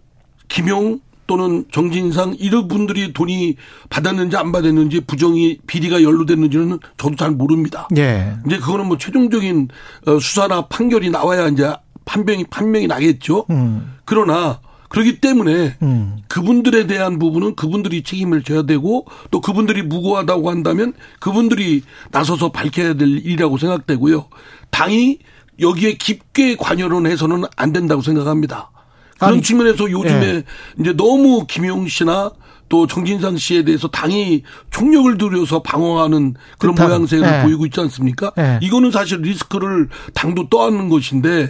김용 0.46 1.00
또는 1.26 1.64
정진상 1.72 2.36
이런 2.38 2.68
분들이 2.68 3.12
돈이 3.12 3.56
받았는지 3.90 4.36
안 4.36 4.52
받았는지 4.52 5.00
부정이 5.00 5.58
비리가 5.66 6.02
연루됐는지는 6.04 6.78
저도 6.96 7.16
잘 7.16 7.32
모릅니다. 7.32 7.88
예. 7.96 8.34
이제 8.46 8.58
그거는 8.58 8.86
뭐 8.86 8.96
최종적인 8.98 9.68
어, 10.06 10.18
수사나 10.20 10.68
판결이 10.68 11.10
나와야 11.10 11.48
이제 11.48 11.72
판명이 12.04 12.44
판명이 12.44 12.86
나겠죠. 12.86 13.46
음. 13.50 13.97
그러나 14.08 14.60
그렇기 14.88 15.20
때문에 15.20 15.76
음. 15.82 16.16
그분들에 16.28 16.86
대한 16.86 17.18
부분은 17.18 17.56
그분들이 17.56 18.02
책임을 18.02 18.42
져야 18.42 18.62
되고 18.62 19.04
또 19.30 19.42
그분들이 19.42 19.82
무고하다고 19.82 20.48
한다면 20.48 20.94
그분들이 21.20 21.82
나서서 22.10 22.50
밝혀야 22.50 22.94
될 22.94 23.06
일이라고 23.18 23.58
생각되고요. 23.58 24.28
당이 24.70 25.18
여기에 25.60 25.98
깊게 25.98 26.56
관여를 26.56 27.10
해서는 27.10 27.44
안 27.54 27.74
된다고 27.74 28.00
생각합니다. 28.00 28.70
그런 29.18 29.34
아니, 29.34 29.42
측면에서 29.42 29.90
요즘에 29.90 30.26
예. 30.26 30.44
이제 30.80 30.94
너무 30.94 31.44
김용 31.46 31.86
씨나 31.86 32.30
또 32.70 32.86
정진상 32.86 33.36
씨에 33.36 33.64
대해서 33.64 33.88
당이 33.88 34.42
총력을 34.70 35.18
들여서 35.18 35.60
방어하는 35.62 36.34
그런 36.56 36.74
뜻하는. 36.74 36.94
모양새를 36.96 37.40
예. 37.40 37.42
보이고 37.42 37.66
있지 37.66 37.78
않습니까? 37.80 38.32
예. 38.38 38.58
이거는 38.62 38.90
사실 38.90 39.20
리스크를 39.20 39.90
당도 40.14 40.48
떠안는 40.48 40.88
것인데 40.88 41.46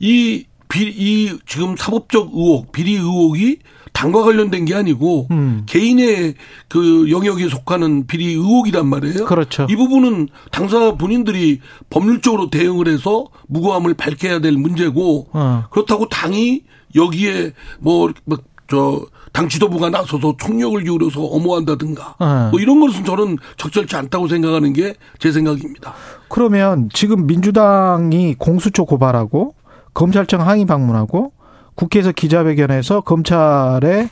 이 0.00 0.46
비, 0.74 0.88
이 0.88 1.38
지금 1.46 1.76
사법적 1.76 2.30
의혹, 2.34 2.72
비리 2.72 2.94
의혹이 2.94 3.58
당과 3.92 4.24
관련된 4.24 4.64
게 4.64 4.74
아니고 4.74 5.28
음. 5.30 5.62
개인의 5.66 6.34
그 6.66 7.08
영역에 7.12 7.48
속하는 7.48 8.08
비리 8.08 8.32
의혹이란 8.32 8.84
말이에요. 8.88 9.24
그렇죠. 9.24 9.68
이 9.70 9.76
부분은 9.76 10.28
당사 10.50 10.94
본인들이 10.96 11.60
법률적으로 11.90 12.50
대응을 12.50 12.88
해서 12.88 13.26
무고함을 13.46 13.94
밝혀야 13.94 14.40
될 14.40 14.54
문제고 14.54 15.28
어. 15.32 15.64
그렇다고 15.70 16.08
당이 16.08 16.62
여기에 16.96 17.52
뭐, 17.78 18.10
뭐, 18.24 18.38
저, 18.68 19.06
당 19.32 19.48
지도부가 19.48 19.90
나서서 19.90 20.36
총력을 20.40 20.82
기울여서 20.82 21.22
엄호한다든가 21.22 22.16
어. 22.18 22.48
뭐 22.50 22.58
이런 22.58 22.80
것은 22.80 23.04
저는 23.04 23.36
적절치 23.56 23.94
않다고 23.94 24.26
생각하는 24.26 24.72
게 24.72 24.94
제 25.20 25.30
생각입니다. 25.30 25.94
그러면 26.28 26.88
지금 26.92 27.26
민주당이 27.28 28.34
공수처 28.38 28.82
고발하고 28.82 29.54
검찰청 29.94 30.46
항의 30.46 30.66
방문하고 30.66 31.32
국회에서 31.74 32.12
기자회견에서 32.12 33.00
검찰에 33.00 34.08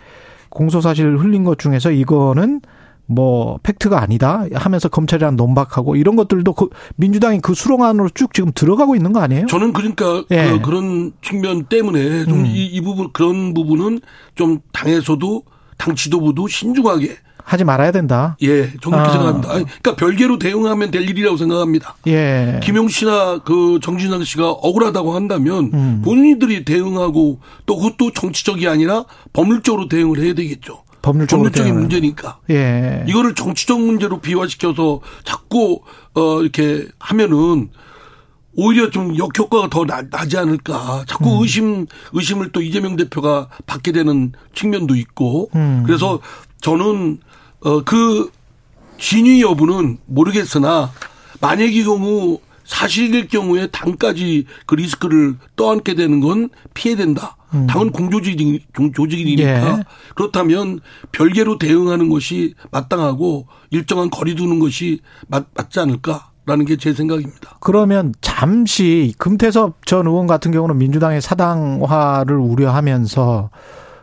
공소사실 0.49 1.19
흘린 1.19 1.45
것 1.45 1.59
중에서 1.59 1.91
이거는 1.91 2.61
뭐 3.07 3.59
팩트가 3.63 4.01
아니다 4.01 4.47
하면서 4.55 4.89
검찰이랑 4.89 5.37
논박하고 5.37 5.97
이런 5.97 6.17
것들도 6.17 6.53
그 6.53 6.69
민주당이 6.97 7.41
그 7.41 7.55
수렁 7.55 7.83
안으로 7.83 8.09
쭉 8.11 8.33
지금 8.33 8.53
들어가고 8.55 8.97
있는 8.97 9.13
거 9.13 9.21
아니에요? 9.21 9.47
저는 9.47 9.73
그러니까 9.73 10.25
예. 10.31 10.59
그, 10.63 10.71
런 10.71 11.13
측면 11.21 11.65
때문에 11.65 12.25
좀이 12.25 12.49
음. 12.49 12.55
이 12.55 12.81
부분 12.81 13.13
그런 13.13 13.55
부분은 13.55 14.01
좀 14.35 14.61
당에서도 14.73 15.43
당 15.77 15.95
지도부도 15.95 16.49
신중하게 16.49 17.17
하지 17.45 17.65
말아야 17.65 17.93
된다. 17.93 18.37
예, 18.43 18.73
저는 18.81 18.99
그렇게 18.99 19.09
아. 19.09 19.13
생각합니다. 19.13 19.49
그러니까 19.49 19.97
별개로 19.97 20.39
대응하면 20.39 20.91
될 20.91 21.09
일이라고 21.09 21.37
생각합니다. 21.37 21.97
예. 22.07 22.61
김용 22.63 22.89
씨나 22.89 23.41
그 23.45 23.79
정진상 23.83 24.25
씨가 24.25 24.51
억울하다고 24.51 25.15
한다면 25.15 25.71
음. 25.75 26.03
본인들이 26.05 26.65
대응하고 26.65 27.41
또 27.67 27.77
그것도 27.77 28.13
정치적이 28.13 28.69
아니라 28.69 29.05
법률적으로 29.33 29.89
대응을 29.89 30.21
해야 30.21 30.35
되겠죠. 30.35 30.83
법률적인 31.03 31.51
대응을. 31.51 31.81
문제니까. 31.81 32.39
예. 32.51 33.05
이거를 33.09 33.35
정치적 33.35 33.81
문제로 33.81 34.21
비화시켜서 34.21 35.01
자꾸 35.25 35.81
어 36.15 36.41
이렇게 36.41 36.87
하면은 37.01 37.71
오히려 38.55 38.91
좀 38.91 39.17
역효과가 39.17 39.69
더 39.71 39.85
나, 39.85 40.27
지 40.27 40.37
않을까. 40.37 41.05
자꾸 41.07 41.39
음. 41.39 41.43
의심, 41.43 41.87
의심을 42.13 42.53
또 42.53 42.61
이재명 42.61 42.97
대표가 42.97 43.49
받게 43.67 43.93
되는 43.93 44.33
측면도 44.55 44.95
있고. 44.97 45.51
음. 45.55 45.83
그래서 45.87 46.21
저는 46.61 47.19
어, 47.65 47.83
그 47.85 48.31
진위 48.99 49.43
여부는 49.43 49.99
모르겠으나 50.07 50.91
만약의 51.41 51.85
경우 51.85 52.41
사실일 52.65 53.29
경우에 53.29 53.67
당까지 53.69 54.47
그 54.67 54.75
리스크를 54.77 55.37
떠안게 55.57 55.95
되는 55.95 56.21
건 56.21 56.49
피해된다. 56.75 57.37
음. 57.55 57.67
당은 57.67 57.91
공조직이, 57.91 58.65
조직이니까 58.95 59.43
예. 59.79 59.85
그렇다면 60.15 60.81
별개로 61.11 61.59
대응하는 61.59 62.09
것이 62.09 62.55
마땅하고 62.71 63.47
일정한 63.71 64.09
거리 64.09 64.35
두는 64.35 64.59
것이 64.59 65.01
맞, 65.29 65.47
맞지 65.55 65.81
않을까. 65.81 66.29
라는 66.45 66.65
게 66.65 66.75
제 66.77 66.93
생각입니다. 66.93 67.57
그러면 67.61 68.13
잠시 68.21 69.15
금태섭 69.17 69.87
전 69.87 70.09
의원 70.09 70.27
같은 70.27 70.51
경우는 70.51 70.77
민주당의 70.77 71.21
사당화를 71.21 72.37
우려하면서 72.37 73.51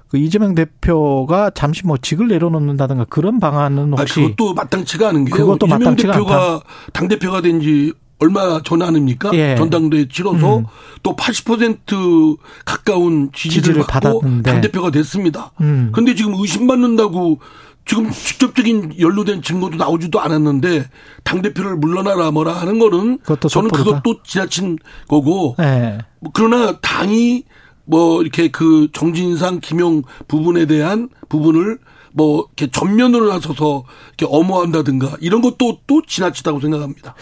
그 0.10 0.18
이재명 0.18 0.56
대표가 0.56 1.52
잠시 1.52 1.86
뭐 1.86 1.98
직을 1.98 2.28
내려놓는다든가 2.28 3.06
그런 3.06 3.40
방안은 3.40 3.94
혹시 3.94 4.22
아, 4.22 4.24
그것도 4.24 4.54
마땅치가 4.56 5.10
않은 5.10 5.26
게요. 5.26 5.36
그것도 5.36 5.68
이재명 5.68 5.96
대표가 5.96 6.62
당 6.94 7.08
대표가 7.08 7.42
된 7.42 7.60
지 7.62 7.94
얼마 8.20 8.62
전 8.64 8.82
아닙니까? 8.82 9.32
예. 9.34 9.56
전당대회 9.58 10.08
치러서 10.10 10.60
음. 10.60 10.66
또80% 11.04 12.38
가까운 12.66 13.32
지지를, 13.34 13.64
지지를 13.64 13.84
받고 13.88 14.22
당 14.44 14.62
대표가 14.62 14.92
됐습니다. 14.92 15.52
음. 15.62 15.90
근데 15.94 16.16
지금 16.16 16.34
의심받는다고 16.38 17.40
지금 17.86 18.12
직접적인 18.12 19.00
연루된 19.00 19.42
증거도 19.42 19.78
나오지도 19.78 20.20
않았는데 20.20 20.90
당 21.24 21.42
대표를 21.42 21.78
물러나라 21.78 22.30
뭐라 22.32 22.54
하는 22.54 22.78
거는 22.78 23.20
저는 23.50 23.72
그것도 23.72 24.22
지나친 24.24 24.78
거고. 25.08 25.56
네. 25.58 25.98
그러나 26.34 26.78
당이 26.82 27.46
뭐 27.90 28.22
이렇게 28.22 28.50
그 28.50 28.88
정진상 28.94 29.62
김용 29.62 30.04
부분에 30.28 30.68
대한 30.68 31.10
부분을 31.28 31.80
뭐 32.14 32.48
이렇게 32.56 32.72
전면으로 32.72 33.30
나서서 33.30 33.84
이렇게 34.10 34.28
엄호한다든가 34.30 35.18
이런 35.22 35.42
것도 35.42 35.80
또 35.88 36.04
지나치다고 36.06 36.60
생각합니다. 36.60 37.16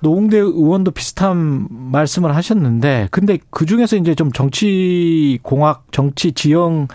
노웅대 0.00 0.38
의원도 0.38 0.92
비슷한 0.92 1.68
말씀을 1.70 2.34
하셨는데 2.34 3.08
근데 3.10 3.38
그 3.50 3.66
중에서 3.66 3.96
이제 3.96 4.14
좀 4.14 4.32
정치 4.32 5.38
공학 5.42 5.84
정치 5.90 6.32
지형 6.32 6.88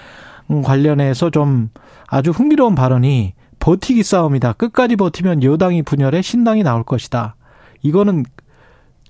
관련해서 0.63 1.30
좀 1.30 1.69
아주 2.07 2.32
흥미로운 2.32 2.74
발언이 2.74 3.34
버티기 3.59 4.01
싸움이다. 4.01 4.53
끝까지 4.53 4.95
버티면 4.95 5.43
여당이 5.43 5.84
분열해 5.84 6.24
신당이 6.24 6.63
나올 6.63 6.84
것이다. 6.84 7.36
이거는 7.84 8.24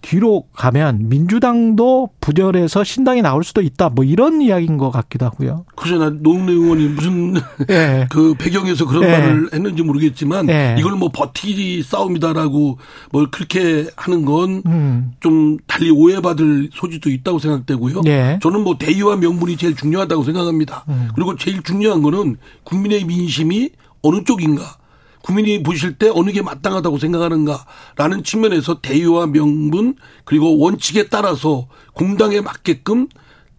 뒤로 0.02 0.46
가면 0.54 1.10
민주당도 1.10 2.10
부결해서 2.20 2.84
신당이 2.84 3.22
나올 3.22 3.44
수도 3.44 3.62
있다. 3.62 3.90
뭐 3.90 4.04
이런 4.04 4.42
이야기인 4.42 4.78
것 4.78 4.92
같기도 4.92 5.26
하고요. 5.26 5.66
그러나 5.76 6.10
노웅래 6.10 6.52
의원이 6.52 6.88
무슨 6.90 7.34
네. 7.68 8.08
그 8.12 8.34
배경에서 8.36 8.86
그런 8.86 9.04
네. 9.04 9.12
말을 9.12 9.50
했는지 9.54 9.84
모르겠지만 9.84 10.48
네. 10.48 10.76
이걸 10.80 10.94
뭐 10.94 11.10
버티기 11.14 11.84
싸움이다라고 11.84 12.78
뭐 13.12 13.28
그렇게 13.32 13.88
하는 13.96 14.26
건좀 14.26 14.62
음. 14.66 15.58
달리 15.68 15.90
오해받을 15.92 16.70
소지도 16.74 17.10
있다고 17.10 17.40
생각되고요. 17.40 18.02
저는 18.42 18.64
뭐 18.64 18.78
대의와 18.78 19.18
명분이 19.18 19.58
제일 19.58 19.76
중요하다고 19.76 20.24
생각합니다. 20.24 20.86
음. 20.90 21.10
그리고 21.16 21.36
제일 21.36 21.62
중요한 21.64 22.02
거는 22.02 22.38
국민의 22.64 23.06
민심이 23.06 23.70
어느 24.02 24.24
쪽인가 24.24 24.81
국민이 25.24 25.64
보실 25.64 25.98
때 25.98 26.10
어느 26.14 26.32
게 26.32 26.42
마땅하다고 26.42 26.98
생각하는가라는 26.98 28.24
측면에서 28.24 28.82
대의와 28.82 29.28
명분 29.28 29.96
그리고 30.26 30.58
원칙에 30.58 31.08
따라서 31.08 31.68
공당에 31.94 32.42
맞게끔 32.42 33.08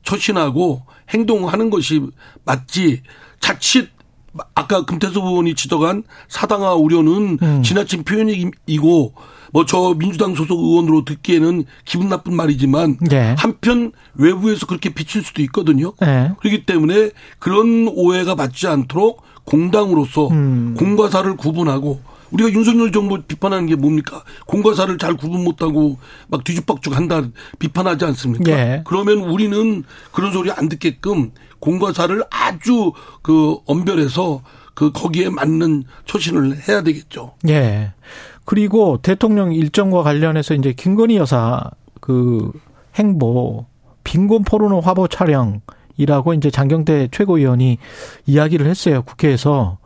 처신하고 0.04 0.82
행동하는 1.10 1.70
것이 1.70 2.02
맞지 2.44 3.02
자칫 3.40 3.90
아까 4.54 4.84
금태섭 4.84 5.24
의원이 5.24 5.54
지적한 5.54 6.04
사당화 6.28 6.74
우려는 6.74 7.38
음. 7.42 7.62
지나친 7.62 8.04
표현이고 8.04 9.14
뭐 9.52 9.64
저 9.66 9.94
민주당 9.96 10.34
소속 10.34 10.58
의원으로 10.58 11.04
듣기에는 11.04 11.64
기분 11.84 12.08
나쁜 12.08 12.34
말이지만 12.34 12.98
네. 13.02 13.34
한편 13.38 13.92
외부에서 14.14 14.66
그렇게 14.66 14.90
비칠 14.90 15.22
수도 15.22 15.42
있거든요. 15.42 15.92
네. 16.00 16.32
그렇기 16.40 16.66
때문에 16.66 17.10
그런 17.38 17.88
오해가 17.88 18.34
받지 18.34 18.66
않도록 18.66 19.22
공당으로서 19.44 20.28
음. 20.28 20.74
공과 20.78 21.08
사를 21.08 21.36
구분하고 21.36 22.00
우리가 22.32 22.50
윤석열 22.50 22.92
정부 22.92 23.20
비판하는 23.22 23.66
게 23.66 23.76
뭡니까? 23.76 24.24
공과 24.46 24.74
사를 24.74 24.98
잘 24.98 25.16
구분 25.16 25.44
못하고 25.44 25.98
막 26.28 26.44
뒤죽박죽 26.44 26.96
한다 26.96 27.22
비판하지 27.58 28.04
않습니까? 28.06 28.50
예. 28.50 28.82
그러면 28.86 29.18
우리는 29.18 29.84
그런 30.12 30.32
소리 30.32 30.50
안 30.50 30.68
듣게끔 30.68 31.32
공과 31.58 31.92
사를 31.92 32.22
아주 32.30 32.92
그 33.20 33.56
엄별해서 33.66 34.42
그 34.74 34.90
거기에 34.92 35.28
맞는 35.28 35.84
처신을 36.06 36.68
해야 36.68 36.82
되겠죠. 36.82 37.34
예. 37.48 37.92
그리고 38.44 38.98
대통령 39.02 39.52
일정과 39.52 40.02
관련해서 40.02 40.54
이제 40.54 40.72
김건희 40.72 41.16
여사 41.16 41.62
그 42.00 42.50
행보 42.96 43.66
빈곤 44.04 44.42
포르노 44.42 44.80
화보 44.80 45.06
촬영 45.06 45.60
이라고 45.96 46.34
이제 46.34 46.50
장경태 46.50 47.08
최고위원이 47.12 47.78
이야기를 48.26 48.66
했어요. 48.66 49.02
국회에서. 49.02 49.78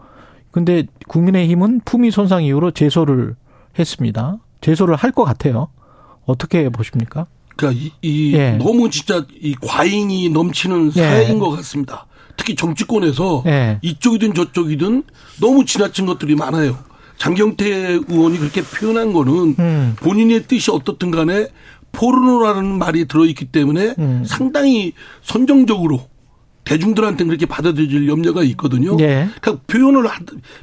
근데 0.50 0.84
국민의힘은 1.08 1.82
품위 1.84 2.10
손상 2.10 2.42
이후로 2.44 2.70
제소를 2.70 3.36
했습니다. 3.78 4.38
제소를 4.60 4.96
할 4.96 5.12
것 5.12 5.24
같아요. 5.24 5.68
어떻게 6.24 6.68
보십니까? 6.70 7.26
그러니까 7.56 7.80
이, 7.82 7.92
이 8.02 8.34
예. 8.34 8.52
너무 8.52 8.90
진짜 8.90 9.24
이 9.40 9.54
과잉이 9.60 10.28
넘치는 10.30 10.92
예. 10.96 11.00
사회인 11.00 11.34
예. 11.36 11.38
것 11.38 11.50
같습니다. 11.50 12.06
특히 12.36 12.54
정치권에서 12.54 13.44
예. 13.46 13.78
이쪽이든 13.82 14.34
저쪽이든 14.34 15.04
너무 15.40 15.64
지나친 15.64 16.06
것들이 16.06 16.34
많아요. 16.34 16.76
장경태 17.18 17.64
의원이 18.08 18.38
그렇게 18.38 18.62
표현한 18.62 19.12
거는 19.14 19.56
음. 19.58 19.96
본인의 19.96 20.46
뜻이 20.46 20.70
어떻든 20.70 21.10
간에 21.10 21.48
포르노라는 21.96 22.78
말이 22.78 23.06
들어있기 23.06 23.46
때문에 23.46 23.94
음. 23.98 24.22
상당히 24.26 24.92
선정적으로 25.22 26.08
대중들한테는 26.64 27.28
그렇게 27.28 27.46
받아들일 27.46 28.08
염려가 28.08 28.42
있거든요. 28.42 28.96
예. 29.00 29.28
그러니까 29.40 29.64
표현을 29.66 30.06
하, 30.06 30.18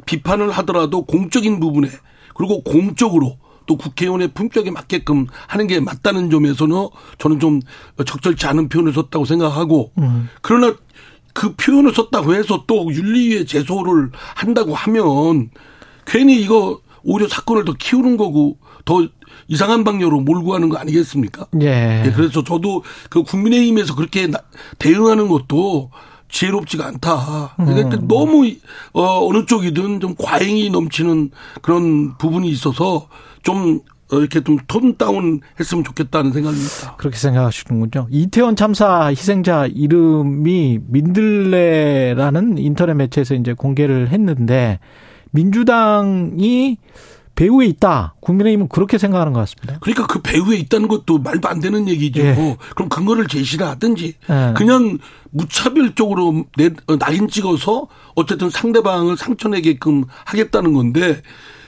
비판을 0.05 0.51
하더라도 0.51 1.03
공적인 1.05 1.59
부분에 1.59 1.89
그리고 2.35 2.61
공적으로 2.61 3.37
또 3.65 3.77
국회의원의 3.77 4.29
품격에 4.33 4.69
맞게끔 4.69 5.27
하는 5.47 5.67
게 5.67 5.79
맞다는 5.79 6.29
점에서는 6.29 6.89
저는 7.17 7.39
좀 7.39 7.61
적절치 8.05 8.45
않은 8.45 8.69
표현을 8.69 8.93
썼다고 8.93 9.25
생각하고 9.25 9.91
음. 9.97 10.29
그러나 10.41 10.75
그 11.33 11.55
표현을 11.55 11.93
썼다고 11.93 12.35
해서 12.35 12.65
또 12.67 12.93
윤리위에 12.93 13.45
제소를 13.45 14.11
한다고 14.35 14.75
하면 14.75 15.49
괜히 16.05 16.39
이거 16.41 16.81
오히려 17.03 17.27
사건을 17.27 17.65
더 17.65 17.73
키우는 17.73 18.17
거고 18.17 18.57
더 18.85 19.07
이상한 19.47 19.83
방향으로 19.83 20.21
몰고 20.21 20.51
가는 20.51 20.69
거 20.69 20.77
아니겠습니까? 20.77 21.47
예. 21.61 22.03
예 22.05 22.11
그래서 22.11 22.43
저도 22.43 22.83
그 23.09 23.23
국민의힘에서 23.23 23.95
그렇게 23.95 24.29
대응하는 24.79 25.27
것도 25.27 25.91
지혜롭지가 26.29 26.85
않다. 26.87 27.53
그러니까 27.57 27.97
음. 27.97 28.07
너무 28.07 28.49
어 28.93 29.27
어느 29.27 29.45
쪽이든 29.45 29.99
좀 29.99 30.15
과잉이 30.17 30.71
넘치는 30.71 31.31
그런 31.61 32.17
부분이 32.17 32.49
있어서 32.49 33.07
좀 33.43 33.81
어, 34.11 34.17
이렇게 34.17 34.41
좀 34.41 34.57
톤 34.67 34.97
다운 34.97 35.41
했으면 35.59 35.83
좋겠다는 35.83 36.31
생각입니다. 36.31 36.95
그렇게 36.97 37.17
생각하시는군요. 37.17 38.07
이태원 38.09 38.55
참사 38.55 39.07
희생자 39.07 39.67
이름이 39.67 40.79
민들레라는 40.87 42.57
인터넷 42.57 42.93
매체에서 42.95 43.35
이제 43.35 43.53
공개를 43.53 44.09
했는데 44.09 44.79
민주당이 45.31 46.77
배후에 47.35 47.65
있다. 47.65 48.15
국민의힘은 48.19 48.67
그렇게 48.67 48.97
생각하는 48.97 49.33
것 49.33 49.39
같습니다. 49.41 49.79
그러니까 49.81 50.05
그 50.07 50.21
배후에 50.21 50.57
있다는 50.57 50.87
것도 50.87 51.17
말도 51.19 51.47
안 51.47 51.59
되는 51.59 51.87
얘기죠. 51.87 52.21
예. 52.21 52.57
그럼 52.75 52.89
근거를 52.89 53.27
제시를 53.27 53.65
하든지 53.67 54.15
예. 54.29 54.53
그냥 54.55 54.99
무차별적으로 55.31 56.45
내, 56.57 56.69
어, 56.87 56.97
낙인 56.97 57.27
찍어서 57.27 57.87
어쨌든 58.15 58.49
상대방을 58.49 59.17
상처내게끔 59.17 60.05
하겠다는 60.25 60.73
건데 60.73 61.21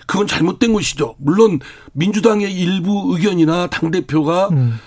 그건 0.05 0.28
잘못된 0.28 0.74
것이죠. 0.74 1.16
물론 1.18 1.59
민주당의 1.93 2.53
일부 2.53 3.13
의견이나 3.13 3.68
당 3.68 3.89
대표가 3.89 4.49
음. 4.49 4.80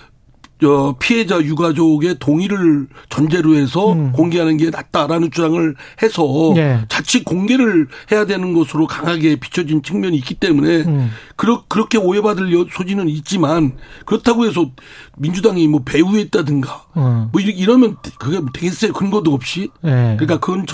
어, 0.63 0.93
피해자 0.99 1.41
유가족의 1.41 2.17
동의를 2.19 2.87
전제로 3.07 3.55
해서 3.55 3.93
음. 3.93 4.11
공개하는 4.11 4.57
게 4.57 4.69
낫다라는 4.69 5.31
주장을 5.31 5.75
해서 6.03 6.51
네. 6.53 6.81
자칫 6.89 7.23
공개를 7.23 7.87
해야 8.11 8.25
되는 8.25 8.53
것으로 8.53 8.85
강하게 8.85 9.37
비춰진 9.37 9.81
측면이 9.81 10.17
있기 10.17 10.35
때문에 10.35 10.81
음. 10.81 11.11
그러, 11.37 11.63
그렇게 11.69 11.97
오해받을 11.97 12.51
소지는 12.71 13.07
있지만 13.07 13.77
그렇다고 14.05 14.45
해서 14.45 14.69
민주당이 15.17 15.67
뭐 15.69 15.81
배후에 15.85 16.21
있다든가 16.21 16.85
음. 16.97 17.29
뭐 17.31 17.39
이러면 17.39 17.95
그게 18.17 18.41
되겠어요 18.53 18.91
근거도 18.91 19.33
없이 19.33 19.69
네. 19.81 20.17
그러니까 20.19 20.39
그건 20.39 20.65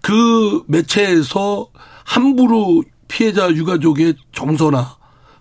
그 0.00 0.62
매체에서 0.68 1.68
함부로 2.04 2.82
피해자 3.08 3.50
유가족의 3.50 4.14
정서나 4.32 4.96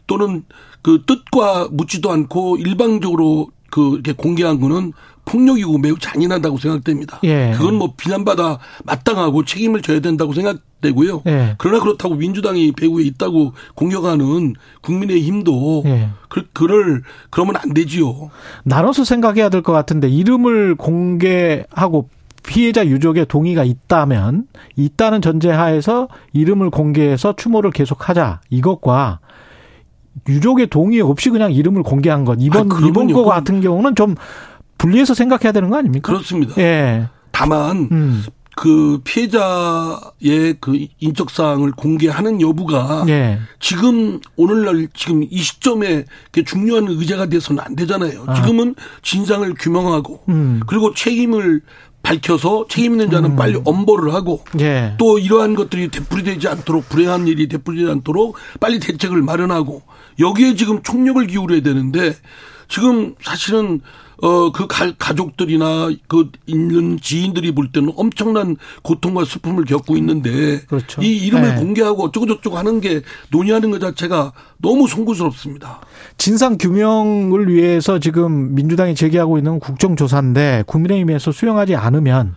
또는 0.08 0.44
그 0.82 1.04
뜻과 1.06 1.70
묻지도 1.72 2.12
않고 2.12 2.58
일방적으로 2.58 3.48
그 3.78 3.94
이렇게 3.94 4.12
공개한 4.12 4.60
거는 4.60 4.92
폭력이고 5.26 5.78
매우 5.78 6.00
잔인하다고 6.00 6.58
생각됩니다. 6.58 7.20
예. 7.26 7.54
그건 7.56 7.76
뭐 7.76 7.94
비난받아 7.96 8.58
마땅하고 8.86 9.46
책임을 9.46 9.84
져야 9.84 10.00
된다고 10.00 10.34
생각되고요. 10.34 11.22
예. 11.28 11.54
그러나 11.60 11.84
그렇다고 11.84 12.16
민주당이 12.16 12.72
배후에 12.72 13.04
있다고 13.04 13.54
공격하는 13.76 14.56
국민의 14.82 15.22
힘도 15.22 15.84
예. 15.86 16.10
그, 16.28 16.48
그를 16.54 17.04
그러면 17.30 17.56
안 17.58 17.76
되지요. 17.76 18.32
나눠서 18.64 19.04
생각해야 19.04 19.50
될 19.50 19.62
것 19.62 19.74
같은데 19.74 20.10
이름을 20.10 20.74
공개하고 20.76 22.10
피해자 22.48 22.88
유족의 22.88 23.28
동의가 23.28 23.64
있다면 23.64 24.48
있다는 24.76 25.22
전제하에서 25.22 26.08
이름을 26.34 26.72
공개해서 26.72 27.36
추모를 27.36 27.70
계속하자 27.72 28.40
이것과 28.50 29.20
유족의 30.28 30.68
동의 30.68 31.02
없이 31.02 31.30
그냥 31.30 31.52
이름을 31.52 31.84
공개한 31.84 32.26
것 32.26 32.38
이번 32.40 32.72
아, 32.72 32.80
이번 32.88 33.12
거 33.12 33.24
같은 33.24 33.62
경우는 33.62 33.96
좀 33.96 34.16
분리해서 34.78 35.14
생각해야 35.14 35.52
되는 35.52 35.70
거 35.70 35.78
아닙니까? 35.78 36.12
그렇습니다. 36.12 36.54
예. 36.58 37.08
다만 37.32 37.90
음. 37.92 38.24
그 38.58 39.00
피해자의 39.04 40.56
그 40.60 40.88
인적 41.00 41.30
사항을 41.30 41.74
공개하는 41.74 42.42
여부가 42.42 43.06
예. 43.08 43.38
지금 43.60 44.20
오늘날 44.36 44.88
지금 44.96 45.24
이 45.30 45.38
시점에 45.38 46.06
중요한 46.44 46.88
의제가 46.88 47.28
돼서는 47.28 47.64
안 47.64 47.76
되잖아요. 47.76 48.24
아. 48.26 48.34
지금은 48.34 48.74
진상을 49.04 49.54
규명하고 49.60 50.24
음. 50.30 50.60
그리고 50.66 50.92
책임을 50.96 51.62
밝혀서 52.08 52.68
책임 52.70 52.94
있는 52.94 53.12
자는 53.12 53.32
음. 53.32 53.36
빨리 53.36 53.60
엄벌을 53.66 54.14
하고 54.14 54.42
예. 54.62 54.94
또 54.98 55.20
이러한 55.20 55.56
것들이 55.56 55.90
되풀이되지 55.90 56.48
않도록 56.48 56.88
불행한 56.88 57.28
일이 57.28 57.50
되풀이되지 57.50 57.92
않도록 57.92 58.38
빨리 58.62 58.80
대책을 58.80 59.22
마련하고 59.22 59.82
여기에 60.20 60.56
지금 60.56 60.82
총력을 60.84 61.28
기울여야 61.28 61.62
되는데 61.62 62.14
지금 62.68 63.16
사실은 63.22 63.82
어, 64.22 64.52
그 64.52 64.66
가, 64.66 64.92
가족들이나 64.98 65.92
그 66.08 66.32
있는 66.48 67.00
지인들이 67.00 67.54
볼 67.54 67.72
때는 67.72 67.94
엄청난 67.96 68.56
고통과 68.82 69.26
슬픔을 69.26 69.66
겪고 69.66 69.96
있는데 69.98 70.62
그렇죠. 70.62 71.02
이 71.04 71.18
이름을 71.28 71.56
네. 71.56 71.62
공개하고 71.62 72.06
어쩌고저쩌고 72.06 72.58
하는 72.58 72.82
게 72.82 73.02
논의하는 73.30 73.70
것 73.70 73.80
자체가 73.80 74.34
너무 74.58 74.88
송구스럽습니다. 74.88 75.82
진상 76.18 76.58
규명을 76.58 77.48
위해서 77.48 78.00
지금 78.00 78.56
민주당이 78.56 78.96
제기하고 78.96 79.38
있는 79.38 79.60
국정조사인데 79.60 80.64
국민의힘에서 80.66 81.32
수용하지 81.32 81.76
않으면 81.76 82.36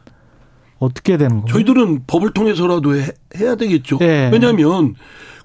어떻게 0.80 1.16
되는 1.16 1.42
거예요? 1.42 1.46
저희들은 1.46 2.04
법을 2.06 2.32
통해서라도 2.32 2.96
해, 2.96 3.06
야 3.42 3.54
되겠죠. 3.54 3.98
네. 3.98 4.30
왜냐하면 4.32 4.96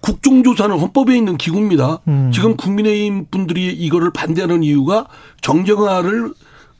국정조사는 0.01 0.79
헌법에 0.79 1.15
있는 1.15 1.37
기구입니다. 1.37 1.99
음. 2.07 2.31
지금 2.33 2.55
국민의힘 2.55 3.27
분들이 3.29 3.71
이거를 3.71 4.11
반대하는 4.11 4.63
이유가 4.63 5.07
정쟁화를 5.41 6.33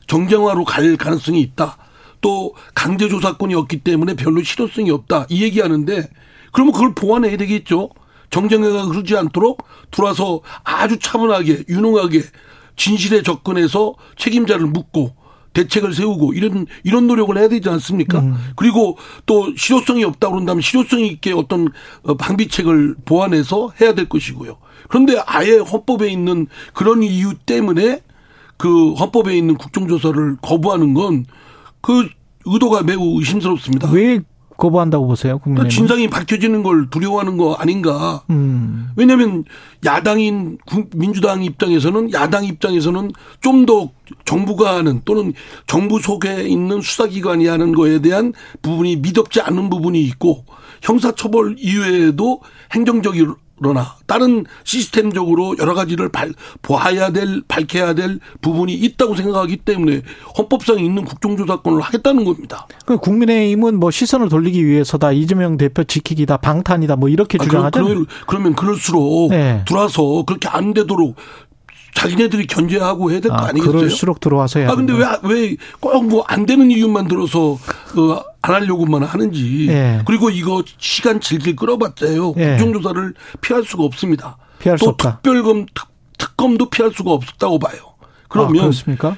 정쟁화로 0.06 0.64
갈 0.64 0.96
가능성이 0.96 1.40
있다. 1.42 1.76
또 2.20 2.54
강제조사권이 2.74 3.54
없기 3.54 3.80
때문에 3.80 4.14
별로 4.14 4.42
실효성이 4.42 4.90
없다. 4.90 5.26
이 5.28 5.42
얘기하는데 5.42 6.08
그러면 6.52 6.72
그걸 6.72 6.94
보완해야 6.94 7.36
되겠죠. 7.36 7.90
정쟁화가 8.30 8.84
흐르지 8.84 9.16
않도록 9.16 9.64
들어와서 9.90 10.40
아주 10.64 10.98
차분하게 10.98 11.64
유능하게 11.68 12.22
진실에 12.76 13.22
접근해서 13.22 13.94
책임자를 14.16 14.66
묻고 14.66 15.14
대책을 15.56 15.94
세우고 15.94 16.34
이런 16.34 16.66
이런 16.84 17.06
노력을 17.06 17.36
해야 17.36 17.48
되지 17.48 17.68
않습니까? 17.68 18.20
음. 18.20 18.34
그리고 18.56 18.98
또 19.24 19.52
실효성이 19.56 20.04
없다 20.04 20.28
그런다면 20.30 20.60
실효성 20.60 21.00
있게 21.00 21.32
어떤 21.32 21.68
어, 22.02 22.14
방비책을 22.14 22.96
보완해서 23.04 23.72
해야 23.80 23.94
될 23.94 24.08
것이고요. 24.08 24.58
그런데 24.88 25.20
아예 25.26 25.56
헌법에 25.56 26.08
있는 26.08 26.46
그런 26.74 27.02
이유 27.02 27.34
때문에 27.34 28.02
그 28.56 28.92
헌법에 28.94 29.36
있는 29.36 29.56
국정조사를 29.56 30.36
거부하는 30.42 30.94
건 30.94 31.24
그 31.86 32.08
의도가 32.44 32.82
매우 32.82 33.18
의심스럽습니다. 33.20 33.90
왜 33.92 34.18
거부한다고 34.56 35.06
보세요? 35.06 35.38
국민의힘 35.38 35.70
진상이 35.70 36.08
밝혀지는 36.08 36.62
걸 36.62 36.88
두려워하는 36.90 37.36
거 37.36 37.54
아닌가? 37.54 38.22
음. 38.30 38.90
왜냐하면 38.96 39.44
야당인 39.84 40.58
민주당 40.94 41.44
입장에서는 41.44 42.12
야당 42.12 42.44
입장에서는 42.44 43.12
좀 43.40 43.66
더 43.66 43.90
정부가 44.24 44.76
하는 44.76 45.02
또는 45.04 45.32
정부 45.66 46.00
속에 46.00 46.44
있는 46.44 46.80
수사기관이 46.80 47.46
하는 47.46 47.74
거에 47.74 48.00
대한 48.00 48.32
부분이 48.62 48.96
미덥지 48.96 49.40
않은 49.40 49.68
부분이 49.68 50.00
있고 50.04 50.44
형사처벌 50.82 51.56
이외에도 51.58 52.40
행정적인 52.72 53.34
그러나 53.58 53.96
다른 54.06 54.44
시스템적으로 54.64 55.56
여러 55.58 55.74
가지를 55.74 56.10
발, 56.10 56.32
보아야 56.62 57.10
될 57.10 57.42
밝혀야 57.48 57.94
될 57.94 58.20
부분이 58.40 58.74
있다고 58.74 59.14
생각하기 59.14 59.58
때문에 59.58 60.02
헌법상 60.36 60.78
있는 60.78 61.04
국정조사권을 61.04 61.80
하겠다는 61.80 62.24
겁니다. 62.24 62.66
그 62.84 62.98
국민의힘은 62.98 63.80
뭐 63.80 63.90
시선을 63.90 64.28
돌리기 64.28 64.64
위해서다 64.64 65.12
이재명 65.12 65.56
대표 65.56 65.84
지키기다 65.84 66.36
방탄이다 66.38 66.96
뭐 66.96 67.08
이렇게 67.08 67.38
아, 67.40 67.44
주장하죠. 67.44 67.82
그러면, 67.82 68.06
그러면 68.26 68.54
그럴수록 68.54 69.30
네. 69.30 69.62
들어와서 69.66 70.24
그렇게 70.26 70.48
안 70.48 70.74
되도록 70.74 71.16
자기네들이 71.96 72.46
견제하고 72.46 73.10
해야 73.10 73.20
될거 73.20 73.36
아, 73.36 73.48
아니겠어요? 73.48 73.72
그럴수록 73.76 74.20
들어와서 74.20 74.60
해야 74.60 74.70
아 74.70 74.74
근데 74.74 74.92
왜 74.92 75.00
왜 75.22 75.56
꼭 75.80 76.04
뭐 76.04 76.24
안 76.28 76.44
되는 76.46 76.70
이유만 76.70 77.08
들어서 77.08 77.52
어, 77.52 78.22
안 78.42 78.54
하려고만 78.54 79.02
하는지. 79.02 79.66
예. 79.68 80.02
그리고 80.04 80.30
이거 80.30 80.62
시간 80.78 81.20
질질 81.20 81.56
끌어봤자요. 81.56 82.34
예. 82.36 82.56
국정조사를 82.58 83.14
피할 83.40 83.64
수가 83.64 83.84
없습니다. 83.84 84.36
피할 84.58 84.78
또 84.78 84.90
없다. 84.90 85.20
특별검 85.22 85.66
특, 85.74 85.88
특검도 86.18 86.70
피할 86.70 86.92
수가 86.94 87.12
없다고 87.12 87.58
봐요. 87.58 87.78
그러면 88.28 88.70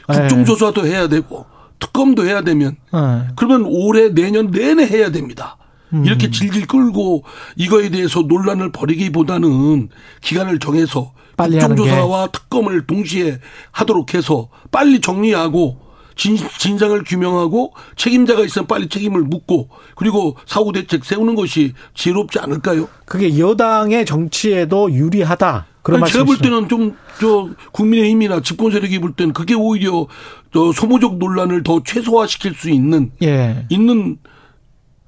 아, 0.06 0.12
국정조사도 0.12 0.86
예. 0.86 0.90
해야 0.92 1.08
되고 1.08 1.46
특검도 1.80 2.24
해야 2.26 2.42
되면 2.42 2.76
예. 2.94 3.28
그러면 3.36 3.64
올해 3.66 4.08
내년 4.14 4.50
내내 4.50 4.86
해야 4.86 5.10
됩니다. 5.10 5.56
음. 5.92 6.04
이렇게 6.04 6.30
질질 6.30 6.66
끌고 6.66 7.24
이거에 7.56 7.88
대해서 7.90 8.20
논란을 8.22 8.72
벌이기보다는 8.72 9.88
기간을 10.22 10.58
정해서 10.58 11.12
국정조사와 11.38 12.28
특검을 12.28 12.86
동시에 12.86 13.38
하도록 13.70 14.12
해서 14.14 14.48
빨리 14.70 15.00
정리하고 15.00 15.80
진, 16.14 16.36
진상을 16.36 17.02
규명하고 17.04 17.74
책임자가 17.96 18.42
있으면 18.42 18.66
빨리 18.66 18.88
책임을 18.88 19.22
묻고 19.22 19.68
그리고 19.94 20.36
사후 20.46 20.72
대책 20.72 21.04
세우는 21.04 21.36
것이 21.36 21.74
지혜롭지 21.94 22.40
않을까요? 22.40 22.88
그게 23.04 23.38
여당의 23.38 24.04
정치에도 24.04 24.92
유리하다. 24.92 25.66
그런 25.82 26.02
아니, 26.02 26.12
제가 26.12 26.24
볼 26.24 26.38
때는 26.38 26.68
좀 26.68 26.96
저 27.18 27.50
국민의힘이나 27.72 28.40
집권 28.40 28.70
세력이 28.70 29.00
볼 29.00 29.12
때는 29.12 29.32
그게 29.32 29.54
오히려 29.54 30.06
저 30.52 30.72
소모적 30.72 31.18
논란을 31.18 31.62
더 31.62 31.82
최소화시킬 31.84 32.54
수 32.54 32.70
있는 32.70 33.10
예. 33.22 33.66
있는 33.68 34.18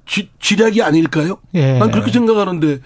지, 0.07 0.29
지략이 0.41 0.83
아닐까요? 0.83 1.39
예. 1.55 1.79
난 1.79 1.91
그렇게 1.91 2.11
생각하는데 2.11 2.81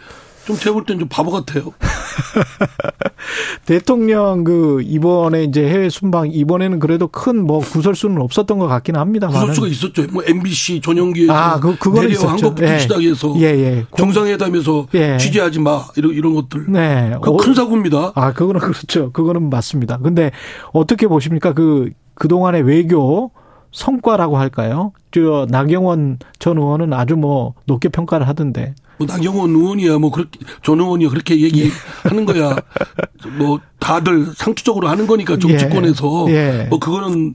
좀 0.47 0.57
제가 0.57 0.72
볼 0.74 0.84
땐 0.84 0.99
좀 0.99 1.09
바보 1.09 1.30
같아요. 1.30 1.72
대통령 3.66 4.45
그 4.45 4.82
이번에 4.82 5.45
이제 5.45 5.66
해외 5.68 5.88
순방 5.88 6.30
이번에는 6.30 6.78
그래도 6.78 7.09
큰 7.09 7.34
뭐 7.45 7.59
구설수는 7.59 8.20
없었던 8.22 8.59
것 8.59 8.68
같기는 8.68 8.99
합니다. 8.99 9.26
구설수가 9.28 9.66
있었죠. 9.68 10.07
뭐 10.12 10.22
MBC 10.26 10.80
전용기에서 10.80 11.32
아, 11.32 11.59
그 11.61 11.76
그거는 11.76 12.09
내려 12.09 12.20
한 12.28 12.36
것부터 12.38 12.72
예. 12.72 12.78
시작해서 12.78 13.34
예, 13.38 13.42
예. 13.45 13.86
정상회담에서 13.97 14.86
예. 14.95 15.16
취재하지 15.18 15.61
마 15.61 15.84
이런 15.97 16.12
이런 16.14 16.34
것들. 16.34 16.66
네, 16.70 17.14
그큰 17.22 17.55
사고입니다. 17.55 18.12
아, 18.14 18.32
그거는 18.32 18.61
그렇죠. 18.61 19.11
그거는 19.12 19.51
맞습니다. 19.51 19.99
근데 19.99 20.30
어떻게 20.72 21.07
보십니까? 21.07 21.53
그 21.53 21.90
그동안의 22.14 22.62
외교 22.62 23.30
성과라고 23.72 24.38
할까요? 24.38 24.92
저 25.11 25.47
나경원 25.51 26.18
전 26.38 26.59
의원은 26.59 26.92
아주 26.92 27.16
뭐 27.16 27.55
높게 27.66 27.88
평가를 27.88 28.26
하던데. 28.28 28.74
뭐 28.97 29.07
나경원 29.07 29.51
의원이야 29.51 29.99
뭐 29.99 30.11
그렇게 30.11 30.38
전 30.62 30.80
의원이 30.80 31.09
그렇게 31.09 31.40
얘기하는 31.40 32.24
거야. 32.26 32.57
뭐 33.38 33.61
다들 33.78 34.26
상투적으로 34.34 34.88
하는 34.88 35.07
거니까 35.07 35.38
정치권에서 35.38 36.26
예. 36.28 36.34
예. 36.34 36.66
뭐 36.68 36.78
그거는 36.78 37.34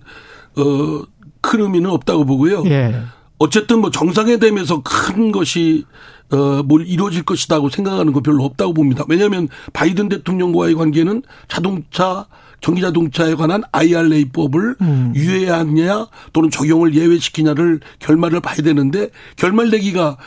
어큰 0.56 1.62
의미는 1.62 1.90
없다고 1.90 2.26
보고요. 2.26 2.64
예. 2.66 2.96
어쨌든 3.40 3.80
뭐 3.80 3.90
정상회담에서 3.90 4.82
큰 4.84 5.32
것이 5.32 5.86
어뭘 6.32 6.86
이루어질 6.86 7.24
것이다고 7.24 7.70
생각하는 7.70 8.14
거 8.14 8.22
별로 8.22 8.44
없다고 8.44 8.74
봅니다. 8.74 9.04
왜냐하면 9.08 9.48
바이든 9.74 10.10
대통령과의 10.10 10.76
관계는 10.76 11.24
자동차 11.48 12.28
전기 12.62 12.82
자동차에 12.82 13.36
관한 13.36 13.64
IRA법을 13.72 14.76
음. 14.82 15.14
유예하느냐 15.16 16.08
또는 16.34 16.50
적용을 16.50 16.94
예외시키냐를 16.94 17.80
결말을 18.00 18.42
봐야 18.42 18.58
되는데 18.58 19.10
결말 19.38 19.70
내기가 19.70 20.18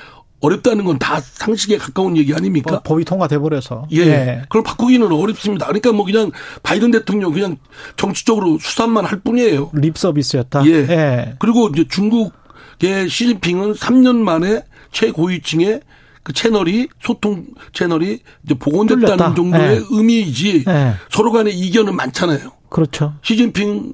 어렵다는 0.43 0.85
건 0.85 0.99
다 0.99 1.21
상식에 1.21 1.79
가까운 1.79 2.17
얘기 2.17 2.35
아닙니까? 2.35 2.71
뭐 2.73 2.81
법이 2.85 3.05
통과돼 3.05 3.39
버려서. 3.39 3.87
예. 3.93 3.99
예. 3.99 4.41
그걸 4.43 4.63
바꾸기는 4.63 5.11
어렵습니다. 5.11 5.67
그러니까 5.67 5.93
뭐 5.93 6.05
그냥 6.05 6.31
바이든 6.63 6.91
대통령 6.91 7.33
그냥 7.33 7.57
정치적으로 7.97 8.59
수산만 8.61 9.05
할 9.07 9.21
뿐이에요. 9.21 9.71
립 9.75 9.97
서비스였다. 9.97 10.67
예. 10.67 10.71
예. 10.73 11.35
그리고 11.39 11.69
이제 11.69 11.85
중국의 11.89 13.09
시진핑은 13.09 13.73
3년 13.75 14.17
만에 14.17 14.65
최고위층의 14.93 15.81
그 16.23 16.33
채널이 16.33 16.89
소통 17.01 17.47
채널이 17.73 18.21
이제 18.45 18.55
복원됐다는 18.55 19.07
뚫렸다. 19.17 19.35
정도의 19.35 19.81
네. 19.81 19.85
의미이지 19.91 20.65
네. 20.65 20.95
서로 21.11 21.33
간의 21.33 21.53
이견은 21.59 21.97
많잖아요. 21.97 22.51
그렇죠. 22.69 23.15
시진핑 23.23 23.93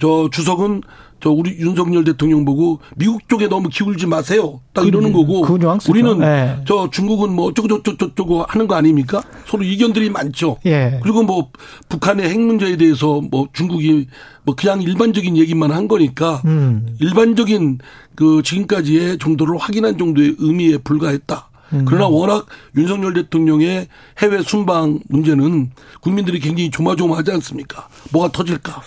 저 0.00 0.28
주석은 0.30 0.82
저 1.24 1.30
우리 1.30 1.56
윤석열 1.58 2.04
대통령 2.04 2.44
보고 2.44 2.80
미국 2.96 3.26
쪽에 3.30 3.48
너무 3.48 3.70
기울지 3.70 4.06
마세요. 4.06 4.60
딱 4.74 4.86
이러는 4.86 5.10
그, 5.10 5.20
거고 5.20 5.40
그 5.40 5.58
우리는 5.88 6.18
네. 6.18 6.62
저 6.66 6.90
중국은 6.90 7.34
뭐 7.34 7.46
어쩌고 7.46 7.66
저쩌고 7.66 7.96
저쩌고 7.96 8.44
하는 8.46 8.66
거 8.66 8.74
아닙니까? 8.74 9.22
서로 9.46 9.62
이견들이 9.62 10.10
많죠. 10.10 10.58
예. 10.66 11.00
그리고 11.02 11.22
뭐 11.22 11.48
북한의 11.88 12.28
핵 12.28 12.38
문제에 12.38 12.76
대해서 12.76 13.22
뭐 13.30 13.48
중국이 13.54 14.06
뭐 14.42 14.54
그냥 14.54 14.82
일반적인 14.82 15.38
얘기만 15.38 15.72
한 15.72 15.88
거니까 15.88 16.42
음. 16.44 16.94
일반적인 17.00 17.78
그 18.14 18.42
지금까지의 18.44 19.16
정도를 19.16 19.56
확인한 19.56 19.96
정도의 19.96 20.36
의미에 20.38 20.76
불과했다. 20.76 21.48
음. 21.72 21.86
그러나 21.86 22.06
워낙 22.06 22.44
윤석열 22.76 23.14
대통령의 23.14 23.88
해외 24.18 24.42
순방 24.42 25.00
문제는 25.08 25.70
국민들이 26.02 26.38
굉장히 26.38 26.70
조마조마하지 26.70 27.30
않습니까? 27.30 27.88
뭐가 28.12 28.30
터질까? 28.30 28.82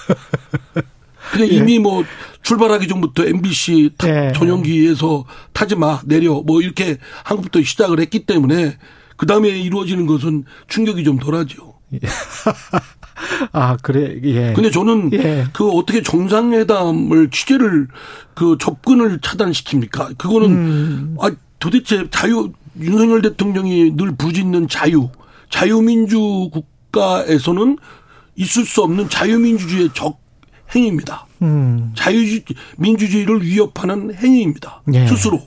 근데 1.31 1.49
예. 1.51 1.55
이미 1.57 1.79
뭐 1.79 2.03
출발하기 2.41 2.87
전부터 2.87 3.25
MBC 3.25 3.91
타, 3.97 4.07
예. 4.27 4.31
전용기에서 4.33 5.25
타지 5.53 5.75
마 5.75 6.01
내려 6.05 6.41
뭐 6.41 6.61
이렇게 6.61 6.97
한국부터 7.23 7.61
시작을 7.61 7.99
했기 7.99 8.25
때문에 8.25 8.77
그 9.17 9.25
다음에 9.25 9.49
이루어지는 9.49 10.05
것은 10.05 10.45
충격이 10.67 11.03
좀 11.03 11.19
덜하죠. 11.19 11.75
예. 11.93 11.99
아 13.51 13.77
그래 13.77 14.19
예. 14.23 14.53
근데 14.53 14.69
저는 14.69 15.11
예. 15.13 15.45
그 15.53 15.69
어떻게 15.69 16.01
정상회담을 16.01 17.29
취재를 17.31 17.87
그 18.35 18.57
접근을 18.59 19.19
차단시킵니까? 19.19 20.17
그거는 20.17 20.49
음. 20.49 21.17
아 21.19 21.31
도대체 21.59 22.07
자유 22.11 22.51
윤석열 22.79 23.21
대통령이 23.21 23.95
늘 23.95 24.15
부짓는 24.15 24.67
자유, 24.67 25.09
자유민주 25.49 26.49
국가에서는 26.51 27.77
있을 28.35 28.65
수 28.65 28.83
없는 28.83 29.09
자유민주주의의 29.09 29.89
적 29.93 30.19
행위입니다. 30.75 31.25
음. 31.41 31.93
자유민주주의를 31.95 33.43
위협하는 33.43 34.13
행위입니다. 34.13 34.81
예. 34.93 35.07
스스로. 35.07 35.41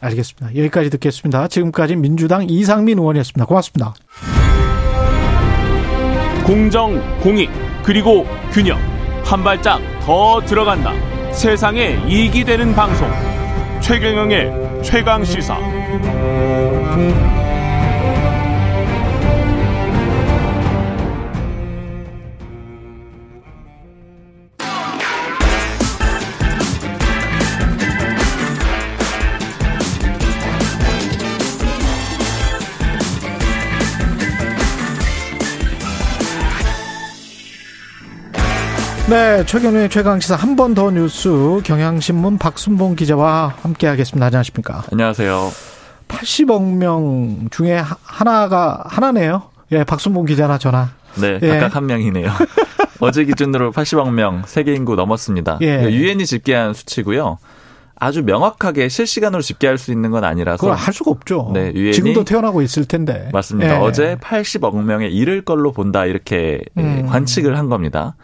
알겠습니다. 0.00 0.56
여기까지 0.56 0.90
듣겠습니다. 0.90 1.48
지금까지 1.48 1.96
민주당 1.96 2.48
이상민 2.48 2.98
의원이었습니다. 2.98 3.46
고맙습니다. 3.46 3.94
공정, 6.44 7.00
공익, 7.20 7.50
그리고 7.82 8.26
균형. 8.52 8.78
한 9.24 9.42
발짝 9.42 9.80
더 10.02 10.40
들어간다. 10.46 10.92
세상에 11.32 11.98
이익이 12.08 12.44
되는 12.44 12.74
방송. 12.74 13.08
최경영의 13.80 14.82
최강 14.84 15.24
시사. 15.24 15.58
네, 39.08 39.44
최경영의 39.46 39.88
최강시사 39.88 40.34
한 40.34 40.56
번 40.56 40.74
더 40.74 40.90
뉴스 40.90 41.60
경향신문 41.64 42.38
박순봉 42.38 42.96
기자와 42.96 43.54
함께하겠습니다. 43.62 44.26
안녕하십니까? 44.26 44.82
안녕하세요. 44.90 45.50
80억 46.08 46.74
명 46.76 47.48
중에 47.50 47.80
하나가 48.02 48.82
하나네요. 48.86 49.42
예, 49.72 49.84
박순봉 49.84 50.24
기자나 50.26 50.58
전화. 50.58 50.88
네, 51.20 51.38
예. 51.40 51.48
각각 51.48 51.76
한 51.76 51.86
명이네요. 51.86 52.30
어제 53.00 53.24
기준으로 53.24 53.70
80억 53.72 54.10
명 54.12 54.42
세계 54.46 54.74
인구 54.74 54.96
넘었습니다. 54.96 55.58
예. 55.62 55.84
유엔이 55.90 56.26
집계한 56.26 56.74
수치고요. 56.74 57.38
아주 57.98 58.22
명확하게 58.24 58.88
실시간으로 58.88 59.40
집계할 59.40 59.78
수 59.78 59.92
있는 59.92 60.10
건 60.10 60.24
아니라서 60.24 60.60
그걸 60.60 60.74
할 60.76 60.92
수가 60.92 61.10
없죠. 61.12 61.50
네, 61.54 61.72
유엔이 61.74 61.92
지금도 61.94 62.24
태어나고 62.24 62.60
있을 62.62 62.84
텐데. 62.86 63.28
맞습니다. 63.32 63.76
예. 63.76 63.78
어제 63.78 64.16
80억 64.20 64.82
명에 64.82 65.06
이를 65.06 65.42
걸로 65.44 65.72
본다 65.72 66.04
이렇게 66.06 66.60
음. 66.76 67.06
관측을 67.08 67.56
한 67.56 67.68
겁니다. 67.68 68.16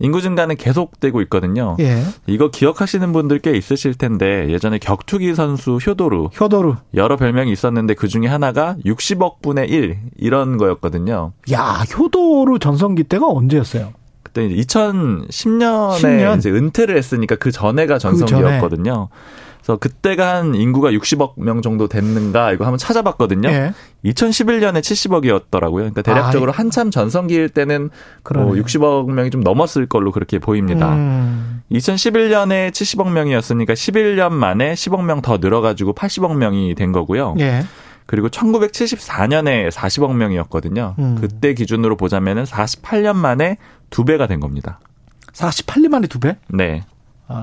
인구 0.00 0.22
증가는 0.22 0.56
계속되고 0.56 1.20
있거든요. 1.22 1.76
예. 1.78 2.02
이거 2.26 2.50
기억하시는 2.50 3.12
분들 3.12 3.38
꽤 3.40 3.52
있으실 3.52 3.94
텐데 3.94 4.50
예전에 4.50 4.78
격투기 4.78 5.34
선수 5.34 5.76
효도루, 5.76 6.30
효도루 6.40 6.76
여러 6.94 7.16
별명이 7.16 7.52
있었는데 7.52 7.94
그 7.94 8.08
중에 8.08 8.26
하나가 8.26 8.76
60억 8.84 9.42
분의 9.42 9.68
1 9.68 9.98
이런 10.16 10.56
거였거든요. 10.56 11.32
야 11.52 11.84
효도루 11.96 12.58
전성기 12.58 13.04
때가 13.04 13.26
언제였어요? 13.26 13.92
그때 14.22 14.46
이제 14.46 14.62
2010년에 14.62 15.98
10년? 15.98 16.38
이제 16.38 16.50
은퇴를 16.50 16.96
했으니까 16.96 17.36
그 17.36 17.50
전에가 17.50 17.94
그 17.94 18.00
전성기였거든요. 18.00 19.08
그 19.10 19.16
전에. 19.16 19.49
그래서 19.70 19.76
그때가 19.76 20.36
한 20.36 20.54
인구가 20.54 20.90
60억 20.90 21.34
명 21.36 21.62
정도 21.62 21.86
됐는가 21.86 22.52
이거 22.52 22.64
한번 22.64 22.78
찾아봤거든요. 22.78 23.48
예. 23.50 23.72
2011년에 24.04 24.80
70억이었더라고요. 24.80 25.74
그러니까 25.74 26.02
대략적으로 26.02 26.50
아, 26.52 26.54
한참 26.56 26.90
전성기일 26.90 27.50
때는 27.50 27.90
뭐 28.34 28.54
60억 28.54 29.10
명이 29.12 29.30
좀 29.30 29.42
넘었을 29.42 29.86
걸로 29.86 30.10
그렇게 30.10 30.38
보입니다. 30.38 30.92
음. 30.94 31.62
2011년에 31.70 32.70
70억 32.70 33.10
명이었으니까 33.12 33.74
11년 33.74 34.32
만에 34.32 34.74
10억 34.74 35.04
명 35.04 35.20
더 35.20 35.36
늘어가지고 35.36 35.92
80억 35.94 36.34
명이 36.36 36.74
된 36.74 36.92
거고요. 36.92 37.34
예. 37.40 37.64
그리고 38.06 38.28
1974년에 38.30 39.70
40억 39.70 40.14
명이었거든요. 40.16 40.94
음. 40.98 41.18
그때 41.20 41.52
기준으로 41.52 41.96
보자면은 41.96 42.44
48년 42.44 43.14
만에 43.16 43.58
두 43.90 44.04
배가 44.06 44.26
된 44.26 44.40
겁니다. 44.40 44.80
48년 45.34 45.88
만에 45.90 46.06
두 46.06 46.18
배? 46.18 46.36
네. 46.48 46.82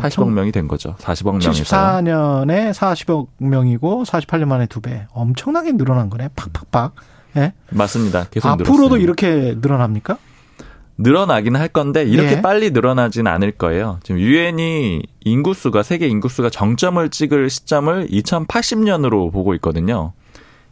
80억 0.02 0.28
아, 0.28 0.32
명이 0.32 0.52
된 0.52 0.68
거죠. 0.68 0.96
40억 1.00 1.32
명에서. 1.40 1.52
74년에 1.52 2.74
40억 2.74 3.28
명이고 3.38 4.04
48년 4.04 4.46
만에 4.46 4.66
두 4.66 4.82
배. 4.82 5.08
엄청나게 5.14 5.74
늘어난 5.74 6.10
거네. 6.10 6.30
팍팍팍. 6.36 6.96
예? 7.38 7.54
맞습니다. 7.70 8.26
계속 8.30 8.50
앞으로도 8.50 8.76
늘었어요. 8.76 9.00
이렇게 9.02 9.56
늘어납니까? 9.62 10.18
늘어나긴 11.00 11.56
할 11.56 11.68
건데 11.68 12.04
이렇게 12.04 12.38
예. 12.38 12.42
빨리 12.42 12.72
늘어나진 12.72 13.28
않을 13.28 13.52
거예요. 13.52 14.00
지금 14.04 14.20
유엔이 14.20 15.04
인구수가 15.24 15.84
세계 15.84 16.08
인구수가 16.08 16.50
정점을 16.50 17.08
찍을 17.10 17.50
시점을 17.50 18.08
2080년으로 18.08 19.32
보고 19.32 19.54
있거든요. 19.56 20.14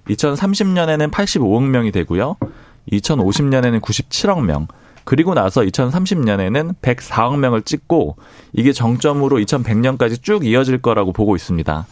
2030년에는 0.09 1.11
85억 1.11 1.63
명이 1.68 1.91
되고요. 1.91 2.38
2050년에는 2.91 3.82
97억 3.82 4.43
명. 4.43 4.68
그리고 5.06 5.34
나서 5.34 5.62
2030년에는 5.62 6.76
104억 6.82 7.38
명을 7.38 7.62
찍고 7.62 8.18
이게 8.53 8.74
정점으로 8.74 9.38
2100년까지 9.38 10.22
쭉 10.22 10.45
이어질 10.45 10.82
거라고 10.82 11.14
보고 11.14 11.36
있습니다. 11.36 11.88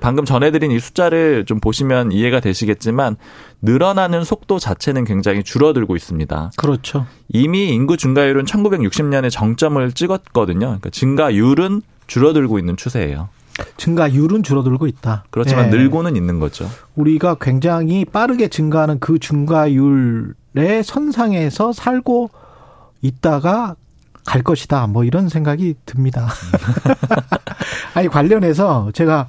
방금 0.00 0.26
전해드린 0.26 0.70
이 0.70 0.78
숫자를 0.78 1.46
좀 1.46 1.60
보시면 1.60 2.12
이해가 2.12 2.40
되시겠지만 2.40 3.16
늘어나는 3.62 4.22
속도 4.22 4.58
자체는 4.58 5.04
굉장히 5.04 5.42
줄어들고 5.42 5.96
있습니다. 5.96 6.50
그렇죠. 6.56 7.06
이미 7.30 7.68
인구 7.68 7.96
증가율은 7.96 8.44
1960년에 8.44 9.30
정점을 9.30 9.90
찍었거든요. 9.92 10.58
그러니까 10.58 10.90
증가율은 10.90 11.80
줄어들고 12.06 12.58
있는 12.58 12.76
추세예요. 12.76 13.30
증가율은 13.76 14.42
줄어들고 14.42 14.86
있다. 14.86 15.24
그렇지만 15.30 15.70
네. 15.70 15.78
늘고는 15.78 16.16
있는 16.16 16.38
거죠. 16.38 16.70
우리가 16.94 17.36
굉장히 17.40 18.04
빠르게 18.04 18.48
증가하는 18.48 19.00
그 19.00 19.18
증가율의 19.18 20.84
선상에서 20.84 21.72
살고 21.72 22.30
있다가 23.02 23.76
갈 24.24 24.42
것이다. 24.42 24.86
뭐 24.88 25.04
이런 25.04 25.28
생각이 25.28 25.74
듭니다. 25.86 26.28
아니 27.94 28.08
관련해서 28.08 28.90
제가 28.92 29.26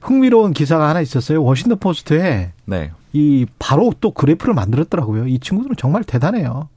흥미로운 0.00 0.52
기사가 0.52 0.88
하나 0.88 1.00
있었어요. 1.00 1.42
워싱턴 1.42 1.78
포스트에 1.78 2.52
네. 2.64 2.92
이 3.12 3.46
바로 3.58 3.92
또 4.00 4.12
그래프를 4.12 4.54
만들었더라고요. 4.54 5.26
이 5.26 5.38
친구들은 5.40 5.76
정말 5.76 6.04
대단해요. 6.04 6.68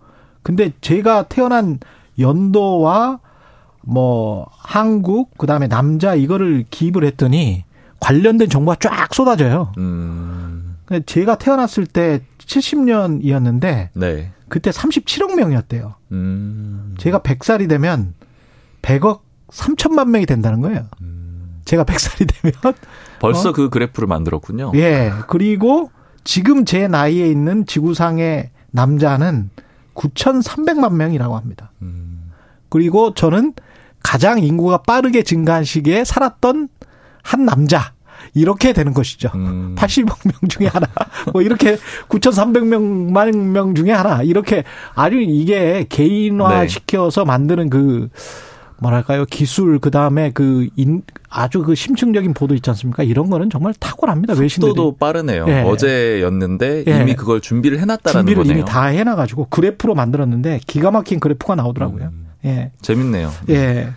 근데 0.42 0.72
제가 0.82 1.24
태어난 1.24 1.80
연도와 2.18 3.20
뭐 3.82 4.48
한국 4.58 5.38
그다음에 5.38 5.68
남자 5.68 6.16
이거를 6.16 6.66
기입을 6.70 7.04
했더니 7.04 7.64
관련된 8.00 8.50
정보가 8.50 8.78
쫙 8.80 9.14
쏟아져요. 9.14 9.74
음. 9.78 10.78
제가 11.06 11.36
태어났을 11.36 11.86
때 11.86 12.22
70년이었는데 12.40 13.90
네. 13.94 14.32
그때 14.50 14.72
37억 14.72 15.36
명이었대요. 15.36 15.96
음. 16.12 16.96
제가 16.98 17.20
100살이 17.20 17.70
되면 17.70 18.14
100억 18.82 19.22
3천만 19.50 20.10
명이 20.10 20.26
된다는 20.26 20.62
거예요. 20.62 20.88
음. 21.02 21.62
제가 21.66 21.84
100살이 21.84 22.28
되면 22.42 22.76
벌써 23.20 23.50
어? 23.50 23.54
그 23.54 23.70
그래프를 23.70 24.08
만들었군요. 24.08 24.72
예. 24.76 25.12
그리고 25.28 25.92
지금 26.24 26.66
제 26.66 26.88
나이에 26.88 27.28
있는 27.28 27.66
지구상의 27.66 28.52
남자는 28.72 29.50
9,300만 29.96 30.94
명이라고 30.94 31.36
합니다. 31.36 31.72
음. 31.82 32.32
그리고 32.70 33.14
저는 33.14 33.54
가장 34.02 34.40
인구가 34.40 34.78
빠르게 34.84 35.24
증가한 35.24 35.64
시기에 35.64 36.04
살았던 36.04 36.70
한 37.22 37.46
남자. 37.46 37.94
이렇게 38.34 38.74
되는 38.74 38.94
것이죠. 38.94 39.30
음. 39.36 39.76
80억 39.80 40.18
명 40.26 40.50
중에 40.50 40.68
하나. 40.68 40.88
뭐 41.34 41.42
이렇게 41.42 41.78
9,300만 42.10 43.36
명 43.36 43.76
중에 43.76 43.92
하나. 43.92 44.22
이렇게 44.24 44.64
아주 44.96 45.18
이게 45.20 45.86
개인화 45.90 46.62
네. 46.62 46.68
시켜서 46.68 47.26
만드는 47.26 47.70
그 47.70 48.10
뭐랄까요 48.82 49.26
기술 49.26 49.80
그 49.80 49.92
다음에 49.92 50.32
그 50.34 50.68
인, 50.76 51.02
아주 51.30 51.64
그 51.64 51.76
심층적인 51.76 52.34
보도 52.34 52.56
있지 52.56 52.70
않습니까? 52.70 53.04
이런 53.04 53.30
거는 53.30 53.50
정말 53.50 53.74
탁월합니다. 53.80 54.34
외신들이. 54.34 54.70
속도도 54.70 54.96
빠르네요. 54.98 55.46
예. 55.48 55.62
어제였는데 55.62 56.86
예. 56.88 57.02
이미 57.02 57.16
그걸 57.16 57.42
준비를 57.42 57.80
해놨다라는 57.80 58.22
준비를 58.22 58.44
거네요. 58.44 58.58
이미 58.60 58.66
다 58.66 58.86
해놔가지고 58.86 59.48
그래프로 59.50 59.96
만들었는데 59.96 60.62
기가 60.66 60.92
막힌 60.92 61.20
그래프가 61.20 61.56
나오더라고요. 61.56 62.06
음. 62.06 62.28
예. 62.46 62.72
재밌네요. 62.82 63.32
예. 63.50 63.90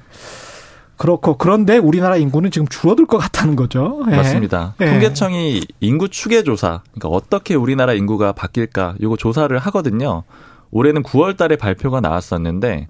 그렇고 1.03 1.37
그런데 1.37 1.79
우리나라 1.79 2.17
인구는 2.17 2.53
지금 2.53 2.69
줄어들 2.69 3.07
것 3.07 3.19
같다는 3.19 3.57
거죠. 3.57 4.05
예. 4.09 4.15
맞습니다. 4.15 4.77
예. 4.81 4.87
통계청이 4.87 5.63
인구 5.81 6.09
추계 6.09 6.45
조사, 6.45 6.83
그러니까 6.93 7.09
어떻게 7.09 7.57
우리나라 7.57 7.93
인구가 7.93 8.31
바뀔까 8.31 8.95
이거 9.01 9.17
조사를 9.17 9.59
하거든요. 9.59 10.23
올해는 10.71 11.03
9월 11.03 11.37
달에 11.37 11.57
발표가 11.57 12.01
나왔었는데 12.01 12.87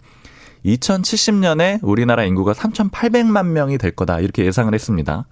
2070년에 0.67 1.79
우리나라 1.81 2.25
인구가 2.25 2.53
3,800만 2.53 3.47
명이 3.47 3.79
될 3.79 3.93
거다 3.93 4.21
이렇게 4.21 4.45
예상을 4.45 4.75
했습니다. 4.75 5.25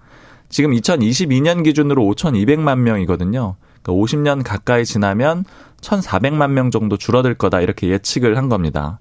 지금 0.49 0.71
2022년 0.71 1.63
기준으로 1.63 2.03
5,200만 2.03 2.79
명이거든요. 2.79 3.57
그러니까 3.83 4.03
50년 4.03 4.43
가까이 4.43 4.85
지나면 4.85 5.45
1,400만 5.81 6.49
명 6.49 6.71
정도 6.71 6.97
줄어들 6.97 7.35
거다 7.35 7.61
이렇게 7.61 7.89
예측을 7.89 8.37
한 8.37 8.49
겁니다. 8.49 8.99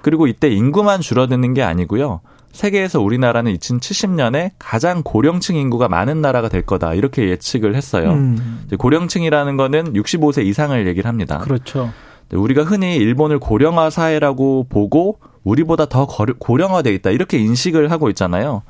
그리고 0.00 0.26
이때 0.26 0.48
인구만 0.48 1.02
줄어드는 1.02 1.52
게 1.52 1.62
아니고요. 1.62 2.22
세계에서 2.52 3.00
우리나라는 3.00 3.54
2070년에 3.56 4.52
가장 4.58 5.02
고령층 5.02 5.56
인구가 5.56 5.88
많은 5.88 6.20
나라가 6.20 6.48
될 6.48 6.62
거다 6.62 6.94
이렇게 6.94 7.28
예측을 7.30 7.74
했어요. 7.74 8.12
음. 8.12 8.68
고령층이라는 8.78 9.56
거는 9.56 9.94
65세 9.94 10.44
이상을 10.44 10.86
얘기를 10.86 11.08
합니다. 11.08 11.38
그렇죠. 11.38 11.90
우리가 12.30 12.62
흔히 12.62 12.96
일본을 12.96 13.38
고령화 13.38 13.90
사회라고 13.90 14.66
보고 14.68 15.18
우리보다 15.44 15.86
더 15.86 16.06
고령화돼 16.06 16.94
있다 16.94 17.10
이렇게 17.10 17.38
인식을 17.38 17.90
하고 17.90 18.08
있잖아요. 18.10 18.62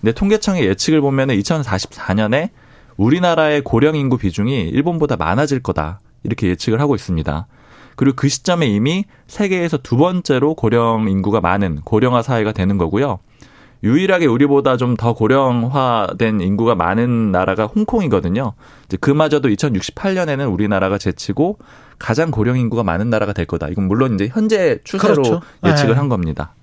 근데 0.00 0.12
통계청의 0.12 0.64
예측을 0.66 1.00
보면은 1.00 1.36
2044년에 1.38 2.50
우리나라의 2.96 3.62
고령 3.62 3.96
인구 3.96 4.16
비중이 4.18 4.68
일본보다 4.68 5.16
많아질 5.16 5.60
거다 5.60 6.00
이렇게 6.22 6.48
예측을 6.48 6.80
하고 6.80 6.94
있습니다. 6.94 7.46
그리고 7.96 8.16
그 8.16 8.28
시점에 8.28 8.66
이미 8.66 9.04
세계에서 9.26 9.78
두 9.78 9.96
번째로 9.96 10.54
고령 10.54 11.08
인구가 11.08 11.40
많은 11.40 11.80
고령화 11.82 12.22
사회가 12.22 12.52
되는 12.52 12.78
거고요. 12.78 13.18
유일하게 13.82 14.26
우리보다 14.26 14.76
좀 14.76 14.96
더 14.96 15.14
고령화된 15.14 16.40
인구가 16.40 16.74
많은 16.74 17.32
나라가 17.32 17.64
홍콩이거든요. 17.66 18.52
이제 18.84 18.96
그마저도 18.98 19.48
2068년에는 19.48 20.52
우리나라가 20.52 20.98
제치고 20.98 21.58
가장 21.98 22.30
고령 22.30 22.58
인구가 22.58 22.82
많은 22.82 23.08
나라가 23.08 23.32
될 23.32 23.46
거다. 23.46 23.68
이건 23.68 23.86
물론 23.88 24.14
이제 24.14 24.28
현재 24.30 24.78
추세로 24.84 25.14
그렇죠. 25.14 25.40
예측을 25.64 25.94
네. 25.94 25.98
한 25.98 26.08
겁니다. 26.08 26.54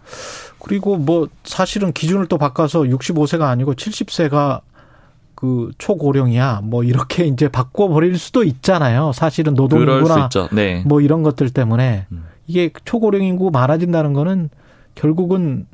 그리고 0.60 0.98
뭐 0.98 1.28
사실은 1.44 1.94
기준을 1.94 2.28
또 2.28 2.38
바꿔서 2.38 2.82
65세가 2.82 3.44
아니고 3.44 3.74
70세가 3.74 4.62
그 5.36 5.72
초고령이야 5.78 6.62
뭐 6.64 6.84
이렇게 6.84 7.26
이제 7.28 7.48
바꿔버릴 7.48 8.18
수도 8.18 8.44
있잖아요. 8.44 9.12
사실은 9.14 9.54
노동인구나 9.54 10.30
네. 10.52 10.84
뭐 10.86 11.02
이런 11.02 11.24
것들 11.24 11.50
때문에 11.52 12.08
음. 12.12 12.26
이게 12.48 12.72
초고령 12.86 13.24
인구 13.24 13.52
많아진다는 13.52 14.14
거는 14.14 14.50
결국은 14.98 15.68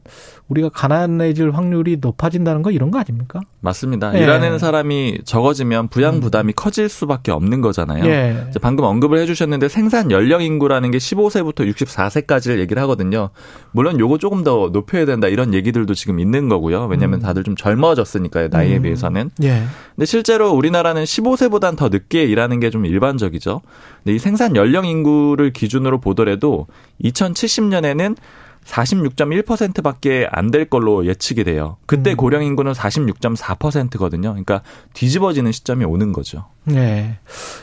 우리가 0.50 0.68
가난해질 0.70 1.52
확률이 1.52 1.98
높아진다는 2.02 2.62
거 2.62 2.70
이런 2.72 2.92
거 2.92 3.00
아닙니까? 3.00 3.40
맞습니다. 3.62 4.14
예. 4.16 4.22
일하는 4.22 4.60
사람이 4.60 5.20
적어지면 5.24 5.88
부양 5.88 6.16
음. 6.16 6.20
부담이 6.20 6.52
음. 6.52 6.54
커질 6.56 6.90
수밖에 6.90 7.32
없는 7.32 7.62
거잖아요. 7.62 8.06
예. 8.06 8.52
방금 8.62 8.84
언급을 8.84 9.18
해주셨는데 9.20 9.70
생산 9.70 10.12
연령 10.12 10.42
인구라는 10.44 10.92
게 10.92 10.98
15세부터 10.98 11.66
64세까지를 11.74 12.60
얘기를 12.60 12.82
하거든요. 12.84 13.30
물론 13.72 13.98
요거 14.00 14.18
조금 14.18 14.44
더 14.44 14.70
높여야 14.74 15.06
된다 15.06 15.30
이런 15.30 15.54
얘기들도 15.54 15.94
지금 15.94 16.20
있는 16.20 16.50
거고요. 16.50 16.88
왜냐하면 16.88 17.20
음. 17.20 17.22
다들 17.22 17.44
좀 17.44 17.56
젊어졌으니까요 17.56 18.50
나이에 18.52 18.78
음. 18.78 18.82
비해서는. 18.82 19.30
예. 19.44 19.64
근데 19.96 20.06
실제로 20.06 20.52
우리나라는 20.52 21.06
15세보단 21.06 21.78
더 21.78 21.88
늦게 21.88 22.26
일하는 22.26 22.60
게 22.60 22.74
좀 22.74 22.88
일반적이죠. 22.88 23.62
근데 24.04 24.16
이 24.16 24.20
생산 24.20 24.56
연령 24.56 24.86
인구를 24.86 25.54
기준으로 25.54 26.00
보더라도 26.00 26.66
2070년에는 27.04 28.16
46.1%밖에 28.66 30.28
안 30.32 30.52
될 30.54 30.66
걸로 30.66 31.06
예측이 31.08 31.44
돼요. 31.44 31.78
그때 31.88 32.12
음. 32.12 32.18
고령 32.18 32.44
인구는 32.44 32.74
46.4%거든요. 32.74 34.30
그러니까 34.30 34.62
뒤집어지는 34.94 35.52
시점이 35.52 35.84
오는 35.86 36.14
거죠. 36.14 36.46
네. 36.66 37.18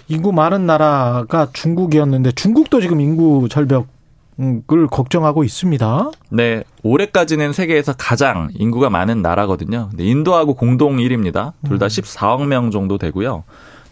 인구 0.08 0.32
많은 0.32 0.66
나라가 0.66 1.48
중국이었는데 1.52 2.32
중국도 2.32 2.80
지금 2.80 3.00
인구 3.00 3.48
절벽 3.48 3.86
을 4.72 4.86
걱정하고 4.86 5.44
있습니다. 5.44 6.10
네, 6.30 6.64
올해까지는 6.82 7.52
세계에서 7.52 7.92
가장 7.98 8.48
인구가 8.54 8.88
많은 8.88 9.20
나라거든요. 9.20 9.90
인도하고 9.98 10.54
공동 10.54 10.96
1위입니다. 10.96 11.52
둘 11.66 11.78
다 11.78 11.88
14억 11.88 12.40
음. 12.40 12.48
명 12.48 12.70
정도 12.70 12.96
되고요. 12.96 13.44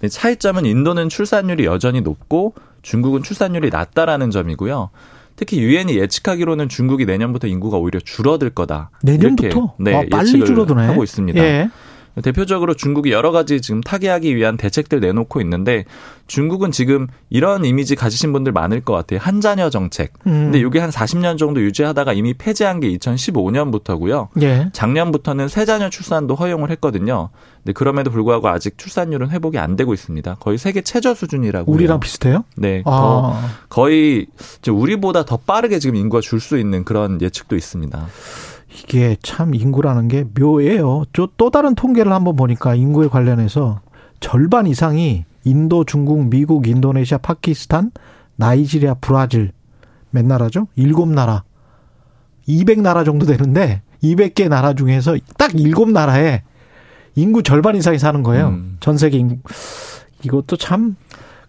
차이점은 0.08 0.64
인도는 0.64 1.10
출산율이 1.10 1.66
여전히 1.66 2.00
높고 2.00 2.54
중국은 2.80 3.22
출산율이 3.22 3.68
낮다라는 3.68 4.30
점이고요. 4.30 4.88
특히 5.38 5.60
유엔이 5.60 5.96
예측하기로는 5.96 6.68
중국이 6.68 7.06
내년부터 7.06 7.46
인구가 7.46 7.78
오히려 7.78 8.00
줄어들 8.00 8.50
거다. 8.50 8.90
내년부터? 9.04 9.74
네, 9.78 9.94
아, 9.94 10.02
빨리 10.10 10.44
줄어드네. 10.44 10.84
하고 10.86 11.04
있습니다. 11.04 11.40
예. 11.40 11.70
대표적으로 12.22 12.74
중국이 12.74 13.10
여러 13.12 13.30
가지 13.32 13.60
지금 13.60 13.80
타개하기 13.80 14.34
위한 14.36 14.56
대책들 14.56 15.00
내놓고 15.00 15.40
있는데 15.40 15.84
중국은 16.26 16.70
지금 16.70 17.06
이런 17.30 17.64
이미지 17.64 17.96
가지신 17.96 18.32
분들 18.32 18.52
많을 18.52 18.80
것 18.82 18.92
같아요. 18.92 19.18
한 19.22 19.40
자녀 19.40 19.70
정책. 19.70 20.12
음. 20.26 20.50
근데 20.52 20.58
이게 20.60 20.78
한 20.78 20.90
40년 20.90 21.38
정도 21.38 21.62
유지하다가 21.62 22.12
이미 22.12 22.34
폐지한 22.34 22.80
게 22.80 22.88
2015년부터고요. 22.98 24.28
예. 24.42 24.68
작년부터는 24.72 25.48
세 25.48 25.64
자녀 25.64 25.88
출산도 25.90 26.34
허용을 26.34 26.70
했거든요. 26.72 27.30
근데 27.58 27.72
그럼에도 27.72 28.10
불구하고 28.10 28.48
아직 28.48 28.78
출산율은 28.78 29.30
회복이 29.30 29.58
안 29.58 29.76
되고 29.76 29.92
있습니다. 29.94 30.36
거의 30.40 30.58
세계 30.58 30.80
최저 30.82 31.14
수준이라고. 31.14 31.70
우리랑 31.72 32.00
비슷해요? 32.00 32.44
네. 32.56 32.82
아. 32.86 33.50
거의 33.68 34.26
우리보다 34.68 35.24
더 35.24 35.36
빠르게 35.38 35.78
지금 35.78 35.96
인구가 35.96 36.20
줄 36.20 36.38
수 36.38 36.56
있는 36.56 36.84
그런 36.84 37.20
예측도 37.20 37.56
있습니다. 37.56 38.06
이게 38.72 39.16
참 39.22 39.54
인구라는 39.54 40.08
게 40.08 40.24
묘해요. 40.38 41.04
또 41.12 41.50
다른 41.50 41.74
통계를 41.74 42.12
한번 42.12 42.36
보니까 42.36 42.74
인구에 42.74 43.08
관련해서 43.08 43.80
절반 44.20 44.66
이상이 44.66 45.24
인도, 45.44 45.84
중국, 45.84 46.28
미국, 46.28 46.66
인도네시아, 46.68 47.18
파키스탄, 47.18 47.92
나이지리아, 48.36 48.94
브라질 49.00 49.52
몇 50.10 50.24
나라죠? 50.24 50.68
일곱 50.76 51.08
나라. 51.08 51.44
200나라 52.48 53.04
정도 53.04 53.26
되는데 53.26 53.82
200개 54.02 54.48
나라 54.48 54.74
중에서 54.74 55.16
딱 55.36 55.58
일곱 55.58 55.90
나라에 55.90 56.42
인구 57.14 57.42
절반 57.42 57.76
이상이 57.76 57.98
사는 57.98 58.22
거예요. 58.22 58.48
음. 58.48 58.76
전 58.80 58.96
세계 58.96 59.18
인구. 59.18 59.36
이것도 60.22 60.56
참 60.56 60.96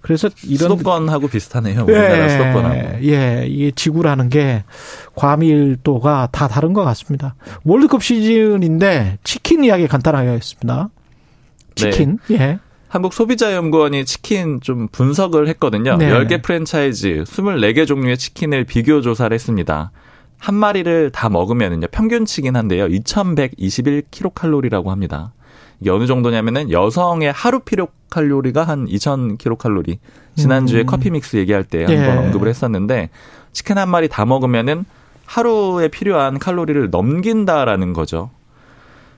그래서 0.01 0.29
이런 0.43 0.77
수도권하고 0.77 1.27
비슷하네요. 1.27 1.83
우리나라 1.83 2.25
예, 2.25 2.29
수도권하고. 2.29 3.03
예, 3.03 3.45
이게 3.47 3.71
지구라는 3.71 4.29
게 4.29 4.63
과밀도가 5.15 6.29
다 6.31 6.47
다른 6.47 6.73
것 6.73 6.83
같습니다. 6.85 7.35
월드컵 7.63 8.03
시즌인데 8.03 9.17
치킨 9.23 9.63
이야기 9.63 9.87
간단하게 9.87 10.29
하겠습니다. 10.29 10.89
치킨. 11.75 12.19
네. 12.27 12.35
예. 12.35 12.59
한국 12.87 13.13
소비자연구원이 13.13 14.05
치킨 14.05 14.61
좀 14.61 14.87
분석을 14.91 15.47
했거든요. 15.49 15.97
네. 15.97 16.09
10개 16.09 16.41
프랜차이즈 16.41 17.23
24개 17.25 17.85
종류의 17.85 18.17
치킨을 18.17 18.63
비교 18.63 19.01
조사를 19.01 19.33
했습니다. 19.33 19.91
한 20.39 20.55
마리를 20.55 21.11
다 21.11 21.29
먹으면은요, 21.29 21.87
평균치긴 21.91 22.55
한데요, 22.55 22.87
2121kcal라고 22.87 24.87
합니다. 24.87 25.33
이게 25.81 25.89
어느 25.89 26.05
정도냐면은 26.05 26.71
여성의 26.71 27.31
하루 27.31 27.59
필요 27.59 27.87
칼로리가 28.09 28.63
한 28.63 28.85
2000kcal. 28.87 29.97
지난주에 30.35 30.81
음. 30.81 30.85
커피 30.85 31.09
믹스 31.09 31.37
얘기할 31.37 31.63
때 31.63 31.85
한번 31.85 31.97
예. 31.97 32.07
언급을 32.07 32.47
했었는데 32.47 33.09
치킨 33.51 33.77
한 33.77 33.89
마리 33.89 34.07
다 34.07 34.25
먹으면은 34.25 34.85
하루에 35.25 35.89
필요한 35.89 36.39
칼로리를 36.39 36.89
넘긴다라는 36.89 37.93
거죠. 37.93 38.31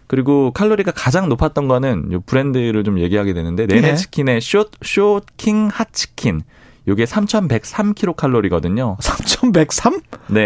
그리고 0.08 0.52
칼로리가 0.52 0.92
가장 0.92 1.30
높았던 1.30 1.70
거는 1.70 2.12
요 2.12 2.20
브랜드를 2.26 2.84
좀 2.84 3.00
얘기하게 3.00 3.34
되는데 3.34 3.66
네네 3.66 3.90
예. 3.90 3.96
치킨의 3.96 4.42
숏 4.42 4.72
숏킹 4.84 5.70
핫치킨. 5.72 6.42
요게 6.88 7.06
3,103kcal거든요. 7.06 8.98
3,103? 9.00 10.02
네. 10.28 10.42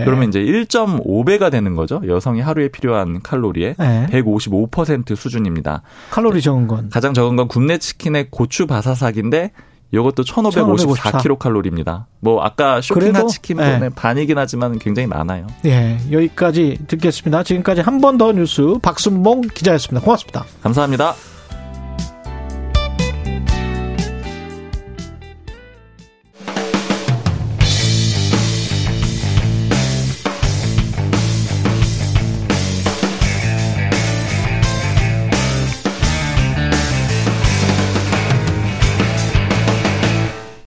예. 0.00 0.02
그러면 0.04 0.28
이제 0.28 0.40
1.5배가 0.40 1.50
되는 1.50 1.74
거죠. 1.74 2.00
여성이 2.06 2.40
하루에 2.40 2.68
필요한 2.68 3.20
칼로리의 3.22 3.74
예. 3.80 4.06
155% 4.10 5.16
수준입니다. 5.16 5.82
칼로리 6.10 6.40
적은 6.42 6.68
건 6.68 6.90
가장 6.90 7.12
적은 7.14 7.36
건 7.36 7.48
굽네 7.48 7.78
치킨의 7.78 8.28
고추 8.30 8.66
바사삭인데 8.66 9.50
요것도 9.92 10.22
1,554kcal입니다. 10.22 12.04
뭐 12.20 12.42
아까 12.42 12.80
쇼킹한 12.80 13.26
치킨분의 13.26 13.80
예. 13.82 13.88
반이긴 13.88 14.38
하지만 14.38 14.78
굉장히 14.78 15.08
많아요. 15.08 15.48
예, 15.64 15.98
여기까지 16.12 16.78
듣겠습니다. 16.86 17.42
지금까지 17.42 17.80
한 17.80 18.00
번 18.00 18.16
더 18.16 18.30
뉴스 18.32 18.74
박순봉 18.82 19.40
기자였습니다. 19.54 20.04
고맙습니다. 20.04 20.44
감사합니다. 20.62 21.14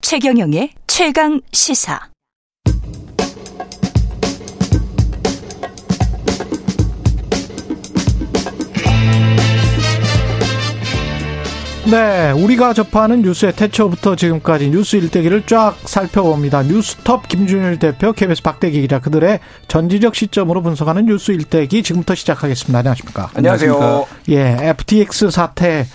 최경영의 0.10 0.72
최강 0.88 1.40
시사. 1.52 2.00
네, 11.92 12.32
우리가 12.32 12.74
접하는 12.74 13.22
뉴스의 13.22 13.54
태초부터 13.54 14.16
지금까지 14.16 14.72
뉴스 14.72 14.96
일대기를 14.96 15.46
쫙 15.46 15.76
살펴봅니다. 15.86 16.64
뉴스톱 16.64 17.28
김준일 17.28 17.78
대표, 17.78 18.12
KBS 18.12 18.42
박대기 18.42 18.82
기자 18.82 19.00
그들의 19.00 19.40
전지적 19.68 20.16
시점으로 20.16 20.64
분석하는 20.64 21.06
뉴스 21.06 21.34
일대기 21.34 21.84
지금부터 21.84 22.16
시작하겠습니다. 22.16 22.80
안녕하십니까? 22.80 23.30
안녕하세요. 23.36 24.08
예, 24.30 24.58
FTX 24.60 25.30
사태 25.30 25.86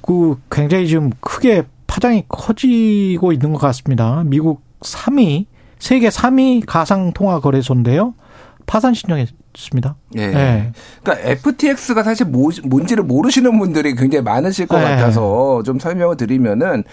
그 0.00 0.40
굉장히 0.50 0.88
좀 0.88 1.10
크게 1.20 1.66
파장이 1.98 2.24
커지고 2.28 3.32
있는 3.32 3.52
것 3.52 3.58
같습니다. 3.58 4.22
미국 4.24 4.62
3위, 4.80 5.46
세계 5.80 6.08
3위 6.08 6.62
가상 6.64 7.12
통화 7.12 7.40
거래소인데요. 7.40 8.14
파산 8.66 8.94
신청했습니다. 8.94 9.96
예. 10.16 10.26
네. 10.28 10.72
그러니까 11.02 11.28
FTX가 11.28 12.04
사실 12.04 12.26
뭐, 12.26 12.50
뭔지를 12.64 13.02
모르시는 13.02 13.58
분들이 13.58 13.96
굉장히 13.96 14.22
많으실 14.22 14.66
것 14.68 14.78
네. 14.78 14.84
같아서 14.84 15.62
좀 15.64 15.80
설명을 15.80 16.16
드리면은 16.16 16.84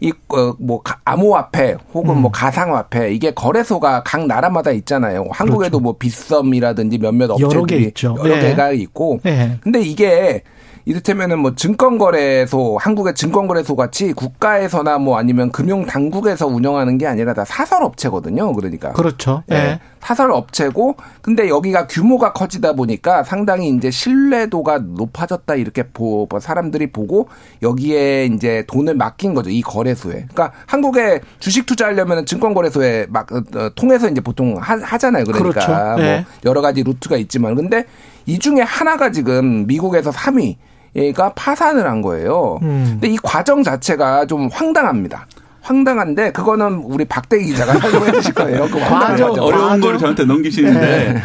이뭐 0.00 0.76
어, 0.76 0.82
암호화폐 1.04 1.76
혹은 1.94 2.06
뭐 2.06 2.16
음. 2.16 2.22
뭐 2.22 2.30
가상화폐 2.30 3.12
이게 3.12 3.32
거래소가 3.32 4.02
각 4.04 4.26
나라마다 4.26 4.70
있잖아요. 4.72 5.26
한국에도 5.30 5.78
그렇죠. 5.78 5.80
뭐 5.80 5.96
빗썸이라든지 5.98 6.98
몇몇 6.98 7.30
업체들이 7.30 7.56
여러, 7.56 7.64
개 7.64 7.76
있죠. 7.78 8.16
여러 8.20 8.36
네. 8.36 8.50
개가 8.50 8.72
있고. 8.72 9.18
네. 9.24 9.58
근데 9.60 9.80
이게 9.80 10.42
이를테면은 10.84 11.38
뭐 11.38 11.54
증권거래소, 11.54 12.78
한국의 12.80 13.14
증권거래소 13.14 13.76
같이 13.76 14.12
국가에서나 14.12 14.98
뭐 14.98 15.16
아니면 15.16 15.52
금융당국에서 15.52 16.46
운영하는 16.46 16.98
게 16.98 17.06
아니라 17.06 17.34
다 17.34 17.44
사설업체거든요. 17.44 18.52
그러니까. 18.52 18.92
그렇죠. 18.92 19.44
예. 19.50 19.54
네. 19.54 19.80
사설업체고, 20.00 20.96
근데 21.20 21.48
여기가 21.48 21.86
규모가 21.86 22.32
커지다 22.32 22.72
보니까 22.72 23.22
상당히 23.22 23.68
이제 23.68 23.90
신뢰도가 23.92 24.78
높아졌다 24.78 25.54
이렇게 25.54 25.84
보, 25.84 26.26
뭐 26.28 26.40
사람들이 26.40 26.90
보고 26.90 27.28
여기에 27.62 28.26
이제 28.26 28.64
돈을 28.66 28.96
맡긴 28.96 29.34
거죠. 29.34 29.50
이 29.50 29.62
거래소에. 29.62 30.26
그러니까 30.32 30.52
한국에 30.66 31.20
주식 31.38 31.66
투자하려면 31.66 32.26
증권거래소에 32.26 33.06
막 33.10 33.30
어, 33.32 33.42
어, 33.54 33.70
통해서 33.76 34.08
이제 34.08 34.20
보통 34.20 34.56
하, 34.58 34.98
잖아요 34.98 35.24
그러니까 35.24 35.66
그렇죠. 35.66 36.02
네. 36.02 36.16
뭐 36.16 36.24
여러 36.44 36.60
가지 36.60 36.82
루트가 36.82 37.16
있지만 37.16 37.54
근데 37.54 37.84
이 38.26 38.38
중에 38.38 38.60
하나가 38.60 39.10
지금 39.10 39.66
미국에서 39.66 40.10
3위 40.10 40.56
얘가 40.96 41.32
파산을 41.34 41.86
한 41.86 42.02
거예요. 42.02 42.58
음. 42.62 42.98
근데 43.00 43.08
이 43.08 43.16
과정 43.16 43.62
자체가 43.62 44.26
좀 44.26 44.48
황당합니다. 44.52 45.26
황당한데 45.62 46.32
그거는 46.32 46.82
우리 46.84 47.04
박대기 47.04 47.46
기자가 47.46 47.74
설명해 47.78 48.12
주실 48.12 48.34
거예요. 48.34 48.68
그 48.70 48.78
과정 48.80 49.30
어려운 49.38 49.80
걸 49.80 49.96
저한테 49.96 50.24
넘기시는데 50.24 51.12
네. 51.12 51.22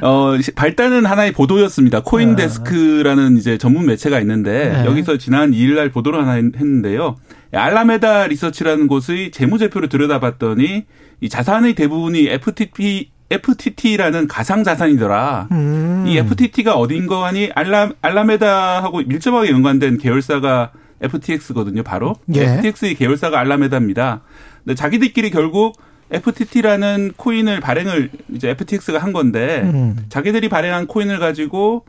어 0.00 0.36
발단은 0.54 1.04
하나의 1.04 1.32
보도였습니다. 1.32 2.00
코인데스크라는 2.02 3.36
이제 3.36 3.58
전문 3.58 3.86
매체가 3.86 4.20
있는데 4.20 4.70
네. 4.70 4.84
여기서 4.86 5.18
지난 5.18 5.50
2일 5.50 5.74
날 5.74 5.90
보도를 5.90 6.20
하나 6.20 6.34
했는데요. 6.34 7.16
알라메다 7.52 8.28
리서치라는 8.28 8.86
곳의 8.86 9.32
재무제표를 9.32 9.88
들여다봤더니 9.88 10.86
이 11.20 11.28
자산의 11.28 11.74
대부분이 11.74 12.28
FTP 12.28 13.10
FTT라는 13.30 14.26
가상 14.26 14.64
자산이더라. 14.64 15.48
음. 15.52 16.04
이 16.06 16.18
FTT가 16.18 16.74
어딘 16.74 17.06
거 17.06 17.24
하니 17.24 17.50
알라 17.54 17.90
알라메다하고 18.02 19.02
밀접하게 19.06 19.50
연관된 19.50 19.98
계열사가 19.98 20.72
FTX거든요. 21.00 21.82
바로 21.82 22.16
예. 22.34 22.42
FTX의 22.42 22.96
계열사가 22.96 23.38
알라메다입니다. 23.38 24.22
근데 24.64 24.74
자기들끼리 24.74 25.30
결국 25.30 25.80
FTT라는 26.10 27.12
코인을 27.16 27.60
발행을 27.60 28.10
이제 28.34 28.50
FTX가 28.50 28.98
한 28.98 29.12
건데 29.12 29.62
음. 29.62 29.96
자기들이 30.08 30.48
발행한 30.48 30.88
코인을 30.88 31.20
가지고 31.20 31.84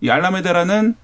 이 0.00 0.10
알라메다라는 0.10 0.94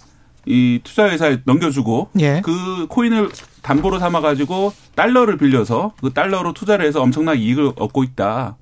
이 0.46 0.80
투자회사에 0.84 1.38
넘겨주고 1.44 2.10
예. 2.20 2.40
그 2.44 2.86
코인을 2.88 3.28
담보로 3.62 3.98
삼아 3.98 4.20
가지고 4.20 4.72
달러를 4.94 5.36
빌려서 5.36 5.92
그 6.00 6.12
달러로 6.12 6.52
투자를 6.54 6.86
해서 6.86 7.02
엄청난 7.02 7.36
이익을 7.36 7.72
얻고 7.76 8.04
있다. 8.04 8.56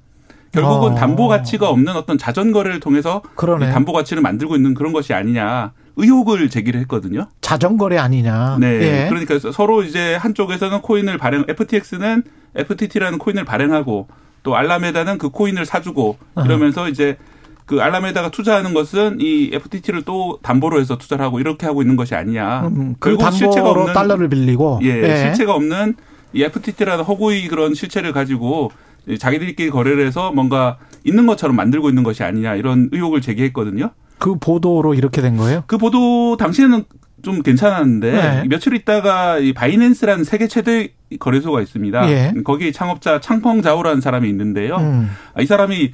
결국은 0.53 0.93
어. 0.93 0.95
담보 0.95 1.29
가치가 1.29 1.69
없는 1.69 1.95
어떤 1.97 2.19
자전 2.19 2.53
거래를 2.53 2.81
통해서 2.81 3.23
담보 3.37 3.93
가치를 3.93 4.23
만들고 4.23 4.57
있는 4.57 4.75
그런 4.75 4.93
것이 4.93 5.13
아니냐 5.13 5.73
의혹을 5.97 6.49
제기를 6.49 6.81
했거든요. 6.83 7.27
자전 7.41 7.77
거래 7.77 7.99
아니냐. 7.99 8.59
네. 8.61 8.67
예. 8.83 9.07
그러니까 9.09 9.39
서로 9.53 9.83
이제 9.83 10.15
한쪽에서는 10.15 10.81
코인을 10.81 11.19
발행 11.19 11.45
FTX는 11.49 12.23
FTT라는 12.55 13.19
코인을 13.19 13.45
발행하고 13.45 14.07
또 14.45 14.57
알라메다는 14.57 15.19
그 15.19 15.31
코인을 15.31 15.67
사주고 15.67 16.17
이러면서 16.45 16.85
어. 16.85 16.89
이제 16.89 17.19
그 17.67 17.83
알라메다가 17.83 18.31
투자하는 18.31 18.73
것은 18.73 19.19
이 19.21 19.51
FTT를 19.53 20.03
또 20.03 20.39
담보로 20.43 20.81
해서 20.81 20.97
투자를 20.97 21.25
하고 21.25 21.39
이렇게 21.39 21.67
하고 21.67 21.83
있는 21.83 21.97
것이 21.97 22.15
아니냐. 22.15 22.69
음, 22.69 22.95
그 22.99 23.17
결국 23.17 23.31
실체가 23.37 23.71
없는 23.71 23.93
달러를 23.93 24.29
빌리고 24.29 24.81
예, 24.83 25.03
예. 25.03 25.17
실체가 25.19 25.55
없는 25.55 25.97
이 26.33 26.43
FTT라는 26.45 27.05
허구의 27.05 27.49
그런 27.49 27.75
실체를 27.75 28.13
가지고 28.13 28.71
자기들끼리 29.17 29.71
거래를 29.71 30.07
해서 30.07 30.33
뭔가 30.33 30.79
있는 31.05 31.27
것처럼 31.27 31.57
만들고 31.57 31.89
있는 31.89 32.03
것이 32.03 32.23
아니냐 32.23 32.57
이런 32.57 32.89
의혹을 32.93 33.21
제기했거든요. 33.21 33.91
그 34.19 34.37
보도로 34.39 34.95
이렇게 34.95 35.23
된 35.23 35.37
거예요? 35.37 35.65
그 35.67 35.79
보도 35.79 36.37
당시에는 36.37 36.85
좀 37.23 37.43
괜찮았는데 37.43 38.13
네. 38.13 38.45
며칠 38.49 38.75
있다가 38.75 39.39
이 39.39 39.53
바이낸스라는 39.53 40.25
세계 40.25 40.47
최대 40.47 40.91
거래소가 41.19 41.61
있습니다. 41.63 42.11
예. 42.11 42.33
거기 42.45 42.73
창업자 42.73 43.21
창펑 43.21 43.63
자오라는 43.63 44.01
사람이 44.01 44.29
있는데요. 44.29 44.77
음. 44.77 45.11
이 45.41 45.47
사람이 45.47 45.93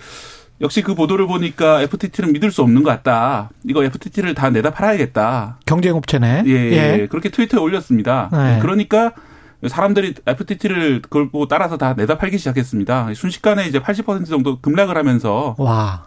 역시 0.61 0.83
그 0.83 0.95
보도를 0.95 1.27
보니까 1.27 1.83
FTT는 1.83 2.33
믿을 2.33 2.51
수 2.51 2.63
없는 2.63 2.83
것 2.83 2.91
같다. 2.91 3.51
이거 3.69 3.83
FTT를 3.85 4.35
다 4.35 4.51
내다 4.51 4.71
팔아야겠다. 4.71 5.59
경쟁업체네. 5.67 6.45
예, 6.47 6.53
예. 6.53 7.07
그렇게 7.09 7.29
트위터에 7.31 7.61
올렸습니다. 7.61 8.29
네. 8.33 8.59
그러니까 8.61 9.13
사람들이 9.69 10.15
FTT를 10.27 11.03
걸고 11.03 11.49
따라서 11.49 11.77
다 11.77 11.95
내다 11.95 12.19
팔기 12.19 12.39
시작했습니다. 12.39 13.13
순식간에 13.15 13.67
이제 13.67 13.79
80% 13.81 14.29
정도 14.29 14.61
급락을 14.61 14.97
하면서 14.97 15.55
와. 15.59 16.07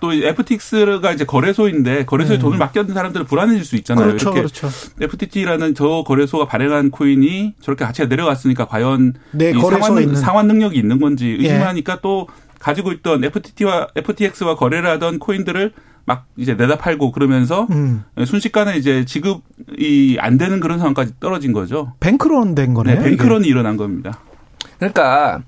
또 0.00 0.12
FTX가 0.12 1.12
이제 1.12 1.24
거래소인데 1.24 2.04
거래소에 2.04 2.36
음. 2.36 2.40
돈을 2.40 2.58
맡겼는 2.58 2.92
사람들은 2.92 3.26
불안해질 3.26 3.64
수 3.64 3.76
있잖아요. 3.76 4.08
그렇죠, 4.08 4.32
이렇게 4.32 4.40
그렇죠. 4.40 4.68
FTT라는 5.00 5.74
저 5.74 6.04
거래소가 6.06 6.46
발행한 6.46 6.90
코인이 6.90 7.54
저렇게 7.60 7.84
가치가 7.84 8.06
내려갔으니까 8.08 8.66
과연 8.66 9.14
네, 9.30 9.50
이 9.50 9.60
상환, 9.60 10.02
있는. 10.02 10.16
상환 10.16 10.46
능력이 10.46 10.78
있는 10.78 11.00
건지 11.00 11.36
의심하니까 11.38 11.94
예. 11.94 11.98
또 12.02 12.28
가지고 12.58 12.92
있던 12.92 13.24
FTT와 13.24 13.88
FTX와 13.94 14.56
거래를 14.56 14.90
하던 14.90 15.18
코인들을 15.20 15.72
막 16.06 16.26
이제 16.36 16.54
내다 16.54 16.76
팔고 16.76 17.12
그러면서 17.12 17.66
음. 17.70 18.04
순식간에 18.24 18.76
이제 18.76 19.04
지급이 19.04 20.18
안 20.20 20.36
되는 20.38 20.60
그런 20.60 20.78
상황까지 20.78 21.14
떨어진 21.20 21.52
거죠. 21.52 21.92
뱅크런 22.00 22.54
된 22.54 22.74
거네요. 22.74 23.00
네, 23.00 23.04
뱅크런이 23.10 23.46
일어난 23.46 23.76
겁니다. 23.76 24.20
그러니까 24.78 25.42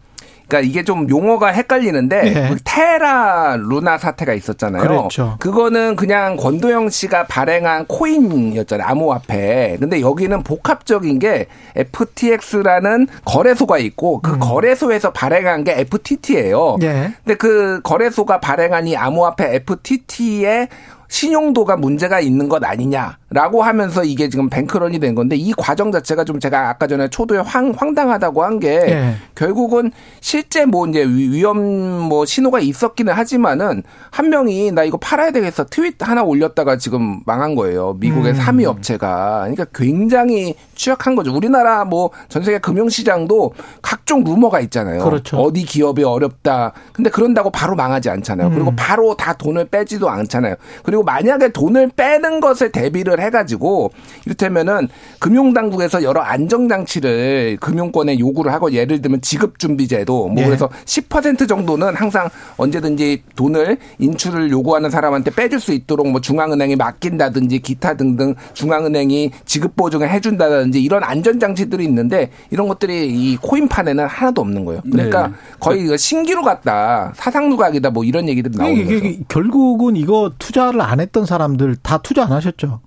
그러니까 0.49 0.69
이게 0.69 0.85
좀 0.85 1.09
용어가 1.09 1.49
헷갈리는데 1.49 2.23
네. 2.23 2.57
테라 2.65 3.57
루나 3.59 3.99
사태가 3.99 4.33
있었잖아요. 4.35 4.83
그렇죠. 4.83 5.37
그거는 5.41 5.97
그냥 5.97 6.37
권도영 6.37 6.91
씨가 6.91 7.27
발행한 7.27 7.87
코인이었잖아요. 7.87 8.87
암호화폐. 8.87 9.77
근데 9.81 10.01
여기는 10.01 10.43
복합적인 10.43 11.19
게 11.19 11.47
FTX라는 11.75 13.09
거래소가 13.25 13.79
있고 13.79 14.21
그 14.21 14.35
음. 14.35 14.39
거래소에서 14.39 15.13
발행한 15.13 15.65
게 15.65 15.81
FTT예요. 15.81 16.77
네. 16.81 17.13
근데 17.25 17.37
그 17.37 17.81
거래소가 17.83 18.41
발행한 18.41 18.87
이 18.87 18.97
암호화폐 18.97 19.55
FTT의 19.57 20.69
신용도가 21.09 21.77
문제가 21.77 22.21
있는 22.21 22.49
것 22.49 22.65
아니냐라고 22.65 23.63
하면서 23.63 24.05
이게 24.05 24.29
지금 24.29 24.49
뱅크런이 24.49 24.99
된 24.99 25.15
건데 25.15 25.37
이 25.37 25.53
과정 25.53 25.93
자체가 25.93 26.25
좀 26.25 26.41
제가 26.41 26.69
아까 26.69 26.87
전에 26.87 27.09
초도에 27.09 27.39
황, 27.39 27.73
황당하다고 27.77 28.43
한게 28.45 28.79
네. 28.81 29.15
결국은 29.35 29.91
실제 30.21 30.65
뭐 30.67 30.87
이제 30.87 31.05
위험 31.05 31.59
뭐 31.59 32.25
신호가 32.25 32.61
있었기는 32.61 33.13
하지만은 33.13 33.83
한 34.11 34.31
명이 34.31 34.73
나 34.73 34.85
이거 34.85 34.97
팔아야 34.97 35.31
되겠어 35.31 35.65
트윗 35.65 35.97
하나 36.01 36.23
올렸다가 36.23 36.77
지금 36.77 37.21
망한 37.27 37.55
거예요. 37.55 37.97
미국의 38.01 38.33
음. 38.33 38.39
3위 38.39 38.65
업체가. 38.65 39.41
그러니까 39.41 39.65
굉장히 39.75 40.55
취약한 40.75 41.15
거죠. 41.15 41.35
우리나라 41.35 41.85
뭐 41.85 42.11
전 42.29 42.43
세계 42.43 42.59
금융시장도 42.59 43.53
각종 43.83 44.25
루머가 44.25 44.61
있잖아요. 44.61 45.05
그렇죠. 45.05 45.39
어디 45.39 45.65
기업이 45.65 46.03
어렵다. 46.03 46.73
근데 46.93 47.11
그런다고 47.11 47.51
바로 47.51 47.75
망하지 47.75 48.11
않잖아요. 48.11 48.49
음. 48.49 48.55
그리고 48.55 48.73
바로 48.77 49.15
다 49.17 49.33
돈을 49.33 49.67
빼지도 49.67 50.09
않잖아요. 50.09 50.57
그리고 50.83 50.96
그리고 50.97 51.05
만약에 51.05 51.49
돈을 51.51 51.91
빼는 51.95 52.41
것에 52.41 52.71
대비를 52.71 53.21
해가지고 53.21 53.91
이를테면은 54.25 54.89
금융당국에서 55.19 56.03
여러 56.03 56.23
안정장치를 56.23 57.59
금융권에 57.61 58.19
요구를 58.19 58.51
하고 58.51 58.73
예를 58.73 59.03
들면 59.03 59.21
지급준비제도 59.21 60.29
뭐 60.29 60.35
네. 60.35 60.47
그래서 60.47 60.71
10% 60.87 61.47
정도는 61.47 61.95
항상 61.95 62.31
언제든지 62.57 63.25
돈을 63.35 63.77
인출을 63.99 64.51
요구하는 64.51 64.89
사람한테 64.89 65.33
빼줄 65.33 65.61
수 65.61 65.73
있도록 65.73 66.09
뭐 66.09 66.23
중앙은행이 66.23 66.77
맡긴다든지 66.77 67.59
기타 67.59 67.95
등등 67.95 68.35
중앙은행이 68.55 69.33
지급 69.45 69.77
보증을 69.77 70.09
해준다든지 70.09 70.83
이런 70.83 71.05
안전장치들이 71.05 71.85
있는데 71.85 72.31
이런 72.51 72.69
것들이 72.69 73.09
이 73.09 73.37
코인판에는 73.37 74.07
하나도 74.07 74.41
없는 74.41 74.65
거예요. 74.65 74.81
그러니까 74.91 75.29
네. 75.29 75.35
거의 75.61 75.85
그 75.85 75.99
신기루 75.99 76.41
같다 76.41 77.13
사상누각이다 77.17 77.91
뭐 77.91 78.03
이런 78.03 78.29
얘기들이 78.31 78.57
나오는 78.57 78.77
이게, 78.77 79.01
거죠. 79.01 79.25
결국은 79.29 79.97
이거 79.97 80.33
투자를 80.39 80.86
안 80.87 81.01
했던 81.01 81.27
사람들 81.27 81.77
다 81.83 81.99
투자 81.99 82.25
안 82.25 82.33
하셨죠? 82.33 82.81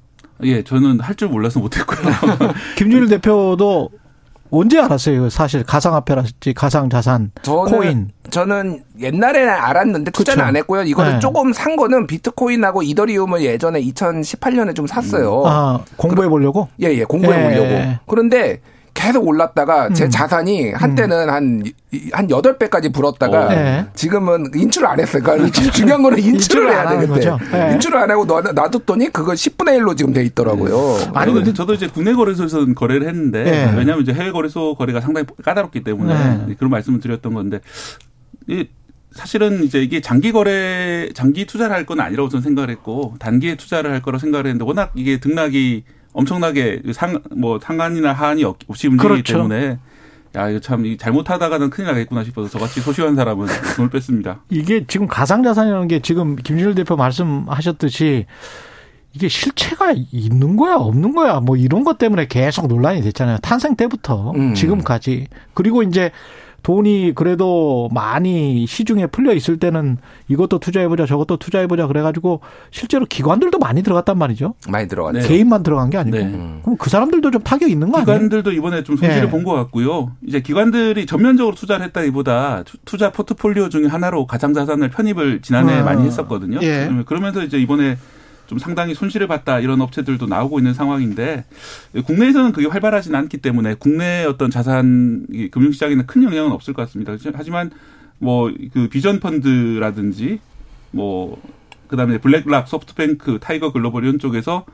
예, 0.43 0.63
저는 0.63 0.99
할 1.01 1.15
줄 1.15 1.27
몰라서 1.29 1.59
못했고요. 1.59 1.99
김준일 2.77 3.07
대표도 3.09 3.89
언제 4.51 4.79
알았어요? 4.79 5.29
사실 5.29 5.63
가상화폐라든지 5.63 6.53
가상자산, 6.55 7.31
저는, 7.43 7.71
코인. 7.71 8.09
저는 8.31 8.83
옛날에는 8.99 9.47
알았는데 9.53 10.11
투자는 10.11 10.37
그쵸. 10.39 10.47
안 10.47 10.55
했고요. 10.55 10.83
이거를 10.83 11.13
네. 11.13 11.19
조금 11.19 11.53
산 11.53 11.75
거는 11.75 12.07
비트코인하고 12.07 12.81
이더리움을 12.81 13.43
예전에 13.43 13.79
2018년에 13.81 14.73
좀 14.75 14.87
샀어요. 14.87 15.43
아, 15.45 15.79
공부해 15.97 16.27
보려고? 16.29 16.67
예, 16.81 16.87
예, 16.87 17.03
공부해 17.03 17.37
예. 17.37 17.43
보려고. 17.43 17.97
그런데 18.07 18.61
계속 18.99 19.25
올랐다가 19.25 19.93
제 19.93 20.05
음. 20.05 20.09
자산이 20.09 20.71
한때는 20.73 21.29
한, 21.29 21.63
한 22.11 22.27
8배까지 22.27 22.93
불었다가 22.93 23.47
네. 23.47 23.85
지금은 23.95 24.51
인출을 24.53 24.85
안 24.89 24.99
했어요. 24.99 25.23
그러니까 25.23 25.61
중요한 25.71 26.03
거는 26.03 26.19
인출을 26.19 26.69
해야 26.69 26.89
되는데. 26.89 27.31
네. 27.49 27.73
인출을 27.75 27.97
안 27.97 28.11
하고 28.11 28.25
놔뒀더니 28.25 29.09
그거 29.13 29.31
10분의 29.31 29.79
1로 29.79 29.95
지금 29.95 30.11
돼 30.11 30.21
있더라고요. 30.25 30.97
네. 30.97 31.11
아니, 31.13 31.31
근데 31.31 31.53
저도 31.53 31.75
이제 31.75 31.87
국내 31.87 32.13
거래소에서는 32.13 32.75
거래를 32.75 33.07
했는데 33.07 33.43
네. 33.45 33.73
왜냐하면 33.77 34.01
이제 34.01 34.11
해외 34.11 34.31
거래소 34.31 34.75
거래가 34.75 34.99
상당히 34.99 35.25
까다롭기 35.45 35.85
때문에 35.85 36.45
네. 36.47 36.55
그런 36.57 36.69
말씀을 36.69 36.99
드렸던 36.99 37.33
건데 37.33 37.61
이 38.47 38.67
사실은 39.13 39.63
이제 39.63 39.81
이게 39.81 40.01
장기 40.01 40.33
거래, 40.33 41.09
장기 41.13 41.45
투자를 41.45 41.73
할 41.73 41.85
건 41.85 42.01
아니라고 42.01 42.27
저는 42.27 42.43
생각을 42.43 42.69
했고 42.69 43.15
단기에 43.19 43.55
투자를 43.55 43.91
할 43.91 44.01
거라고 44.01 44.19
생각을 44.19 44.45
했는데 44.45 44.65
워낙 44.65 44.91
이게 44.93 45.21
등락이 45.21 45.83
엄청나게 46.19 46.81
상, 46.93 47.21
뭐 47.35 47.59
상한이나 47.59 48.13
하한이 48.13 48.43
없이 48.43 48.87
움직이기 48.87 48.97
그렇죠. 48.97 49.33
때문에 49.37 49.77
야, 50.35 50.49
이거 50.49 50.59
참 50.59 50.85
잘못하다가는 50.97 51.69
큰일 51.69 51.87
나겠구나 51.87 52.23
싶어서 52.23 52.49
저같이 52.49 52.81
소심한 52.81 53.15
사람은 53.15 53.47
돈을 53.77 53.89
뺐습니다. 53.89 54.41
이게 54.49 54.85
지금 54.85 55.07
가상자산이라는 55.07 55.87
게 55.87 55.99
지금 55.99 56.35
김준일 56.35 56.75
대표 56.75 56.95
말씀하셨듯이 56.95 58.25
이게 59.13 59.27
실체가 59.27 59.93
있는 60.11 60.55
거야, 60.55 60.75
없는 60.75 61.15
거야, 61.15 61.39
뭐 61.39 61.57
이런 61.57 61.83
것 61.83 61.97
때문에 61.97 62.27
계속 62.27 62.67
논란이 62.67 63.01
됐잖아요. 63.01 63.39
탄생 63.41 63.75
때부터 63.75 64.31
음. 64.35 64.53
지금까지. 64.53 65.27
그리고 65.55 65.81
이제 65.81 66.11
돈이 66.63 67.13
그래도 67.15 67.89
많이 67.91 68.65
시중에 68.65 69.07
풀려 69.07 69.33
있을 69.33 69.57
때는 69.57 69.97
이것도 70.27 70.59
투자해보자 70.59 71.05
저것도 71.05 71.37
투자해보자 71.37 71.87
그래가지고 71.87 72.41
실제로 72.71 73.05
기관들도 73.05 73.57
많이 73.59 73.83
들어갔단 73.83 74.17
말이죠. 74.17 74.55
많이 74.69 74.87
들어갔죠. 74.87 75.19
네. 75.19 75.27
개인만 75.27 75.63
들어간 75.63 75.89
게 75.89 75.97
아니고. 75.97 76.17
네. 76.17 76.59
그럼 76.63 76.77
그 76.77 76.89
사람들도 76.89 77.31
좀 77.31 77.41
타격 77.41 77.69
있는 77.69 77.91
거 77.91 77.99
아니에요? 77.99 78.05
기관들도 78.05 78.51
이번에 78.51 78.83
좀 78.83 78.97
손실을 78.97 79.25
네. 79.25 79.29
본것 79.29 79.55
같고요. 79.55 80.11
이제 80.25 80.41
기관들이 80.41 81.05
전면적으로 81.05 81.55
투자를 81.55 81.85
했다기보다 81.87 82.63
투자 82.85 83.11
포트폴리오 83.11 83.69
중에 83.69 83.87
하나로 83.87 84.27
가상자산을 84.27 84.89
편입을 84.89 85.41
지난해 85.41 85.79
어. 85.79 85.83
많이 85.83 86.05
했었거든요. 86.05 86.59
예. 86.61 86.89
그러면서 87.05 87.43
이제 87.43 87.57
이번에 87.57 87.97
좀 88.49 88.57
상당히 88.57 88.95
손실을 88.95 89.27
봤다 89.27 89.59
이런 89.59 89.79
업체들도 89.79 90.25
나오고 90.25 90.57
있는 90.59 90.73
상황인데 90.73 91.45
국내에서는 92.03 92.51
그게 92.51 92.67
활발하지는 92.67 93.17
않기 93.17 93.37
때문에 93.37 93.75
국내 93.75 94.25
어떤 94.25 94.49
자산 94.49 95.27
금융시장에는 95.51 96.07
큰 96.07 96.23
영향은 96.23 96.51
없을 96.51 96.73
것 96.73 96.81
같습니다. 96.81 97.15
하지만 97.35 97.69
뭐 98.17 98.51
그 98.73 98.89
비전 98.89 99.19
펀드라든지 99.19 100.39
뭐 100.91 101.41
그다음에 101.87 102.17
블랙락, 102.19 102.67
소프트뱅크, 102.67 103.39
타이거 103.39 103.71
글로벌 103.71 104.03
이런 104.03 104.19
쪽에서 104.19 104.65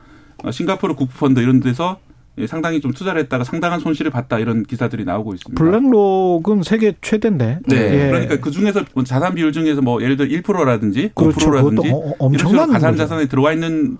싱가포르 0.50 0.94
국부펀드 0.94 1.40
이런 1.40 1.60
데서 1.60 1.98
예, 1.98 2.14
상당히 2.46 2.80
좀 2.80 2.92
투자를 2.92 3.22
했다가 3.22 3.44
상당한 3.44 3.80
손실을 3.80 4.10
봤다 4.10 4.38
이런 4.38 4.62
기사들이 4.62 5.04
나오고 5.04 5.34
있습니다. 5.34 5.62
블랙록은 5.62 6.62
세계 6.62 6.94
최대인데. 7.00 7.60
네. 7.66 7.76
예. 7.76 8.08
그러니까 8.08 8.36
그 8.36 8.50
중에서 8.50 8.84
뭐 8.94 9.04
자산 9.04 9.34
비율 9.34 9.52
중에서 9.52 9.80
뭐 9.80 10.02
예를 10.02 10.16
들어 10.16 10.28
1%라든지 10.28 11.10
그렇죠. 11.14 11.50
5%라든지 11.50 11.92
이런 12.34 12.70
가산 12.70 12.96
자산에 12.96 13.26
들어와 13.26 13.52
있는 13.52 13.96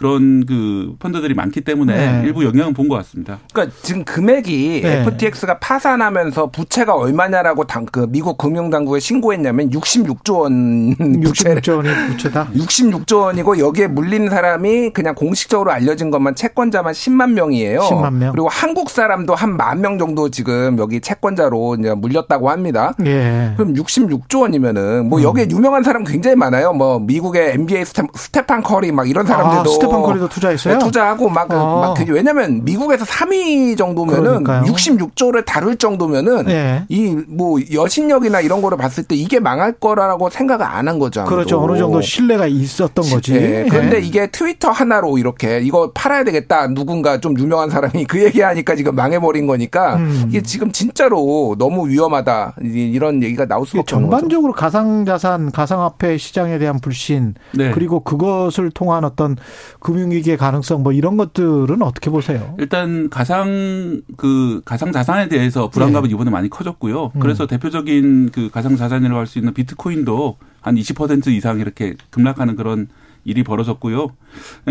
그런 0.00 0.46
그 0.46 0.94
펀드들이 0.98 1.34
많기 1.34 1.60
때문에 1.60 1.94
네. 1.94 2.26
일부 2.26 2.42
영향은 2.42 2.72
본 2.72 2.88
것 2.88 2.96
같습니다. 2.96 3.38
그러니까 3.52 3.76
지금 3.82 4.02
금액이 4.04 4.80
네. 4.82 5.02
FTX가 5.02 5.58
파산하면서 5.58 6.50
부채가 6.50 6.94
얼마냐라고 6.96 7.64
당, 7.66 7.84
그 7.84 8.06
미국 8.08 8.38
금융당국에 8.38 8.98
신고했냐면 8.98 9.68
66조 9.70 10.38
원 10.40 10.96
부채 11.22 11.54
66조 11.54 11.76
원이 11.76 11.88
부채다. 12.08 12.48
66조 12.56 13.20
원이고 13.24 13.58
여기에 13.58 13.88
물린 13.88 14.30
사람이 14.30 14.90
그냥 14.94 15.14
공식적으로 15.14 15.70
알려진 15.70 16.10
것만 16.10 16.34
채권자만 16.34 16.94
10만 16.94 17.32
명이에요. 17.32 17.80
10만 17.82 18.14
명. 18.14 18.32
그리고 18.32 18.48
한국 18.48 18.88
사람도 18.90 19.34
한 19.34 19.50
만 19.58 19.80
명 19.82 19.98
정도 19.98 20.30
지금 20.30 20.78
여기 20.78 21.00
채권자로 21.00 21.76
이제 21.78 21.92
물렸다고 21.94 22.48
합니다. 22.50 22.94
예. 23.04 23.52
그럼 23.58 23.74
66조 23.74 24.40
원이면은 24.42 25.08
뭐 25.10 25.18
음. 25.18 25.24
여기에 25.24 25.48
유명한 25.50 25.82
사람 25.82 26.04
굉장히 26.04 26.34
많아요. 26.36 26.72
뭐 26.72 26.98
미국의 26.98 27.52
NBA 27.52 27.84
스테, 27.84 28.46
판 28.46 28.62
커리 28.62 28.90
막 28.90 29.08
이런 29.08 29.26
사람들도 29.26 29.60
아, 29.70 29.76
스테판 29.90 30.02
커리도 30.02 30.28
투자했어요? 30.28 30.74
네, 30.74 30.84
투자하고 30.84 31.28
막, 31.28 31.50
어. 31.52 31.80
막 31.96 32.08
왜냐면 32.08 32.64
미국에서 32.64 33.04
3위 33.04 33.76
정도면은 33.76 34.44
그러니까요. 34.44 34.62
66조를 34.72 35.44
다룰 35.44 35.76
정도면은 35.76 36.44
네. 36.46 36.84
이뭐 36.88 37.60
여신력이나 37.72 38.40
이런 38.40 38.62
거를 38.62 38.76
봤을 38.78 39.04
때 39.04 39.14
이게 39.14 39.40
망할 39.40 39.72
거라고 39.72 40.30
생각을 40.30 40.66
안 40.66 40.90
한 40.90 40.98
거죠. 40.98 41.20
아무도. 41.20 41.36
그렇죠. 41.36 41.60
어느 41.62 41.78
정도 41.78 42.00
신뢰가 42.00 42.46
있었던 42.46 43.08
거지. 43.10 43.32
네. 43.32 43.66
그런데 43.70 44.00
네. 44.00 44.06
이게 44.06 44.26
트위터 44.26 44.70
하나로 44.70 45.18
이렇게 45.18 45.60
이거 45.60 45.92
팔아야 45.94 46.24
되겠다. 46.24 46.66
누군가 46.68 47.20
좀 47.20 47.38
유명한 47.38 47.70
사람이 47.70 48.06
그 48.06 48.22
얘기하니까 48.24 48.74
지금 48.74 48.94
망해버린 48.94 49.46
거니까 49.46 49.96
음. 49.96 50.26
이게 50.28 50.42
지금 50.42 50.72
진짜로 50.72 51.54
너무 51.58 51.88
위험하다 51.88 52.56
이런 52.62 53.22
얘기가 53.22 53.46
나올 53.46 53.66
수밖에 53.66 53.94
없는 53.94 54.08
거죠. 54.10 54.20
전반적으로 54.20 54.52
가상자산, 54.52 55.52
가상화폐 55.52 56.16
시장에 56.18 56.58
대한 56.58 56.80
불신 56.80 57.34
네. 57.52 57.70
그리고 57.70 58.00
그것을 58.00 58.70
통한 58.70 59.04
어떤 59.04 59.36
금융위기의 59.80 60.36
가능성 60.36 60.82
뭐 60.82 60.92
이런 60.92 61.16
것들은 61.16 61.82
어떻게 61.82 62.10
보세요? 62.10 62.54
일단 62.58 63.08
가상 63.10 64.02
그 64.16 64.60
가상 64.64 64.92
자산에 64.92 65.28
대해서 65.28 65.68
불안감이 65.70 66.08
네. 66.08 66.14
이번에 66.14 66.30
많이 66.30 66.48
커졌고요. 66.48 67.12
음. 67.14 67.20
그래서 67.20 67.46
대표적인 67.46 68.30
그 68.32 68.50
가상 68.50 68.76
자산이라고 68.76 69.18
할 69.18 69.26
수 69.26 69.38
있는 69.38 69.52
비트코인도 69.54 70.36
한 70.60 70.74
20% 70.76 71.28
이상 71.28 71.60
이렇게 71.60 71.94
급락하는 72.10 72.56
그런 72.56 72.88
일이 73.24 73.42
벌어졌고요. 73.44 74.08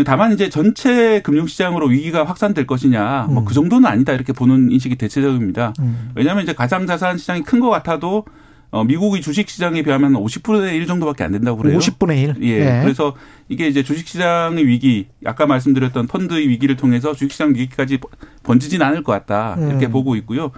다만 0.04 0.32
이제 0.32 0.48
전체 0.48 1.20
금융시장으로 1.22 1.86
위기가 1.86 2.24
확산될 2.24 2.66
것이냐, 2.66 3.28
뭐 3.30 3.44
그 3.44 3.54
정도는 3.54 3.88
아니다 3.88 4.12
이렇게 4.12 4.32
보는 4.32 4.70
인식이 4.72 4.96
대체적입니다. 4.96 5.72
음. 5.80 6.10
왜냐하면 6.14 6.42
이제 6.44 6.52
가상자산 6.52 7.16
시장이 7.18 7.42
큰 7.42 7.60
것 7.60 7.70
같아도 7.70 8.24
어, 8.70 8.84
미국의 8.84 9.20
주식 9.20 9.48
시장에 9.48 9.82
비하면 9.82 10.12
50분의 10.12 10.74
1 10.74 10.86
정도밖에 10.86 11.24
안 11.24 11.32
된다고 11.32 11.58
그래요. 11.58 11.78
50분의 11.78 12.36
1? 12.36 12.42
예. 12.42 12.64
네. 12.64 12.82
그래서 12.82 13.14
이게 13.48 13.66
이제 13.66 13.82
주식 13.82 14.06
시장의 14.06 14.66
위기, 14.66 15.08
아까 15.24 15.46
말씀드렸던 15.46 16.06
펀드의 16.06 16.48
위기를 16.48 16.76
통해서 16.76 17.12
주식 17.12 17.32
시장 17.32 17.50
위기까지 17.50 17.98
번지진 18.44 18.80
않을 18.82 19.02
것 19.02 19.12
같다. 19.12 19.56
이렇게 19.58 19.86
음. 19.86 19.90
보고 19.92 20.14
있고요. 20.16 20.52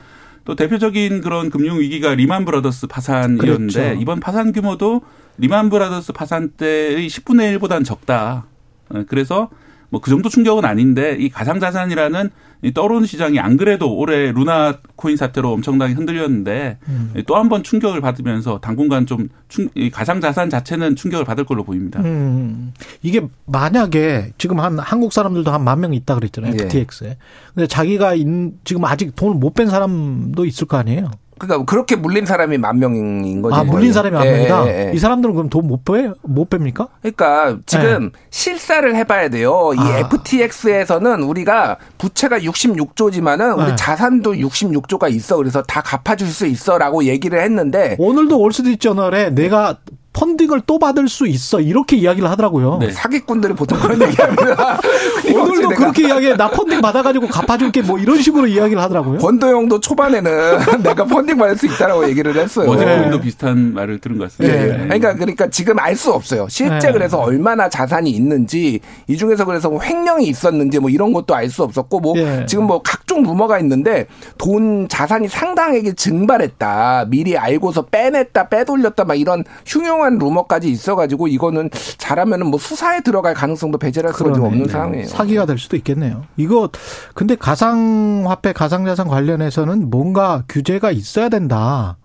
또 0.44 0.56
대표적인 0.56 1.20
그런 1.20 1.50
금융 1.50 1.78
위기가 1.78 2.14
리만 2.14 2.44
브라더스 2.44 2.88
파산이었는데 2.88 3.72
그렇죠. 3.72 4.00
이번 4.00 4.20
파산 4.20 4.52
규모도 4.52 5.02
리만 5.38 5.70
브라더스 5.70 6.12
파산 6.12 6.50
때의 6.50 7.08
10분의 7.08 7.58
1보다는 7.58 7.84
적다. 7.84 8.46
어, 8.90 9.04
그래서 9.08 9.48
뭐 9.92 10.00
그 10.00 10.10
정도 10.10 10.28
충격은 10.28 10.64
아닌데 10.64 11.16
이 11.20 11.28
가상자산이라는 11.28 12.30
이 12.64 12.72
떠오르는 12.72 13.06
시장이 13.06 13.38
안 13.40 13.56
그래도 13.56 13.94
올해 13.94 14.32
루나 14.32 14.78
코인 14.96 15.16
사태로 15.16 15.52
엄청나게 15.52 15.92
흔들렸는데 15.94 16.78
음. 16.88 17.12
또한 17.26 17.48
번 17.48 17.62
충격을 17.62 18.00
받으면서 18.00 18.58
당분간 18.60 19.04
좀 19.04 19.28
충, 19.48 19.68
이 19.74 19.90
가상자산 19.90 20.48
자체는 20.48 20.96
충격을 20.96 21.24
받을 21.26 21.44
걸로 21.44 21.62
보입니다. 21.64 22.00
음. 22.00 22.72
이게 23.02 23.26
만약에 23.46 24.32
지금 24.38 24.60
한 24.60 24.78
한국 24.78 25.12
사람들도 25.12 25.50
한 25.52 25.62
만 25.64 25.80
명 25.80 25.92
있다 25.94 26.14
그랬잖아요. 26.14 26.52
예. 26.58 26.64
FTX에. 26.64 27.16
근데 27.54 27.66
자기가 27.66 28.14
인, 28.14 28.54
지금 28.64 28.84
아직 28.84 29.14
돈을 29.14 29.34
못 29.36 29.52
뺀 29.54 29.68
사람도 29.68 30.44
있을 30.46 30.66
거 30.66 30.78
아니에요. 30.78 31.10
그러니까 31.42 31.64
그렇게 31.64 31.96
물린 31.96 32.24
사람이 32.24 32.56
만 32.58 32.78
명인 32.78 33.42
거죠. 33.42 33.56
아, 33.56 33.64
물린 33.64 33.92
사람이 33.92 34.14
만 34.14 34.26
예, 34.26 34.30
명이다. 34.32 34.66
예, 34.68 34.88
예. 34.88 34.92
이 34.94 34.98
사람들은 34.98 35.34
그럼 35.34 35.48
돈 35.48 35.62
못 35.66 35.84
빼? 35.84 36.10
못 36.22 36.50
뺍니까? 36.50 36.88
그러니까 37.00 37.58
지금 37.66 38.10
예. 38.14 38.18
실사를 38.30 38.94
해봐야 38.96 39.28
돼요. 39.28 39.72
이 39.74 39.78
아. 39.80 39.98
FTX에서는 40.00 41.22
우리가 41.22 41.78
부채가 41.98 42.38
66조지만은 42.40 43.58
우리 43.58 43.70
예. 43.70 43.76
자산도 43.76 44.34
66조가 44.34 45.10
있어. 45.14 45.36
그래서 45.36 45.62
다 45.62 45.80
갚아줄 45.80 46.28
수 46.28 46.46
있어라고 46.46 47.04
얘기를 47.04 47.40
했는데 47.40 47.96
오늘도 47.98 48.38
월스트리트저널에 48.40 49.30
내가 49.30 49.78
펀딩을 50.12 50.62
또 50.66 50.78
받을 50.78 51.08
수 51.08 51.26
있어 51.26 51.60
이렇게 51.60 51.96
이야기를 51.96 52.28
하더라고요. 52.30 52.78
네. 52.80 52.90
사기꾼들이 52.90 53.54
보통 53.54 53.78
그런 53.80 54.00
얘기합니다. 54.02 54.78
오늘도 55.34 55.68
그렇게 55.70 56.06
이야기해. 56.06 56.36
나 56.36 56.50
펀딩 56.50 56.80
받아가지고 56.82 57.28
갚아줄게 57.28 57.80
뭐 57.82 57.98
이런 57.98 58.20
식으로 58.20 58.46
이야기를 58.46 58.82
하더라고요. 58.82 59.18
권도영도 59.18 59.80
초반에는 59.80 60.58
내가 60.82 61.04
펀딩 61.04 61.38
받을 61.38 61.56
수 61.56 61.66
있다라고 61.66 62.08
얘기를 62.08 62.36
했어요. 62.36 62.68
어제 62.70 62.84
네. 62.84 63.20
비슷한 63.20 63.72
말을 63.72 64.00
들은 64.00 64.18
것 64.18 64.24
같습니다. 64.24 64.54
네. 64.56 64.66
네. 64.66 64.84
그러니까 64.84 65.14
그러니까 65.14 65.46
지금 65.48 65.78
알 65.78 65.96
수 65.96 66.12
없어요. 66.12 66.46
실제 66.48 66.88
네. 66.88 66.92
그래서 66.92 67.18
얼마나 67.18 67.68
자산이 67.68 68.10
있는지 68.10 68.80
이 69.06 69.16
중에서 69.16 69.44
그래서 69.44 69.70
뭐 69.70 69.80
횡령이 69.82 70.26
있었는지 70.26 70.78
뭐 70.80 70.90
이런 70.90 71.12
것도 71.12 71.34
알 71.34 71.48
수 71.52 71.62
없었고 71.62 72.00
뭐 72.00 72.14
네. 72.14 72.46
지금 72.46 72.66
뭐 72.66 72.80
각종 72.82 73.22
루머가 73.22 73.58
있는데 73.58 74.06
돈 74.38 74.88
자산이 74.88 75.28
상당하게 75.28 75.92
증발했다. 75.92 77.06
미리 77.08 77.36
알고서 77.36 77.82
빼냈다, 77.82 78.48
빼돌렸다 78.48 79.04
막 79.04 79.14
이런 79.20 79.44
흉용 79.66 80.01
흉흉한 80.02 80.18
루머까지 80.18 80.68
있어가지고 80.68 81.28
이거는 81.28 81.70
잘하면은 81.98 82.48
뭐 82.48 82.58
수사에 82.58 83.00
들어갈 83.00 83.34
가능성도 83.34 83.78
배제할 83.78 84.12
수가 84.12 84.32
좀 84.32 84.44
없는 84.44 84.64
네. 84.64 84.68
상황이에요. 84.68 85.06
사기가 85.06 85.46
될 85.46 85.58
수도 85.58 85.76
있겠네요. 85.76 86.24
이거 86.36 86.68
근데 87.14 87.36
가상화폐, 87.36 88.52
가상자산 88.52 89.08
관련해서는 89.08 89.90
뭔가 89.90 90.44
규제가 90.48 90.90
있어야 90.90 91.28
된다. 91.28 91.96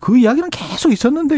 그 0.00 0.18
이야기는 0.18 0.50
계속 0.50 0.92
있었는데 0.92 1.36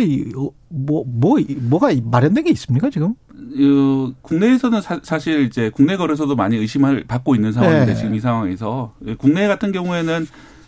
뭐뭐 0.69 1.05
뭐, 1.07 1.39
뭐가 1.59 1.91
마련된 2.03 2.45
게 2.45 2.51
있습니까 2.53 2.89
지금? 2.89 3.15
어, 3.36 4.12
국내에서는 4.23 4.81
사, 4.81 5.19
실 5.19 5.43
이제 5.43 5.70
국내 5.74 5.97
거래소도 5.97 6.35
많이 6.35 6.57
의심을 6.57 7.05
받고 7.07 7.35
있는 7.35 7.53
상황인데 7.53 7.86
네. 7.86 7.95
지금 7.95 8.15
이 8.15 8.20
상황에서 8.20 8.95
국내 9.19 9.47
같은 9.49 9.70
경우에는 9.70 10.27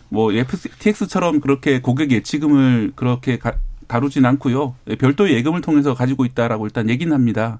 뭐 0.09 0.31
FTX처럼 0.31 1.41
그렇게 1.41 1.81
고객 1.81 2.11
예치금을 2.11 2.93
그렇게 2.95 3.39
가, 3.39 3.55
다루진 3.87 4.25
않고요. 4.25 4.75
별도의 4.99 5.33
예금을 5.35 5.61
통해서 5.61 5.93
가지고 5.93 6.25
있다라고 6.25 6.65
일단 6.65 6.89
얘기는 6.89 7.11
합니다. 7.13 7.59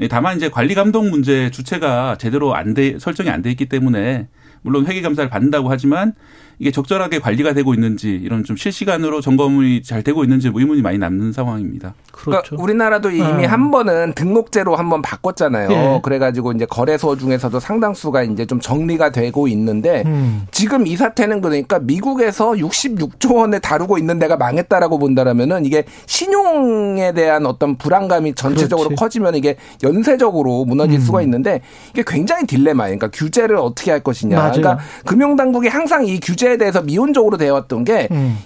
예, 0.00 0.08
다만 0.08 0.36
이제 0.36 0.48
관리 0.48 0.74
감독 0.74 1.08
문제 1.08 1.50
주체가 1.50 2.16
제대로 2.18 2.54
안 2.54 2.74
돼, 2.74 2.98
설정이 2.98 3.30
안 3.30 3.42
돼 3.42 3.50
있기 3.50 3.66
때문에 3.66 4.28
물론 4.62 4.86
회계 4.86 5.02
감사를 5.02 5.28
받는다고 5.30 5.70
하지만 5.70 6.14
이게 6.58 6.70
적절하게 6.70 7.20
관리가 7.20 7.54
되고 7.54 7.72
있는지 7.74 8.10
이런 8.10 8.42
좀 8.44 8.56
실시간으로 8.56 9.20
점검이 9.20 9.82
잘 9.82 10.02
되고 10.02 10.24
있는지 10.24 10.50
뭐 10.50 10.60
의문이 10.60 10.82
많이 10.82 10.98
남는 10.98 11.32
상황입니다. 11.32 11.94
그렇죠. 12.10 12.42
그러니까 12.56 12.62
우리나라도 12.64 13.10
이미 13.10 13.22
네. 13.42 13.44
한 13.44 13.70
번은 13.70 14.14
등록제로 14.14 14.74
한 14.74 14.88
번 14.88 15.02
바꿨잖아요. 15.02 15.68
네. 15.68 16.00
그래가지고 16.02 16.52
이제 16.52 16.64
거래소 16.64 17.16
중에서도 17.16 17.60
상당수가 17.60 18.22
이제 18.22 18.46
좀 18.46 18.58
정리가 18.58 19.10
되고 19.12 19.46
있는데 19.48 20.02
음. 20.06 20.46
지금 20.50 20.86
이 20.86 20.96
사태는 20.96 21.42
그러니까 21.42 21.78
미국에서 21.78 22.52
66조 22.52 23.34
원에 23.36 23.58
다루고 23.58 23.98
있는 23.98 24.18
데가 24.18 24.36
망했다라고 24.38 24.98
본다라면은 24.98 25.66
이게 25.66 25.84
신용에 26.06 27.12
대한 27.12 27.46
어떤 27.46 27.76
불안감이 27.76 28.34
전체적으로 28.34 28.88
그렇지. 28.88 28.98
커지면 29.00 29.34
이게 29.34 29.56
연쇄적으로 29.82 30.64
무너질 30.64 30.98
음. 30.98 31.00
수가 31.00 31.22
있는데 31.22 31.60
이게 31.92 32.02
굉장히 32.06 32.46
딜레마예요. 32.46 32.96
그러니까 32.98 33.08
규제를 33.16 33.56
어떻게 33.56 33.90
할 33.90 34.00
것이냐. 34.00 34.36
맞아요. 34.36 34.52
그러니까 34.52 34.78
금융당국이 35.04 35.68
항상 35.68 36.06
이 36.06 36.18
규제 36.20 36.47
에 36.48 36.56
대해서 36.56 36.82
미온적으로 36.82 37.36
되어왔던 37.36 37.84
게이 37.84 38.08
음. 38.10 38.38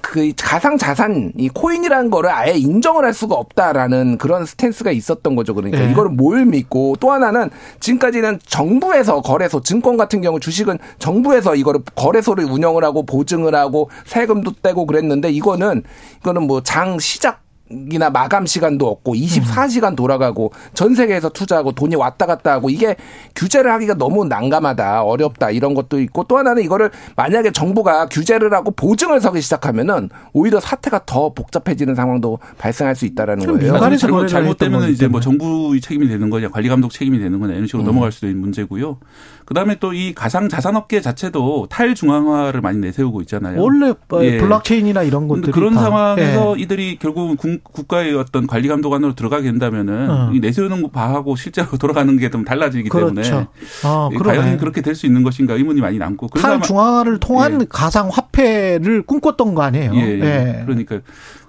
그 0.00 0.32
가상 0.40 0.78
자산 0.78 1.32
이 1.36 1.48
코인이라는 1.48 2.10
거를 2.10 2.30
아예 2.30 2.52
인정을 2.52 3.04
할 3.04 3.12
수가 3.12 3.34
없다라는 3.34 4.18
그런 4.18 4.46
스탠스가 4.46 4.92
있었던 4.92 5.34
거죠. 5.34 5.52
그러니까 5.52 5.80
네. 5.80 5.90
이거를 5.90 6.12
뭘 6.12 6.46
믿고 6.46 6.96
또 7.00 7.10
하나는 7.10 7.50
지금까지는 7.80 8.38
정부에서 8.46 9.20
거래소 9.20 9.60
증권 9.60 9.96
같은 9.96 10.20
경우 10.22 10.38
주식은 10.38 10.78
정부에서 11.00 11.56
이거를 11.56 11.80
거래소를 11.96 12.44
운영을 12.44 12.84
하고 12.84 13.04
보증을 13.04 13.56
하고 13.56 13.90
세금도 14.06 14.52
떼고 14.62 14.86
그랬는데 14.86 15.30
이거는 15.30 15.82
이거는 16.20 16.42
뭐 16.46 16.60
장 16.62 16.98
시작 17.00 17.40
이나 17.68 18.10
마감 18.10 18.46
시간도 18.46 18.86
없고 18.86 19.14
24시간 19.14 19.96
돌아가고 19.96 20.52
전 20.72 20.94
세계에서 20.94 21.30
투자하고 21.30 21.72
돈이 21.72 21.96
왔다 21.96 22.24
갔다 22.24 22.52
하고 22.52 22.70
이게 22.70 22.94
규제를 23.34 23.72
하기가 23.72 23.94
너무 23.94 24.24
난감하다 24.24 25.02
어렵다 25.02 25.50
이런 25.50 25.74
것도 25.74 26.00
있고 26.00 26.24
또 26.24 26.38
하나는 26.38 26.62
이거를 26.62 26.90
만약에 27.16 27.50
정부가 27.50 28.06
규제를 28.06 28.52
하고 28.54 28.70
보증을 28.70 29.20
서기 29.20 29.40
시작하면은 29.40 30.10
오히려 30.32 30.60
사태가 30.60 31.02
더 31.06 31.32
복잡해지는 31.32 31.96
상황도 31.96 32.38
발생할 32.58 32.94
수 32.94 33.04
있다라는 33.04 33.44
거예요. 33.46 33.72
민간에서 33.72 34.06
잘못, 34.06 34.28
잘못되면 34.28 34.90
이제 34.90 35.08
뭐 35.08 35.20
정부의 35.20 35.80
책임이 35.80 36.06
되는 36.06 36.30
거냐 36.30 36.50
관리 36.50 36.68
감독 36.68 36.92
책임이 36.92 37.18
되는 37.18 37.40
거냐 37.40 37.54
이런 37.54 37.66
식으로 37.66 37.82
음. 37.82 37.86
넘어갈 37.86 38.12
수도 38.12 38.28
있는 38.28 38.42
문제고요. 38.42 38.98
그다음에 39.46 39.76
또 39.78 39.92
이 39.94 40.12
가상 40.14 40.48
자산 40.48 40.76
업계 40.76 41.00
자체도 41.00 41.68
탈중앙화를 41.70 42.60
많이 42.60 42.78
내세우고 42.78 43.22
있잖아요. 43.22 43.60
원래 43.62 43.94
뭐 44.08 44.22
예. 44.24 44.36
블록체인이나 44.38 45.02
이런 45.04 45.26
것들 45.28 45.52
그런 45.52 45.72
상황에서 45.74 46.54
예. 46.58 46.62
이들이 46.62 46.98
결국은 46.98 47.36
국가의 47.62 48.14
어떤 48.14 48.46
관리 48.46 48.68
감독 48.68 48.92
안으로 48.92 49.14
들어가게 49.14 49.44
된다면은 49.44 50.10
어. 50.10 50.30
이 50.34 50.40
내세우는 50.40 50.90
바하고 50.90 51.36
실제로 51.36 51.68
돌아가는 51.78 52.14
게 52.18 52.28
좀 52.28 52.44
달라지기 52.44 52.88
그렇죠. 52.88 53.14
때문에 53.14 53.46
아, 53.84 54.10
과연 54.22 54.58
그렇게 54.58 54.82
될 54.82 54.94
수 54.96 55.06
있는 55.06 55.22
것인가 55.22 55.54
의문이 55.54 55.80
많이 55.80 55.96
남고 55.98 56.26
탈중앙화를 56.28 57.18
통한 57.20 57.60
예. 57.62 57.66
가상 57.68 58.08
화폐를 58.08 59.02
꿈꿨던 59.02 59.54
거 59.54 59.62
아니에요? 59.62 59.92
예. 59.94 60.00
예. 60.00 60.20
예. 60.20 60.62
그러니까 60.66 61.00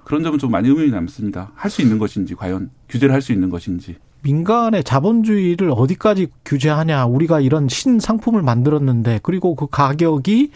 그런 0.05 0.23
점은 0.23 0.37
좀 0.39 0.51
많이 0.51 0.69
의문이 0.69 0.91
남습니다. 0.91 1.51
할 1.55 1.69
수 1.71 1.81
있는 1.81 1.97
것인지 1.97 2.35
과연 2.35 2.69
규제를 2.87 3.13
할 3.13 3.21
수 3.21 3.33
있는 3.33 3.49
것인지. 3.49 3.97
민간의 4.21 4.83
자본주의를 4.83 5.71
어디까지 5.75 6.27
규제하냐. 6.45 7.05
우리가 7.05 7.39
이런 7.39 7.67
신상품을 7.67 8.41
만들었는데 8.41 9.19
그리고 9.23 9.55
그 9.55 9.67
가격이 9.67 10.51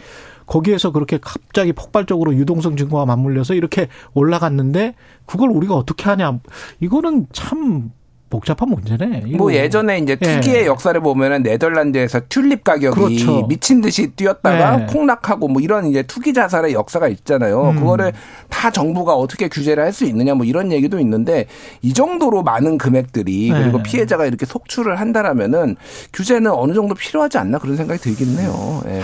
거기에서 0.46 0.90
그렇게 0.92 1.18
갑자기 1.20 1.72
폭발적으로 1.72 2.34
유동성 2.34 2.76
증가와 2.76 3.06
맞물려서 3.06 3.54
이렇게 3.54 3.88
올라갔는데 4.12 4.94
그걸 5.26 5.50
우리가 5.50 5.74
어떻게 5.74 6.04
하냐. 6.04 6.40
이거는 6.80 7.26
참 7.32 7.92
복잡한 8.32 8.70
문제네. 8.70 9.24
뭐 9.36 9.52
예전에 9.52 9.98
이제 9.98 10.16
투기의 10.16 10.62
예. 10.62 10.66
역사를 10.66 10.98
보면은 10.98 11.42
네덜란드에서 11.42 12.22
튤립 12.30 12.64
가격이 12.64 12.98
그렇죠. 12.98 13.46
미친 13.46 13.82
듯이 13.82 14.08
뛰었다가 14.08 14.80
예. 14.80 14.86
폭락하고 14.86 15.48
뭐 15.48 15.60
이런 15.60 15.84
이제 15.86 16.02
투기 16.02 16.32
자살의 16.32 16.72
역사가 16.72 17.08
있잖아요. 17.08 17.70
음. 17.70 17.76
그거를 17.76 18.12
다 18.48 18.70
정부가 18.70 19.14
어떻게 19.14 19.48
규제를 19.48 19.84
할 19.84 19.92
수 19.92 20.06
있느냐 20.06 20.32
뭐 20.32 20.46
이런 20.46 20.72
얘기도 20.72 20.98
있는데 21.00 21.44
이 21.82 21.92
정도로 21.92 22.42
많은 22.42 22.78
금액들이 22.78 23.50
예. 23.50 23.52
그리고 23.52 23.82
피해자가 23.82 24.24
이렇게 24.24 24.46
속출을 24.46 24.98
한다라면은 24.98 25.76
규제는 26.14 26.50
어느 26.50 26.72
정도 26.72 26.94
필요하지 26.94 27.36
않나 27.36 27.58
그런 27.58 27.76
생각이 27.76 28.00
들긴 28.00 28.38
해요. 28.38 28.82
예. 28.86 29.02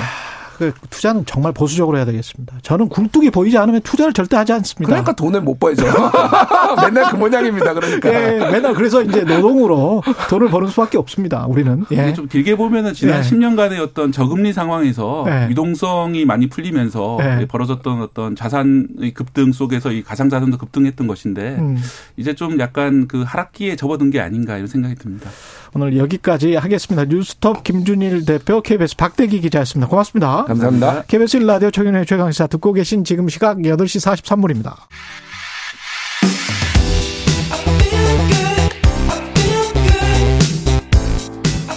그 0.59 0.72
투자는 0.90 1.24
정말 1.24 1.52
보수적으로 1.52 1.97
해야 1.98 2.05
되겠습니다. 2.05 2.56
저는 2.62 2.89
굴뚝이 2.89 3.30
보이지 3.30 3.56
않으면 3.56 3.80
투자를 3.82 4.12
절대 4.12 4.36
하지 4.36 4.52
않습니다. 4.55 4.89
그러니까 4.89 5.12
돈을 5.12 5.40
못 5.40 5.60
벌죠. 5.60 5.85
맨날 6.82 7.12
그 7.12 7.16
모양입니다. 7.16 7.74
그러니까. 7.74 8.12
예, 8.12 8.39
맨날 8.51 8.74
그래서 8.74 9.01
이제 9.01 9.22
노동으로 9.22 10.02
돈을 10.28 10.48
버는 10.48 10.68
수밖에 10.68 10.98
없습니다. 10.98 11.47
우리는. 11.47 11.85
예. 11.93 12.12
좀 12.12 12.26
길게 12.26 12.56
보면은 12.56 12.93
지난 12.93 13.18
예. 13.18 13.22
10년간의 13.22 13.80
어떤 13.80 14.10
저금리 14.10 14.52
상황에서 14.52 15.24
예. 15.28 15.48
유동성이 15.48 16.24
많이 16.24 16.48
풀리면서 16.48 17.18
예. 17.22 17.47
벌어졌던 17.47 18.02
어떤 18.02 18.35
자산의 18.35 19.14
급등 19.14 19.52
속에서 19.52 19.93
이 19.93 20.02
가상 20.02 20.28
자산도 20.28 20.59
급등했던 20.59 21.06
것인데 21.06 21.56
음. 21.60 21.78
이제 22.16 22.35
좀 22.35 22.59
약간 22.59 23.06
그 23.06 23.22
하락기에 23.22 23.76
접어든 23.76 24.10
게 24.10 24.20
아닌가 24.20 24.56
이런 24.56 24.66
생각이 24.66 24.97
듭니다. 24.97 25.30
오늘 25.74 25.97
여기까지 25.97 26.55
하겠습니다. 26.55 27.05
뉴스톱 27.05 27.65
김준일 27.65 28.24
대표 28.24 28.61
KBS 28.61 28.97
박대기 28.97 29.40
기자였습니다. 29.40 29.89
고맙습니다. 29.89 30.45
감사합니다. 30.45 31.03
KBS 31.03 31.40
1라디오 31.40 31.73
최경의 31.73 32.07
최강시사 32.07 32.47
듣고 32.47 32.73
계신 32.73 33.05
지금 33.05 33.28
시각 33.28 33.59
8시 33.59 34.23
43분입니다. 34.23 34.74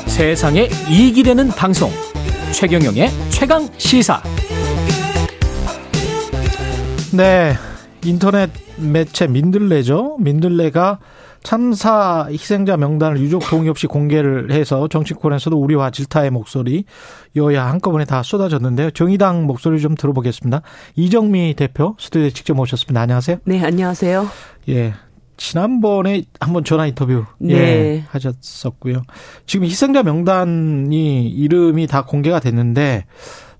세상에 0.08 0.70
이익이 0.90 1.24
되는 1.24 1.48
방송 1.50 1.90
최경영의 2.54 3.10
최강 3.30 3.68
시사 3.78 4.22
네 7.12 7.56
인터넷 8.06 8.52
매체 8.78 9.26
민들레죠 9.26 10.18
민들레가 10.20 11.00
참사 11.44 12.28
희생자 12.30 12.78
명단을 12.78 13.20
유족 13.20 13.50
동의 13.50 13.70
없이 13.70 13.88
공개를 13.88 14.52
해서 14.52 14.88
정치권에서도 14.88 15.58
우리와 15.58 15.92
질타의 15.92 16.30
목소리 16.30 16.86
여야 17.36 17.66
한꺼번에 17.68 18.06
다 18.06 18.24
쏟아졌는데요. 18.24 18.92
정의당 18.92 19.46
목소리 19.46 19.82
좀 19.82 19.96
들어보겠습니다. 19.96 20.62
이정미 20.96 21.56
대표 21.56 21.96
스튜디오에 22.00 22.30
직접 22.30 22.54
모셨습니다. 22.54 23.02
안녕하세요. 23.02 23.38
네, 23.46 23.64
안녕하세요. 23.64 24.28
예. 24.70 24.94
지난번에 25.38 26.24
한번 26.40 26.64
전화 26.64 26.86
인터뷰 26.86 27.26
네. 27.40 27.54
예, 27.56 28.04
하셨었고요. 28.10 29.02
지금 29.48 29.66
희생자 29.66 30.04
명단이 30.04 31.28
이름이 31.28 31.88
다 31.88 32.06
공개가 32.06 32.40
됐는데 32.40 33.06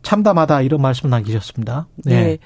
참담하다 0.04 0.62
이런 0.62 0.82
말씀 0.82 1.10
남기셨습니다. 1.10 1.88
네. 2.06 2.24
네. 2.24 2.38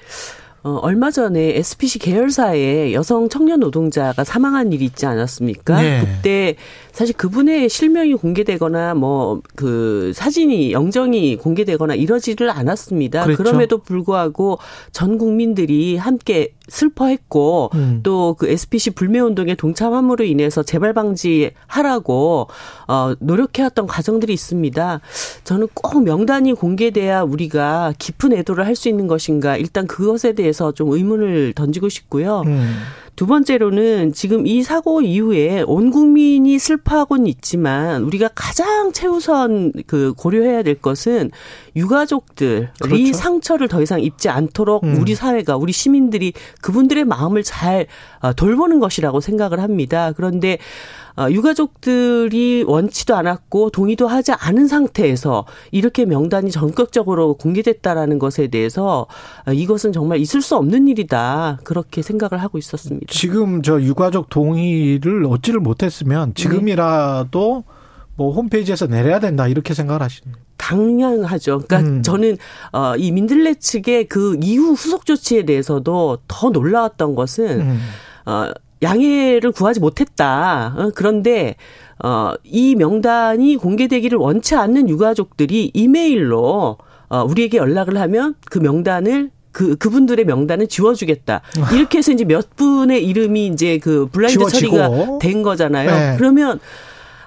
어, 0.66 0.80
얼마 0.82 1.12
전에 1.12 1.56
SPC 1.58 2.00
계열사에 2.00 2.92
여성 2.92 3.28
청년 3.28 3.60
노동자가 3.60 4.24
사망한 4.24 4.72
일이 4.72 4.84
있지 4.86 5.06
않았습니까? 5.06 5.80
네. 5.80 6.00
그때 6.00 6.56
사실 6.96 7.14
그분의 7.14 7.68
실명이 7.68 8.14
공개되거나 8.14 8.94
뭐 8.94 9.42
그 9.54 10.12
사진이 10.14 10.72
영정이 10.72 11.36
공개되거나 11.36 11.94
이러지를 11.94 12.50
않았습니다. 12.50 13.24
그랬죠. 13.24 13.42
그럼에도 13.42 13.78
불구하고 13.78 14.58
전 14.92 15.18
국민들이 15.18 15.96
함께 15.96 16.54
슬퍼했고 16.68 17.70
음. 17.74 18.00
또그 18.02 18.48
SPC 18.48 18.90
불매 18.90 19.20
운동에 19.20 19.54
동참함으로 19.54 20.24
인해서 20.24 20.62
재발 20.62 20.92
방지하라고 20.92 22.48
어 22.88 23.14
노력해왔던 23.20 23.86
과정들이 23.86 24.32
있습니다. 24.32 25.00
저는 25.44 25.68
꼭 25.74 26.02
명단이 26.02 26.54
공개돼야 26.54 27.22
우리가 27.22 27.94
깊은 27.98 28.32
애도를 28.32 28.64
할 28.64 28.76
수 28.76 28.90
있는 28.90 29.06
것인가 29.06 29.56
일단 29.56 29.86
그것에 29.86 30.34
대해서 30.34 30.70
좀 30.70 30.92
의문을 30.92 31.54
던지고 31.54 31.88
싶고요. 31.88 32.42
음. 32.44 32.76
두 33.16 33.26
번째로는 33.26 34.12
지금 34.12 34.46
이 34.46 34.62
사고 34.62 35.00
이후에 35.00 35.64
온 35.66 35.90
국민이 35.90 36.58
슬퍼하고는 36.58 37.26
있지만 37.26 38.02
우리가 38.02 38.28
가장 38.34 38.92
최우선 38.92 39.72
그 39.86 40.12
고려해야 40.14 40.62
될 40.62 40.74
것은 40.74 41.30
유가족들이 41.74 42.68
그렇죠. 42.82 43.12
상처를 43.14 43.68
더 43.68 43.80
이상 43.80 44.02
입지 44.02 44.28
않도록 44.28 44.84
음. 44.84 44.98
우리 45.00 45.14
사회가 45.14 45.56
우리 45.56 45.72
시민들이 45.72 46.34
그분들의 46.60 47.04
마음을 47.04 47.42
잘 47.42 47.86
어, 48.20 48.34
돌보는 48.34 48.80
것이라고 48.80 49.20
생각을 49.20 49.60
합니다. 49.60 50.12
그런데 50.14 50.58
어, 50.58 51.05
유가족들이 51.30 52.64
원치도 52.66 53.16
않았고 53.16 53.70
동의도 53.70 54.06
하지 54.06 54.32
않은 54.32 54.66
상태에서 54.66 55.46
이렇게 55.70 56.04
명단이 56.04 56.50
전격적으로 56.50 57.34
공개됐다라는 57.34 58.18
것에 58.18 58.48
대해서 58.48 59.06
어, 59.46 59.52
이것은 59.52 59.92
정말 59.92 60.18
있을 60.18 60.42
수 60.42 60.56
없는 60.56 60.88
일이다 60.88 61.60
그렇게 61.64 62.02
생각을 62.02 62.42
하고 62.42 62.58
있었습니다. 62.58 63.06
지금 63.08 63.62
저 63.62 63.80
유가족 63.80 64.28
동의를 64.28 65.24
얻지를 65.24 65.60
못했으면 65.60 66.34
지금이라도 66.34 67.64
네. 67.66 67.72
뭐 68.16 68.32
홈페이지에서 68.32 68.86
내려야 68.86 69.20
된다 69.20 69.46
이렇게 69.46 69.74
생각을 69.74 70.02
하시는 70.02 70.34
당연하죠. 70.56 71.60
그러니까 71.66 71.80
음. 71.80 72.02
저는 72.02 72.38
어이 72.72 73.10
민들레 73.12 73.54
측의 73.54 74.08
그 74.08 74.38
이후 74.42 74.72
후속 74.72 75.06
조치에 75.06 75.44
대해서도 75.44 76.18
더 76.26 76.50
놀라웠던 76.50 77.14
것은 77.14 77.60
음. 77.60 77.80
어 78.24 78.50
양해를 78.82 79.52
구하지 79.52 79.80
못했다. 79.80 80.74
어, 80.76 80.90
그런데 80.94 81.56
어, 82.02 82.32
이 82.44 82.74
명단이 82.74 83.56
공개되기를 83.56 84.18
원치 84.18 84.54
않는 84.54 84.88
유가족들이 84.88 85.70
이메일로 85.72 86.78
어, 87.08 87.24
우리에게 87.24 87.58
연락을 87.58 87.98
하면 88.00 88.34
그 88.44 88.58
명단을 88.58 89.30
그 89.52 89.76
그분들의 89.76 90.26
명단을 90.26 90.66
지워주겠다. 90.66 91.40
이렇게 91.72 91.98
해서 91.98 92.12
이제 92.12 92.24
몇 92.24 92.56
분의 92.56 93.02
이름이 93.06 93.46
이제 93.46 93.78
그 93.78 94.06
블라인드 94.12 94.38
지워지고. 94.38 94.76
처리가 94.76 95.18
된 95.18 95.42
거잖아요. 95.42 95.90
네. 95.90 96.14
그러면 96.18 96.60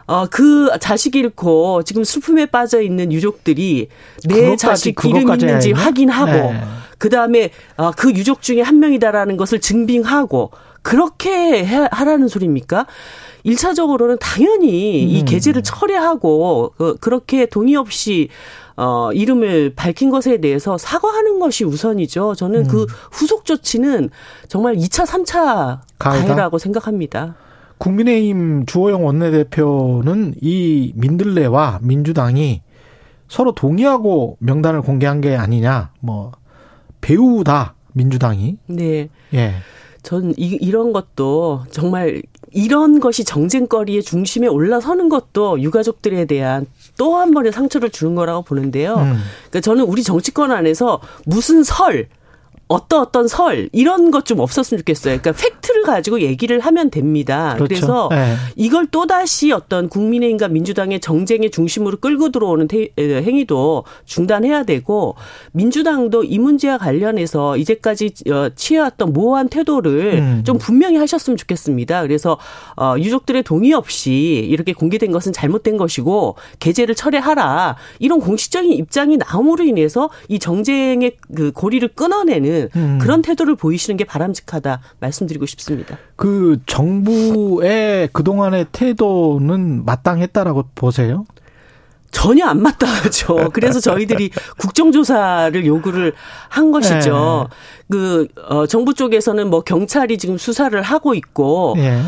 어, 0.06 0.28
그 0.30 0.70
자식 0.80 1.16
잃고 1.16 1.84
지금 1.84 2.04
슬픔에 2.04 2.46
빠져 2.46 2.82
있는 2.82 3.12
유족들이 3.12 3.88
내 4.26 4.56
자식 4.56 4.96
이름 5.04 5.34
있는지 5.34 5.72
확인하고 5.72 6.32
네. 6.32 6.62
그 7.00 7.10
다음에 7.10 7.50
어, 7.78 7.92
그 7.92 8.12
유족 8.12 8.44
중에 8.44 8.62
한 8.62 8.80
명이다라는 8.80 9.36
것을 9.38 9.60
증빙하고 9.60 10.52
그렇게 10.82 11.66
해, 11.66 11.88
하라는 11.92 12.28
소리입니까? 12.28 12.86
일차적으로는 13.44 14.18
당연히 14.20 15.06
음. 15.06 15.10
이 15.10 15.26
게재를 15.26 15.64
철회하고 15.64 16.74
그, 16.78 16.96
그렇게 17.00 17.46
동의 17.46 17.76
없이 17.76 18.30
어, 18.76 19.12
이름을 19.12 19.74
밝힌 19.76 20.10
것에 20.10 20.40
대해서 20.40 20.78
사과하는 20.78 21.40
것이 21.40 21.66
우선이죠. 21.66 22.36
저는 22.36 22.68
그 22.68 22.84
음. 22.84 22.86
그 22.88 22.94
후속 23.12 23.44
조치는 23.46 24.10
정말 24.48 24.76
2차, 24.76 25.06
3차 25.06 25.80
가해라고 26.00 26.58
생각합니다. 26.58 27.36
국민의힘 27.78 28.66
주호영 28.66 29.06
원내대표는 29.06 30.36
이 30.42 30.94
민들레와 30.96 31.80
민주당이 31.82 32.62
서로 33.28 33.54
동의하고 33.54 34.38
명단을 34.40 34.82
공개한 34.82 35.22
게 35.22 35.36
아니냐, 35.36 35.92
뭐, 36.00 36.32
배우다, 37.02 37.76
민주당이. 37.94 38.58
네. 38.68 39.10
예. 39.34 39.54
전 40.02 40.34
이, 40.38 40.58
이런 40.62 40.94
것도 40.94 41.64
정말 41.72 42.22
이런 42.52 43.00
것이 43.00 43.24
정쟁거리의 43.24 44.02
중심에 44.02 44.48
올라서는 44.48 45.10
것도 45.10 45.62
유가족들에 45.62 46.26
대한 46.26 46.66
또 46.98 47.18
한 47.18 47.32
번의 47.32 47.52
상처를 47.52 47.90
주는 47.90 48.16
거라고 48.16 48.42
보는데요. 48.44 48.96
음. 48.96 49.18
그러니까 49.50 49.62
저는 49.62 49.84
우리 49.84 50.04
정치권 50.04 50.52
안에서 50.52 51.00
무슨 51.26 51.64
설, 51.64 52.08
어떤 52.70 53.02
어떤 53.02 53.28
설 53.28 53.68
이런 53.74 54.12
것 54.12 54.30
좀 54.30 54.40
없었으면 54.42 54.80
좋겠어요. 54.82 55.20
그러니까 55.20 55.32
팩트를 55.32 55.82
가지고 55.82 56.22
얘기를 56.22 56.60
하면 56.60 56.92
됩니다. 56.92 57.56
그렇죠. 57.56 57.68
그래서 57.68 58.10
네. 58.12 58.36
이걸 58.56 58.86
또 58.92 59.08
다시 59.08 59.52
어떤 59.52 59.90
국민의힘과 59.90 60.50
민주당의 60.50 61.00
정쟁의 61.00 61.50
중심으로 61.50 61.98
끌고 61.98 62.30
들어오는 62.30 62.68
행위도 63.00 63.86
중단해야 64.06 64.66
되고 64.66 65.16
민주당도 65.54 66.26
이 66.26 66.38
문제와 66.38 66.78
관련해서 66.78 67.58
이제까지 67.58 68.14
어, 68.30 68.50
취해왔던 68.56 69.14
모호한 69.14 69.50
태도를 69.50 70.20
음. 70.20 70.44
좀 70.46 70.60
분명히 70.60 70.98
하셨으면 70.98 71.38
좋겠습니다. 71.38 72.04
그래서 72.04 72.38
어, 72.78 72.94
유족들의 73.00 73.42
동의 73.42 73.74
없이 73.74 74.46
이렇게 74.48 74.74
공개된 74.74 75.12
것은 75.12 75.34
잘못된 75.34 75.78
것이고 75.78 76.36
개제를 76.60 76.94
철회하라 76.94 77.78
이런 77.98 78.20
공식적인 78.20 78.74
입장이 78.74 79.18
나옴으로 79.18 79.64
인해서 79.64 80.12
이 80.28 80.38
정쟁의 80.38 81.14
그 81.36 81.52
고리를 81.52 81.88
끊어내는 81.96 82.59
음. 82.76 83.00
그런 83.02 83.22
태도를 83.22 83.56
보이시는 83.56 83.98
게 83.98 84.04
바람직하다 84.04 84.82
말씀드리고 85.00 85.46
싶습니다. 85.46 85.98
그 86.16 86.60
정부의 86.66 88.10
그동안의 88.12 88.68
태도는 88.72 89.86
마땅했다라고 89.86 90.66
보세요? 90.76 91.26
전혀 92.12 92.46
안 92.46 92.62
마땅하죠. 92.62 93.52
그래서 93.54 93.80
저희들이 93.80 94.32
국정조사를 94.58 95.66
요구를 95.66 96.14
한 96.50 96.72
것이죠. 96.72 97.48
네. 97.50 97.58
그, 97.92 98.28
어, 98.48 98.66
정부 98.66 98.94
쪽에서는 98.94 99.50
뭐 99.50 99.62
경찰이 99.62 100.18
지금 100.18 100.38
수사를 100.38 100.80
하고 100.82 101.14
있고, 101.14 101.76
네. 101.78 102.02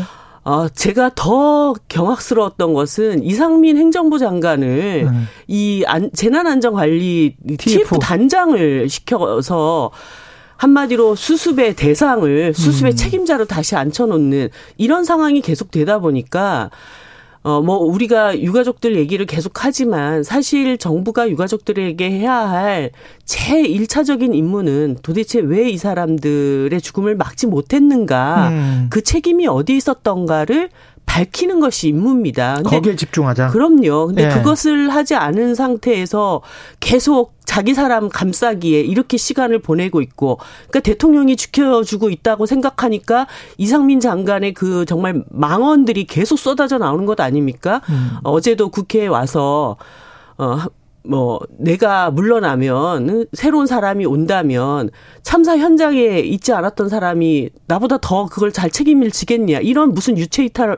어, 0.44 0.68
제가 0.68 1.12
더 1.14 1.72
경악스러웠던 1.88 2.74
것은 2.74 3.22
이상민 3.22 3.76
행정부 3.76 4.18
장관을 4.18 5.06
음. 5.06 5.28
이 5.46 5.84
안, 5.86 6.10
재난안전관리 6.12 7.36
TF. 7.46 7.56
TF 7.56 7.98
단장을 8.00 8.88
시켜서 8.88 9.92
한마디로 10.62 11.16
수습의 11.16 11.74
대상을 11.74 12.54
수습의 12.54 12.92
음. 12.92 12.96
책임자로 12.96 13.46
다시 13.46 13.74
앉혀놓는 13.74 14.48
이런 14.78 15.02
상황이 15.04 15.40
계속 15.40 15.72
되다 15.72 15.98
보니까 15.98 16.70
어, 17.44 17.60
뭐, 17.60 17.78
우리가 17.78 18.40
유가족들 18.40 18.94
얘기를 18.96 19.26
계속 19.26 19.64
하지만 19.64 20.22
사실 20.22 20.78
정부가 20.78 21.28
유가족들에게 21.28 22.08
해야 22.08 22.32
할 22.36 22.92
제일차적인 23.24 24.32
임무는 24.34 24.98
도대체 25.02 25.40
왜 25.40 25.68
이 25.72 25.76
사람들의 25.76 26.80
죽음을 26.80 27.16
막지 27.16 27.48
못했는가, 27.48 28.48
음. 28.50 28.86
그 28.90 29.02
책임이 29.02 29.48
어디 29.48 29.76
있었던가를 29.76 30.68
밝히는 31.12 31.60
것이 31.60 31.88
임무입니다. 31.88 32.62
거기에 32.64 32.96
집중하자. 32.96 33.48
그럼요. 33.48 34.06
근데 34.06 34.28
네. 34.28 34.34
그것을 34.34 34.88
하지 34.88 35.14
않은 35.14 35.54
상태에서 35.54 36.40
계속 36.80 37.34
자기 37.44 37.74
사람 37.74 38.08
감싸기에 38.08 38.80
이렇게 38.80 39.18
시간을 39.18 39.58
보내고 39.58 40.00
있고, 40.00 40.38
그러니까 40.68 40.80
대통령이 40.80 41.36
지켜주고 41.36 42.08
있다고 42.08 42.46
생각하니까 42.46 43.26
이상민 43.58 44.00
장관의 44.00 44.54
그 44.54 44.86
정말 44.86 45.22
망언들이 45.28 46.04
계속 46.04 46.38
쏟아져 46.38 46.78
나오는 46.78 47.04
것 47.04 47.20
아닙니까? 47.20 47.82
음. 47.90 48.12
어제도 48.24 48.70
국회에 48.70 49.06
와서 49.06 49.76
어. 50.38 50.60
뭐 51.04 51.40
내가 51.58 52.12
물러나면 52.12 53.26
새로운 53.32 53.66
사람이 53.66 54.06
온다면 54.06 54.88
참사 55.24 55.58
현장에 55.58 56.20
있지 56.20 56.52
않았던 56.52 56.88
사람이 56.88 57.50
나보다 57.66 57.98
더 57.98 58.26
그걸 58.26 58.52
잘 58.52 58.70
책임을 58.70 59.10
지겠냐 59.10 59.58
이런 59.58 59.94
무슨 59.94 60.16
유체 60.16 60.44
이탈 60.44 60.76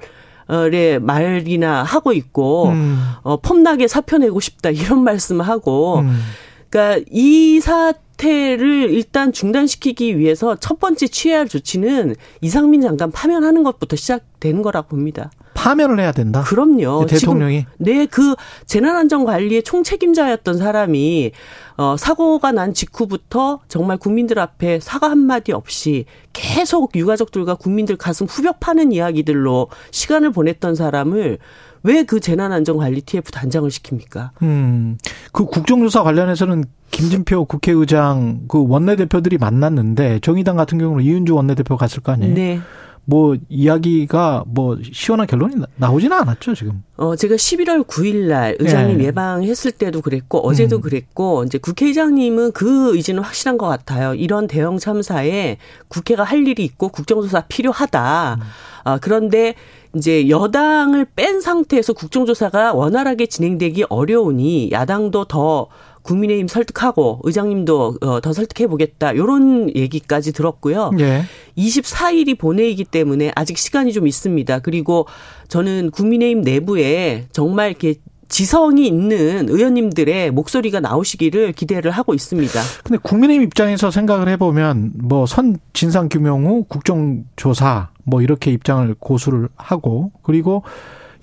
의 0.48 1.00
말이나 1.00 1.82
하고 1.82 2.12
있고 2.12 2.68
음. 2.68 3.02
어 3.22 3.38
폼나게 3.38 3.88
사표내고 3.88 4.40
싶다 4.40 4.70
이런 4.70 5.02
말씀을 5.04 5.46
하고 5.46 6.00
음. 6.00 6.20
그러니까 6.68 7.04
이 7.10 7.60
사태를 7.60 8.90
일단 8.90 9.32
중단시키기 9.32 10.18
위해서 10.18 10.56
첫 10.56 10.80
번째 10.80 11.06
취해야 11.06 11.40
할 11.40 11.48
조치는 11.48 12.16
이상민 12.40 12.80
장관 12.82 13.10
파면하는 13.10 13.62
것부터 13.62 13.96
시작되는 13.96 14.62
거라 14.62 14.82
봅니다. 14.82 15.30
파면을 15.54 16.00
해야 16.00 16.12
된다. 16.12 16.42
그럼요. 16.42 17.06
대통령이. 17.06 17.64
네, 17.78 18.06
그 18.06 18.34
재난안전관리의 18.66 19.62
총책임자였던 19.62 20.58
사람이 20.58 21.30
어 21.76 21.96
사고가 21.96 22.52
난 22.52 22.72
직후부터 22.72 23.60
정말 23.68 23.96
국민들 23.96 24.38
앞에 24.38 24.78
사과 24.80 25.10
한마디 25.10 25.52
없이 25.52 26.04
계속 26.32 26.94
유가족들과 26.94 27.56
국민들 27.56 27.96
가슴 27.96 28.26
후벼 28.26 28.52
파는 28.60 28.92
이야기들로 28.92 29.68
시간을 29.90 30.30
보냈던 30.30 30.74
사람을 30.74 31.38
왜그 31.84 32.20
재난안전관리 32.20 33.02
TF 33.02 33.30
단장을 33.30 33.68
시킵니까? 33.68 34.30
음, 34.42 34.96
그 35.32 35.44
국정조사 35.44 36.02
관련해서는 36.02 36.64
김진표 36.90 37.44
국회의장 37.44 38.42
그 38.48 38.64
원내대표들이 38.66 39.36
만났는데 39.38 40.20
정의당 40.20 40.56
같은 40.56 40.78
경우는 40.78 41.04
이은주 41.04 41.34
원내대표 41.34 41.76
갔을 41.76 42.02
거 42.02 42.12
아니에요? 42.12 42.34
네. 42.34 42.60
뭐 43.06 43.36
이야기가 43.48 44.44
뭐 44.46 44.78
시원한 44.92 45.26
결론이 45.26 45.56
나 45.76 45.90
오지는 45.90 46.16
않았죠 46.16 46.54
지금. 46.54 46.82
어 46.96 47.16
제가 47.16 47.34
11월 47.34 47.86
9일 47.86 48.28
날 48.28 48.56
의장님 48.58 49.00
예. 49.00 49.06
예방했을 49.06 49.72
때도 49.72 50.00
그랬고 50.00 50.38
어제도 50.38 50.76
음. 50.76 50.80
그랬고 50.80 51.44
이제 51.44 51.58
국회의장님은 51.58 52.52
그 52.52 52.94
의지는 52.96 53.22
확실한 53.22 53.58
것 53.58 53.66
같아요. 53.66 54.14
이런 54.14 54.46
대형 54.46 54.78
참사에 54.78 55.58
국회가 55.88 56.24
할 56.24 56.46
일이 56.46 56.64
있고 56.64 56.88
국정조사 56.88 57.42
필요하다. 57.42 58.38
음. 58.40 58.44
아 58.84 58.98
그런데 58.98 59.54
이제 59.96 60.28
여당을 60.28 61.06
뺀 61.14 61.40
상태에서 61.40 61.92
국정조사가 61.92 62.72
원활하게 62.74 63.26
진행되기 63.26 63.84
어려우니 63.88 64.70
야당도 64.72 65.26
더 65.26 65.68
국민의힘 66.04 66.46
설득하고 66.48 67.20
의장님도 67.24 67.96
어, 68.02 68.20
더 68.20 68.32
설득해 68.32 68.68
보겠다. 68.68 69.16
요런 69.16 69.74
얘기까지 69.74 70.32
들었고요. 70.32 70.90
네. 70.96 71.22
24일이 71.58 72.38
본회의이기 72.38 72.84
때문에 72.84 73.32
아직 73.34 73.58
시간이 73.58 73.92
좀 73.92 74.06
있습니다. 74.06 74.60
그리고 74.60 75.06
저는 75.48 75.90
국민의힘 75.90 76.42
내부에 76.42 77.26
정말 77.32 77.70
이렇게 77.70 77.94
지성이 78.28 78.86
있는 78.86 79.48
의원님들의 79.48 80.30
목소리가 80.30 80.80
나오시기를 80.80 81.52
기대를 81.52 81.90
하고 81.90 82.14
있습니다. 82.14 82.60
근데 82.82 82.98
국민의힘 83.02 83.42
입장에서 83.44 83.90
생각을 83.90 84.28
해보면 84.30 84.92
뭐 84.96 85.26
선 85.26 85.58
진상 85.72 86.08
규명 86.08 86.44
후 86.46 86.64
국정조사 86.68 87.90
뭐 88.04 88.22
이렇게 88.22 88.50
입장을 88.50 88.94
고수를 88.98 89.48
하고 89.56 90.10
그리고 90.22 90.62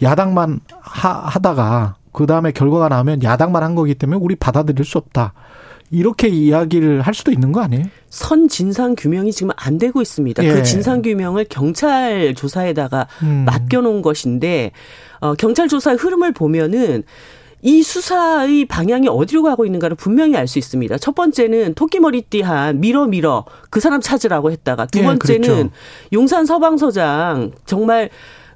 야당만 0.01 0.61
하, 0.79 1.09
하다가 1.09 1.95
그 2.11 2.25
다음에 2.25 2.51
결과가 2.51 2.89
나오면 2.89 3.23
야당만 3.23 3.63
한 3.63 3.75
거기 3.75 3.95
때문에 3.95 4.19
우리 4.21 4.35
받아들일 4.35 4.85
수 4.85 4.97
없다. 4.97 5.33
이렇게 5.91 6.29
이야기를 6.29 7.01
할 7.01 7.13
수도 7.13 7.31
있는 7.31 7.51
거 7.51 7.61
아니에요? 7.61 7.83
선 8.09 8.47
진상 8.47 8.95
규명이 8.97 9.33
지금 9.33 9.51
안 9.57 9.77
되고 9.77 10.01
있습니다. 10.01 10.41
그 10.41 10.47
예. 10.47 10.53
그 10.53 10.63
진상 10.63 11.01
규명을 11.01 11.45
경찰 11.49 12.33
조사에다가 12.33 13.07
음. 13.23 13.43
맡겨놓은 13.45 14.01
것인데 14.01 14.71
어, 15.19 15.33
경찰 15.33 15.67
조사의 15.67 15.97
흐름을 15.97 16.31
보면은 16.31 17.03
이 17.61 17.83
수사의 17.83 18.65
방향이 18.65 19.07
어디로 19.07 19.43
가고 19.43 19.65
있는가를 19.65 19.95
분명히 19.95 20.35
알 20.35 20.47
수 20.47 20.57
있습니다. 20.57 20.97
첫 20.97 21.13
번째는 21.13 21.75
토끼머리띠한 21.75 22.79
밀어 22.79 23.05
밀어 23.05 23.45
그 23.69 23.79
사람 23.79 24.01
찾으라고 24.01 24.51
했다가 24.51 24.87
두 24.87 24.99
예, 24.99 25.03
번째는 25.03 25.43
예, 25.43 25.53
그렇죠. 25.53 25.69
용산 26.13 26.45
서방서장 26.45 27.51
정말 27.65 28.09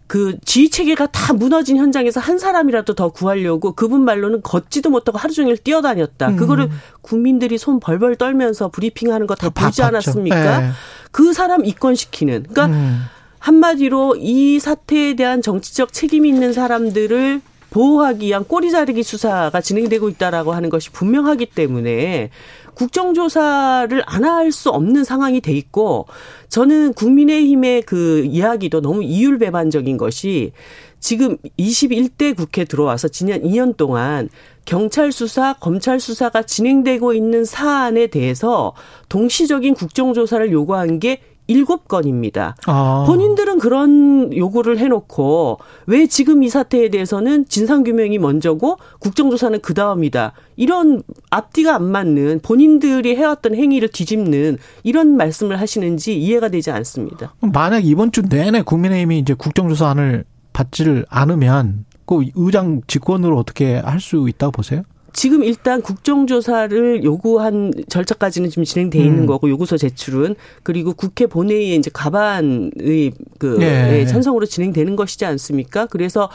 그 0.07 0.38
지휘 0.45 0.69
체계가 0.69 1.07
다 1.07 1.34
무너진 1.34 1.77
현장에서 1.77 2.19
한 2.19 2.38
사람이라도 2.38 2.94
더 2.94 3.10
구하려고 3.10 3.72
그분 3.72 4.02
말로는 4.06 4.41
걷지도 4.44 4.90
못하고 4.91 5.18
하루 5.18 5.34
종일 5.34 5.57
뛰어다녔다. 5.57 6.30
음. 6.30 6.36
그거를 6.38 6.69
국민들이 7.02 7.57
손 7.57 7.80
벌벌 7.80 8.15
떨면서 8.15 8.69
브리핑하는 8.69 9.26
거 9.27 9.36
다 9.36 9.49
보지 9.49 9.82
않았습니까? 9.82 10.60
네. 10.60 10.69
그 11.11 11.34
사람 11.34 11.65
입건시키는. 11.65 12.45
그러니까 12.49 12.65
음. 12.77 13.02
한마디로 13.40 14.15
이 14.18 14.60
사태에 14.60 15.15
대한 15.15 15.41
정치적 15.41 15.94
책임이 15.94 16.30
있는 16.30 16.53
사람들을 16.53 17.41
보호하기 17.69 18.27
위한 18.27 18.45
꼬리 18.45 18.72
자르기 18.72 19.03
수사가 19.03 19.60
진행되고 19.60 20.07
있다라고 20.10 20.53
하는 20.53 20.69
것이 20.69 20.90
분명하기 20.91 21.48
때문에 21.48 22.30
국정조사를 22.76 24.03
안 24.06 24.23
할 24.23 24.52
수 24.52 24.69
없는 24.69 25.03
상황이 25.03 25.41
돼 25.41 25.53
있고 25.53 26.06
저는 26.49 26.93
국민의힘의 26.93 27.84
그 27.84 28.23
이야기도 28.26 28.81
너무 28.81 29.03
이율배반적인 29.03 29.97
것이 29.97 30.52
지금 30.99 31.38
21대 31.60 32.35
국회 32.35 32.65
들어와서 32.65 33.07
지난 33.07 33.41
2년 33.41 33.77
동안 33.77 34.30
경찰 34.65 35.11
수사, 35.11 35.53
검찰 35.53 35.99
수사가 35.99 36.43
진행되고 36.43 37.14
있는 37.14 37.45
사안에 37.45 38.07
대해서 38.07 38.73
동시적인 39.10 39.76
국정조사를 39.76 40.52
요구한 40.52 40.99
게 40.99 41.22
일곱 41.47 41.88
건입니다. 41.88 42.55
아. 42.65 43.03
본인들은 43.07 43.59
그런 43.59 44.35
요구를 44.35 44.77
해놓고 44.80 45.59
왜 45.88 46.07
지금 46.07 46.43
이 46.43 46.49
사태에 46.49 46.89
대해서는 46.89 47.45
진상규명이 47.47 48.17
먼저고 48.17 48.77
국정조사는 48.99 49.59
그 49.61 49.73
다음이다. 49.73 50.34
이런 50.55 51.03
앞뒤가 51.30 51.76
안 51.76 51.84
맞는 51.84 52.39
본인들이 52.43 53.15
해왔던 53.15 53.55
행위를 53.55 53.89
뒤집는 53.89 54.57
이런 54.84 55.17
말씀을 55.17 55.59
하시는지 55.59 56.17
이해가 56.19 56.49
되지 56.49 56.72
않습니다. 56.72 57.34
만약 57.41 57.85
이번 57.85 58.11
주 58.11 58.23
내내 58.23 58.61
국민의힘이 58.63 59.19
이제 59.19 59.34
국정조사안을 59.34 60.26
받지를 60.53 61.05
않으면 61.09 61.85
그 62.05 62.23
의장 62.35 62.81
직권으로 62.88 63.38
어떻게 63.38 63.76
할 63.77 63.99
수 63.99 64.27
있다고 64.30 64.51
보세요? 64.51 64.84
지금 65.15 65.45
일단 65.45 65.81
국정조사를 65.81 67.05
요구한 67.05 67.71
절차까지는 67.87 68.49
지금 68.49 68.65
진행돼 68.65 68.99
있는 68.99 69.21
음. 69.21 69.25
거고 69.25 69.49
요구서 69.49 69.77
제출은 69.77 70.35
그리고 70.61 70.91
국회 70.91 71.25
본회의에 71.25 71.75
이제 71.75 71.89
과반의 71.93 73.13
그 73.39 73.57
네. 73.57 74.05
찬성으로 74.05 74.45
진행되는 74.45 74.97
것이지 74.97 75.23
않습니까? 75.25 75.85
그래서 75.85 76.29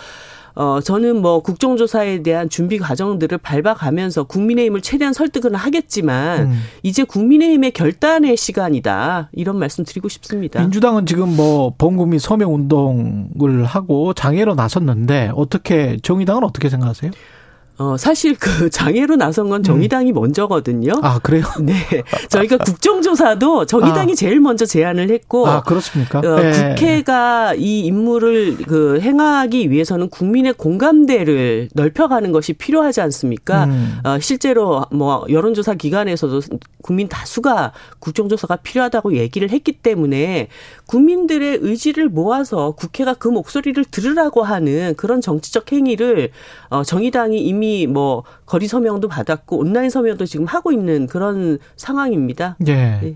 어, 0.54 0.80
저는 0.80 1.20
뭐 1.20 1.40
국정조사에 1.40 2.22
대한 2.22 2.48
준비 2.48 2.78
과정들을 2.78 3.36
밟아가면서 3.38 4.24
국민의힘을 4.24 4.80
최대한 4.80 5.12
설득은 5.12 5.54
하겠지만 5.54 6.40
음. 6.46 6.62
이제 6.82 7.04
국민의힘의 7.04 7.72
결단의 7.72 8.36
시간이다. 8.38 9.28
이런 9.32 9.58
말씀 9.58 9.84
드리고 9.84 10.08
싶습니다. 10.08 10.60
민주당은 10.60 11.04
지금 11.04 11.36
뭐 11.36 11.74
범국민 11.76 12.18
서명 12.18 12.54
운동을 12.54 13.64
하고 13.64 14.14
장애로 14.14 14.54
나섰는데 14.54 15.32
어떻게 15.34 15.98
정의당은 16.02 16.44
어떻게 16.44 16.70
생각하세요? 16.70 17.10
어, 17.80 17.96
사실 17.96 18.36
그 18.38 18.68
장애로 18.70 19.16
나선 19.16 19.48
건 19.48 19.62
정의당이 19.62 20.12
음. 20.12 20.14
먼저거든요. 20.14 20.92
아, 21.00 21.18
그래요? 21.18 21.44
네. 21.64 21.74
저희가 22.28 22.58
국정조사도 22.62 23.64
정의당이 23.64 24.12
아. 24.12 24.14
제일 24.14 24.38
먼저 24.38 24.66
제안을 24.66 25.08
했고. 25.08 25.46
아, 25.48 25.62
그렇습니까? 25.62 26.18
어, 26.18 26.36
네. 26.36 26.74
국회가 26.74 27.54
이 27.54 27.80
임무를 27.80 28.58
그 28.68 29.00
행하기 29.00 29.70
위해서는 29.70 30.10
국민의 30.10 30.52
공감대를 30.54 31.70
넓혀가는 31.72 32.30
것이 32.32 32.52
필요하지 32.52 33.00
않습니까? 33.00 33.64
음. 33.64 33.98
어, 34.04 34.18
실제로 34.20 34.84
뭐 34.92 35.24
여론조사 35.30 35.74
기관에서도 35.74 36.42
국민 36.82 37.08
다수가 37.08 37.72
국정조사가 37.98 38.56
필요하다고 38.56 39.16
얘기를 39.16 39.48
했기 39.48 39.72
때문에 39.72 40.48
국민들의 40.90 41.60
의지를 41.62 42.08
모아서 42.08 42.72
국회가 42.72 43.14
그 43.14 43.28
목소리를 43.28 43.84
들으라고 43.84 44.42
하는 44.42 44.94
그런 44.96 45.20
정치적 45.20 45.70
행위를 45.70 46.30
어 46.68 46.82
정의당이 46.82 47.38
이미 47.38 47.86
뭐 47.86 48.24
거리 48.44 48.66
서명도 48.66 49.06
받았고 49.06 49.56
온라인 49.56 49.88
서명도 49.88 50.26
지금 50.26 50.46
하고 50.46 50.72
있는 50.72 51.06
그런 51.06 51.58
상황입니다. 51.76 52.56
예. 52.66 52.74
네. 52.74 53.14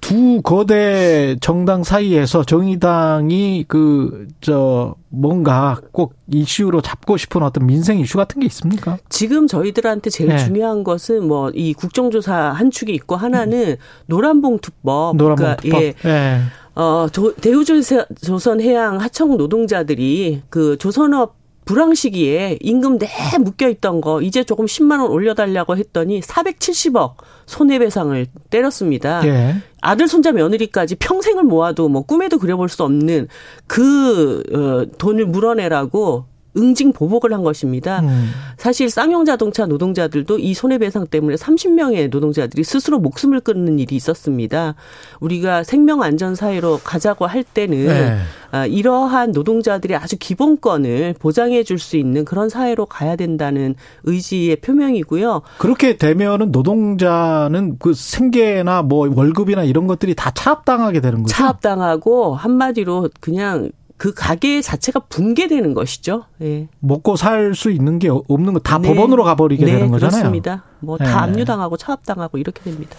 두 0.00 0.40
거대 0.40 1.36
정당 1.40 1.82
사이에서 1.82 2.44
정의당이 2.44 3.64
그 3.66 4.28
저 4.40 4.94
뭔가 5.08 5.80
꼭 5.92 6.14
이슈로 6.30 6.80
잡고 6.82 7.16
싶은 7.16 7.42
어떤 7.42 7.66
민생 7.66 7.98
이슈 7.98 8.16
같은 8.18 8.40
게 8.40 8.46
있습니까? 8.46 8.98
지금 9.08 9.46
저희들한테 9.48 10.10
제일 10.10 10.30
네. 10.30 10.38
중요한 10.38 10.84
것은 10.84 11.26
뭐 11.26 11.50
이 11.54 11.72
국정조사 11.74 12.34
한 12.34 12.70
축이 12.70 12.92
있고 12.94 13.16
하나는 13.16 13.70
음. 13.70 13.76
노란봉투법. 14.06 15.16
노란봉투법. 15.16 15.62
그러니까 15.62 15.78
예. 15.78 15.94
네. 16.04 16.40
어, 16.76 17.06
대우조선 17.40 18.60
해양 18.60 19.00
하청 19.00 19.36
노동자들이 19.38 20.42
그 20.50 20.76
조선업 20.78 21.34
불황 21.64 21.94
시기에 21.94 22.58
임금 22.60 22.98
내 22.98 23.08
묶여 23.40 23.68
있던 23.68 24.00
거 24.00 24.22
이제 24.22 24.44
조금 24.44 24.66
10만 24.66 25.00
원 25.00 25.10
올려달라고 25.10 25.76
했더니 25.76 26.20
470억 26.20 27.14
손해배상을 27.46 28.26
때렸습니다. 28.50 29.26
예. 29.26 29.56
아들 29.80 30.06
손자 30.06 30.30
며느리까지 30.30 30.94
평생을 30.96 31.42
모아도 31.42 31.88
뭐 31.88 32.02
꿈에도 32.02 32.38
그려볼 32.38 32.68
수 32.68 32.84
없는 32.84 33.26
그 33.66 34.42
어, 34.52 34.96
돈을 34.98 35.26
물어내라고 35.26 36.26
응징 36.56 36.92
보복을 36.92 37.32
한 37.32 37.42
것입니다. 37.42 38.00
음. 38.00 38.30
사실 38.56 38.90
쌍용 38.90 39.24
자동차 39.24 39.66
노동자들도 39.66 40.38
이 40.38 40.54
손해배상 40.54 41.06
때문에 41.06 41.36
30명의 41.36 42.10
노동자들이 42.10 42.64
스스로 42.64 42.98
목숨을 42.98 43.40
끊는 43.40 43.78
일이 43.78 43.94
있었습니다. 43.96 44.74
우리가 45.20 45.62
생명 45.62 46.02
안전 46.02 46.34
사회로 46.34 46.80
가자고 46.82 47.26
할 47.26 47.44
때는 47.44 47.86
네. 47.86 48.18
아, 48.52 48.66
이러한 48.66 49.32
노동자들이 49.32 49.94
아주 49.94 50.16
기본권을 50.18 51.14
보장해 51.18 51.62
줄 51.62 51.76
수 51.76 51.98
있는 51.98 52.24
그런 52.24 52.48
사회로 52.48 52.86
가야 52.86 53.16
된다는 53.16 53.74
의지의 54.04 54.56
표명이고요. 54.56 55.42
그렇게 55.58 55.98
되면은 55.98 56.50
노동자는 56.50 57.76
그 57.78 57.92
생계나 57.94 58.82
뭐 58.82 59.08
월급이나 59.14 59.62
이런 59.64 59.86
것들이 59.86 60.14
다 60.14 60.30
차압당하게 60.30 61.00
되는 61.00 61.22
거죠. 61.22 61.34
차압당하고 61.34 62.34
한마디로 62.34 63.10
그냥 63.20 63.70
그 63.96 64.12
가게 64.14 64.60
자체가 64.60 65.00
붕괴되는 65.08 65.72
것이죠. 65.74 66.24
예. 66.42 66.68
먹고 66.80 67.16
살 67.16 67.54
수 67.54 67.70
있는 67.70 67.98
게 67.98 68.08
없는 68.10 68.52
거다 68.54 68.78
네. 68.78 68.88
법원으로 68.88 69.24
가버리게 69.24 69.64
네, 69.64 69.72
되는 69.72 69.90
거잖아요. 69.90 70.18
그렇습니다. 70.20 70.64
뭐다 70.80 71.06
예. 71.06 71.10
압류당하고 71.10 71.76
차압당하고 71.76 72.38
이렇게 72.38 72.62
됩니다. 72.62 72.96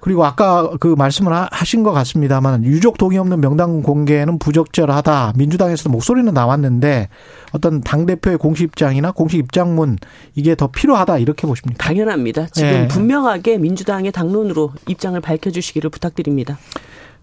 그리고 0.00 0.24
아까 0.24 0.70
그 0.80 0.94
말씀을 0.96 1.32
하신 1.50 1.82
것 1.82 1.92
같습니다만 1.92 2.64
유족 2.64 2.96
동의 2.96 3.18
없는 3.18 3.40
명단 3.40 3.82
공개는 3.82 4.38
부적절하다. 4.38 5.34
민주당에서도 5.36 5.90
목소리는 5.90 6.32
나왔는데 6.32 7.08
어떤 7.52 7.80
당 7.82 8.06
대표의 8.06 8.38
공식 8.38 8.64
입장이나 8.64 9.12
공식 9.12 9.38
입장문 9.38 9.98
이게 10.34 10.54
더 10.54 10.68
필요하다 10.68 11.18
이렇게 11.18 11.46
보십니까? 11.46 11.84
당연합니다. 11.84 12.46
지금 12.46 12.68
예. 12.68 12.88
분명하게 12.88 13.58
민주당의 13.58 14.12
당론으로 14.12 14.72
입장을 14.88 15.20
밝혀주시기를 15.20 15.90
부탁드립니다. 15.90 16.58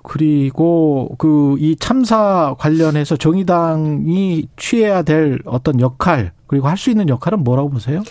그리고 0.08 1.16
그 1.18 1.58
이 1.60 1.76
참사 1.78 2.56
관련해서 2.60 3.18
정의당이 3.18 4.48
취해야 4.58 5.02
될 5.02 5.40
어떤 5.46 5.80
역할 5.82 6.32
그리고 6.48 6.68
할 6.68 6.78
수 6.78 6.90
있는 6.92 7.10
역할은 7.10 7.44
뭐라고 7.44 7.70
보세요? 7.70 8.04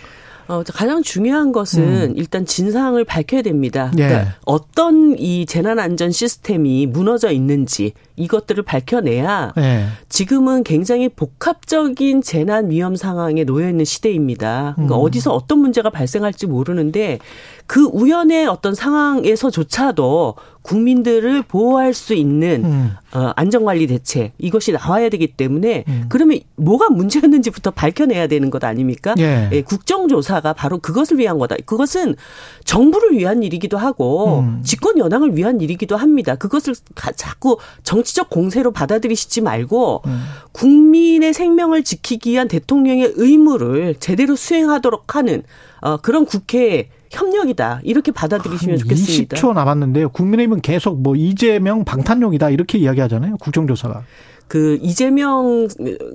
어, 0.48 0.62
가장 0.62 1.02
중요한 1.02 1.51
것은 1.51 1.82
음. 2.10 2.12
일단 2.16 2.47
진상을 2.47 3.02
밝혀야 3.05 3.43
됩니다. 3.43 3.90
그러니까 3.93 4.20
예. 4.20 4.27
어떤 4.44 5.18
이 5.18 5.44
재난안전 5.44 6.12
시스템이 6.12 6.86
무너져 6.86 7.32
있는지 7.32 7.93
이것들을 8.14 8.62
밝혀내야 8.62 9.55
예. 9.59 9.86
지금은 10.09 10.62
굉장히 10.62 11.09
복합적인 11.09 12.23
재난 12.23 12.70
위험 12.70 12.94
상황에 12.94 13.43
놓여 13.44 13.68
있는 13.68 13.85
시대입니다. 13.85 14.74
그러니까 14.77 14.97
음. 14.97 15.01
어디서 15.01 15.32
어떤 15.35 15.59
문제가 15.59 15.90
발생할지 15.90 16.47
모르는데 16.47 17.18
그 17.66 17.84
우연의 17.93 18.47
어떤 18.47 18.74
상황에서조차도 18.74 20.36
국민들을 20.62 21.43
보호할 21.43 21.94
수 21.94 22.14
있는 22.14 22.64
음. 22.64 22.90
어, 23.12 23.32
안전관리 23.36 23.86
대책 23.86 24.32
이것이 24.38 24.72
나와야 24.72 25.09
되기 25.09 25.28
때문에 25.28 25.84
음. 25.86 26.06
그러면 26.09 26.40
뭐가 26.56 26.90
문제였는지부터 26.90 27.70
밝혀내야 27.70 28.26
되는 28.26 28.51
것 28.51 28.64
아닙니까? 28.64 29.14
예. 29.18 29.48
예, 29.52 29.62
국정조사가 29.62 30.55
바로 30.55 30.78
그것을 30.78 31.18
위한 31.18 31.38
거다. 31.38 31.56
그것은 31.64 32.16
정부를 32.64 33.12
위한 33.12 33.44
일이기도 33.44 33.78
하고 33.78 34.40
음. 34.40 34.60
집권 34.64 34.98
여당을 34.98 35.36
위한 35.36 35.60
일이기도 35.60 35.97
합니다. 35.97 36.34
그것을 36.34 36.74
자꾸 37.14 37.59
정치적 37.84 38.28
공세로 38.28 38.72
받아들이시지 38.72 39.43
말고 39.43 40.02
음. 40.06 40.24
국민의 40.51 41.32
생명을 41.32 41.84
지키기 41.84 42.32
위한 42.32 42.48
대통령의 42.48 43.12
의무를 43.16 43.97
제대로 44.01 44.34
수행하도록 44.34 45.14
하는 45.14 45.44
어, 45.80 45.98
그런 45.98 46.24
국회 46.24 46.88
협력이다. 47.11 47.81
이렇게 47.85 48.12
받아들이시면 48.12 48.78
좋겠습니다. 48.78 49.37
20초 49.37 49.53
남았는데요. 49.55 50.11
국민의힘은 50.11 50.61
계속 50.61 51.01
뭐 51.01 51.16
이재명 51.16 51.85
방탄용이다. 51.85 52.51
이렇게 52.51 52.78
이야기하잖아요. 52.78 53.37
국정조사가. 53.39 54.05
그 54.48 54.78
이재명 54.81 55.66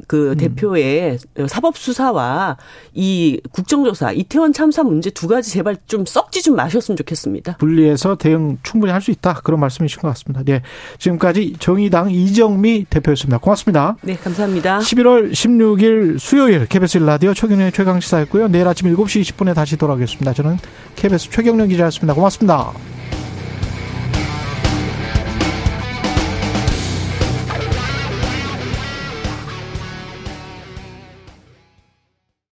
그 0.08 0.32
음. 0.32 0.38
대표의 0.38 1.20
사법 1.48 1.78
수사와 1.78 2.58
이 2.94 3.41
국정조사 3.52 4.14
이태원 4.14 4.53
참사 4.53 4.84
문제 4.84 5.10
두 5.10 5.28
가지 5.28 5.52
제발 5.52 5.76
좀 5.88 6.06
썩지 6.06 6.41
좀 6.44 6.56
마셨으면 6.56 6.95
좋겠습니다. 6.95 7.58
분리해서 7.58 8.16
대응 8.16 8.58
충분히 8.64 8.91
할 8.94 9.02
수 9.02 9.12
있다 9.12 9.34
그런 9.44 9.60
말씀이신 9.60 10.02
것 10.02 10.08
같습니다. 10.10 10.44
네, 10.44 10.62
지금까지 10.99 11.56
정의당 11.60 12.12
이정미 12.12 12.86
대표였습니다. 12.90 13.40
고맙습니다. 13.40 13.98
네, 14.02 14.16
감사합니다. 14.16 14.80
11월 14.80 15.32
16일 15.32 16.20
수요일 16.20 16.66
KBS 16.68 16.99
라디오 16.99 17.34
최경련의 17.34 17.72
최강 17.74 17.99
시사였고요. 17.99 18.48
내일 18.48 18.68
아침 18.68 18.94
7시 18.95 19.22
20분에 19.22 19.53
다시 19.53 19.76
돌아오겠습니다. 19.78 20.34
저는 20.34 20.58
KBS 20.95 21.30
최경련 21.32 21.68
기자였습니다. 21.68 22.14
고맙습니다. 22.14 22.72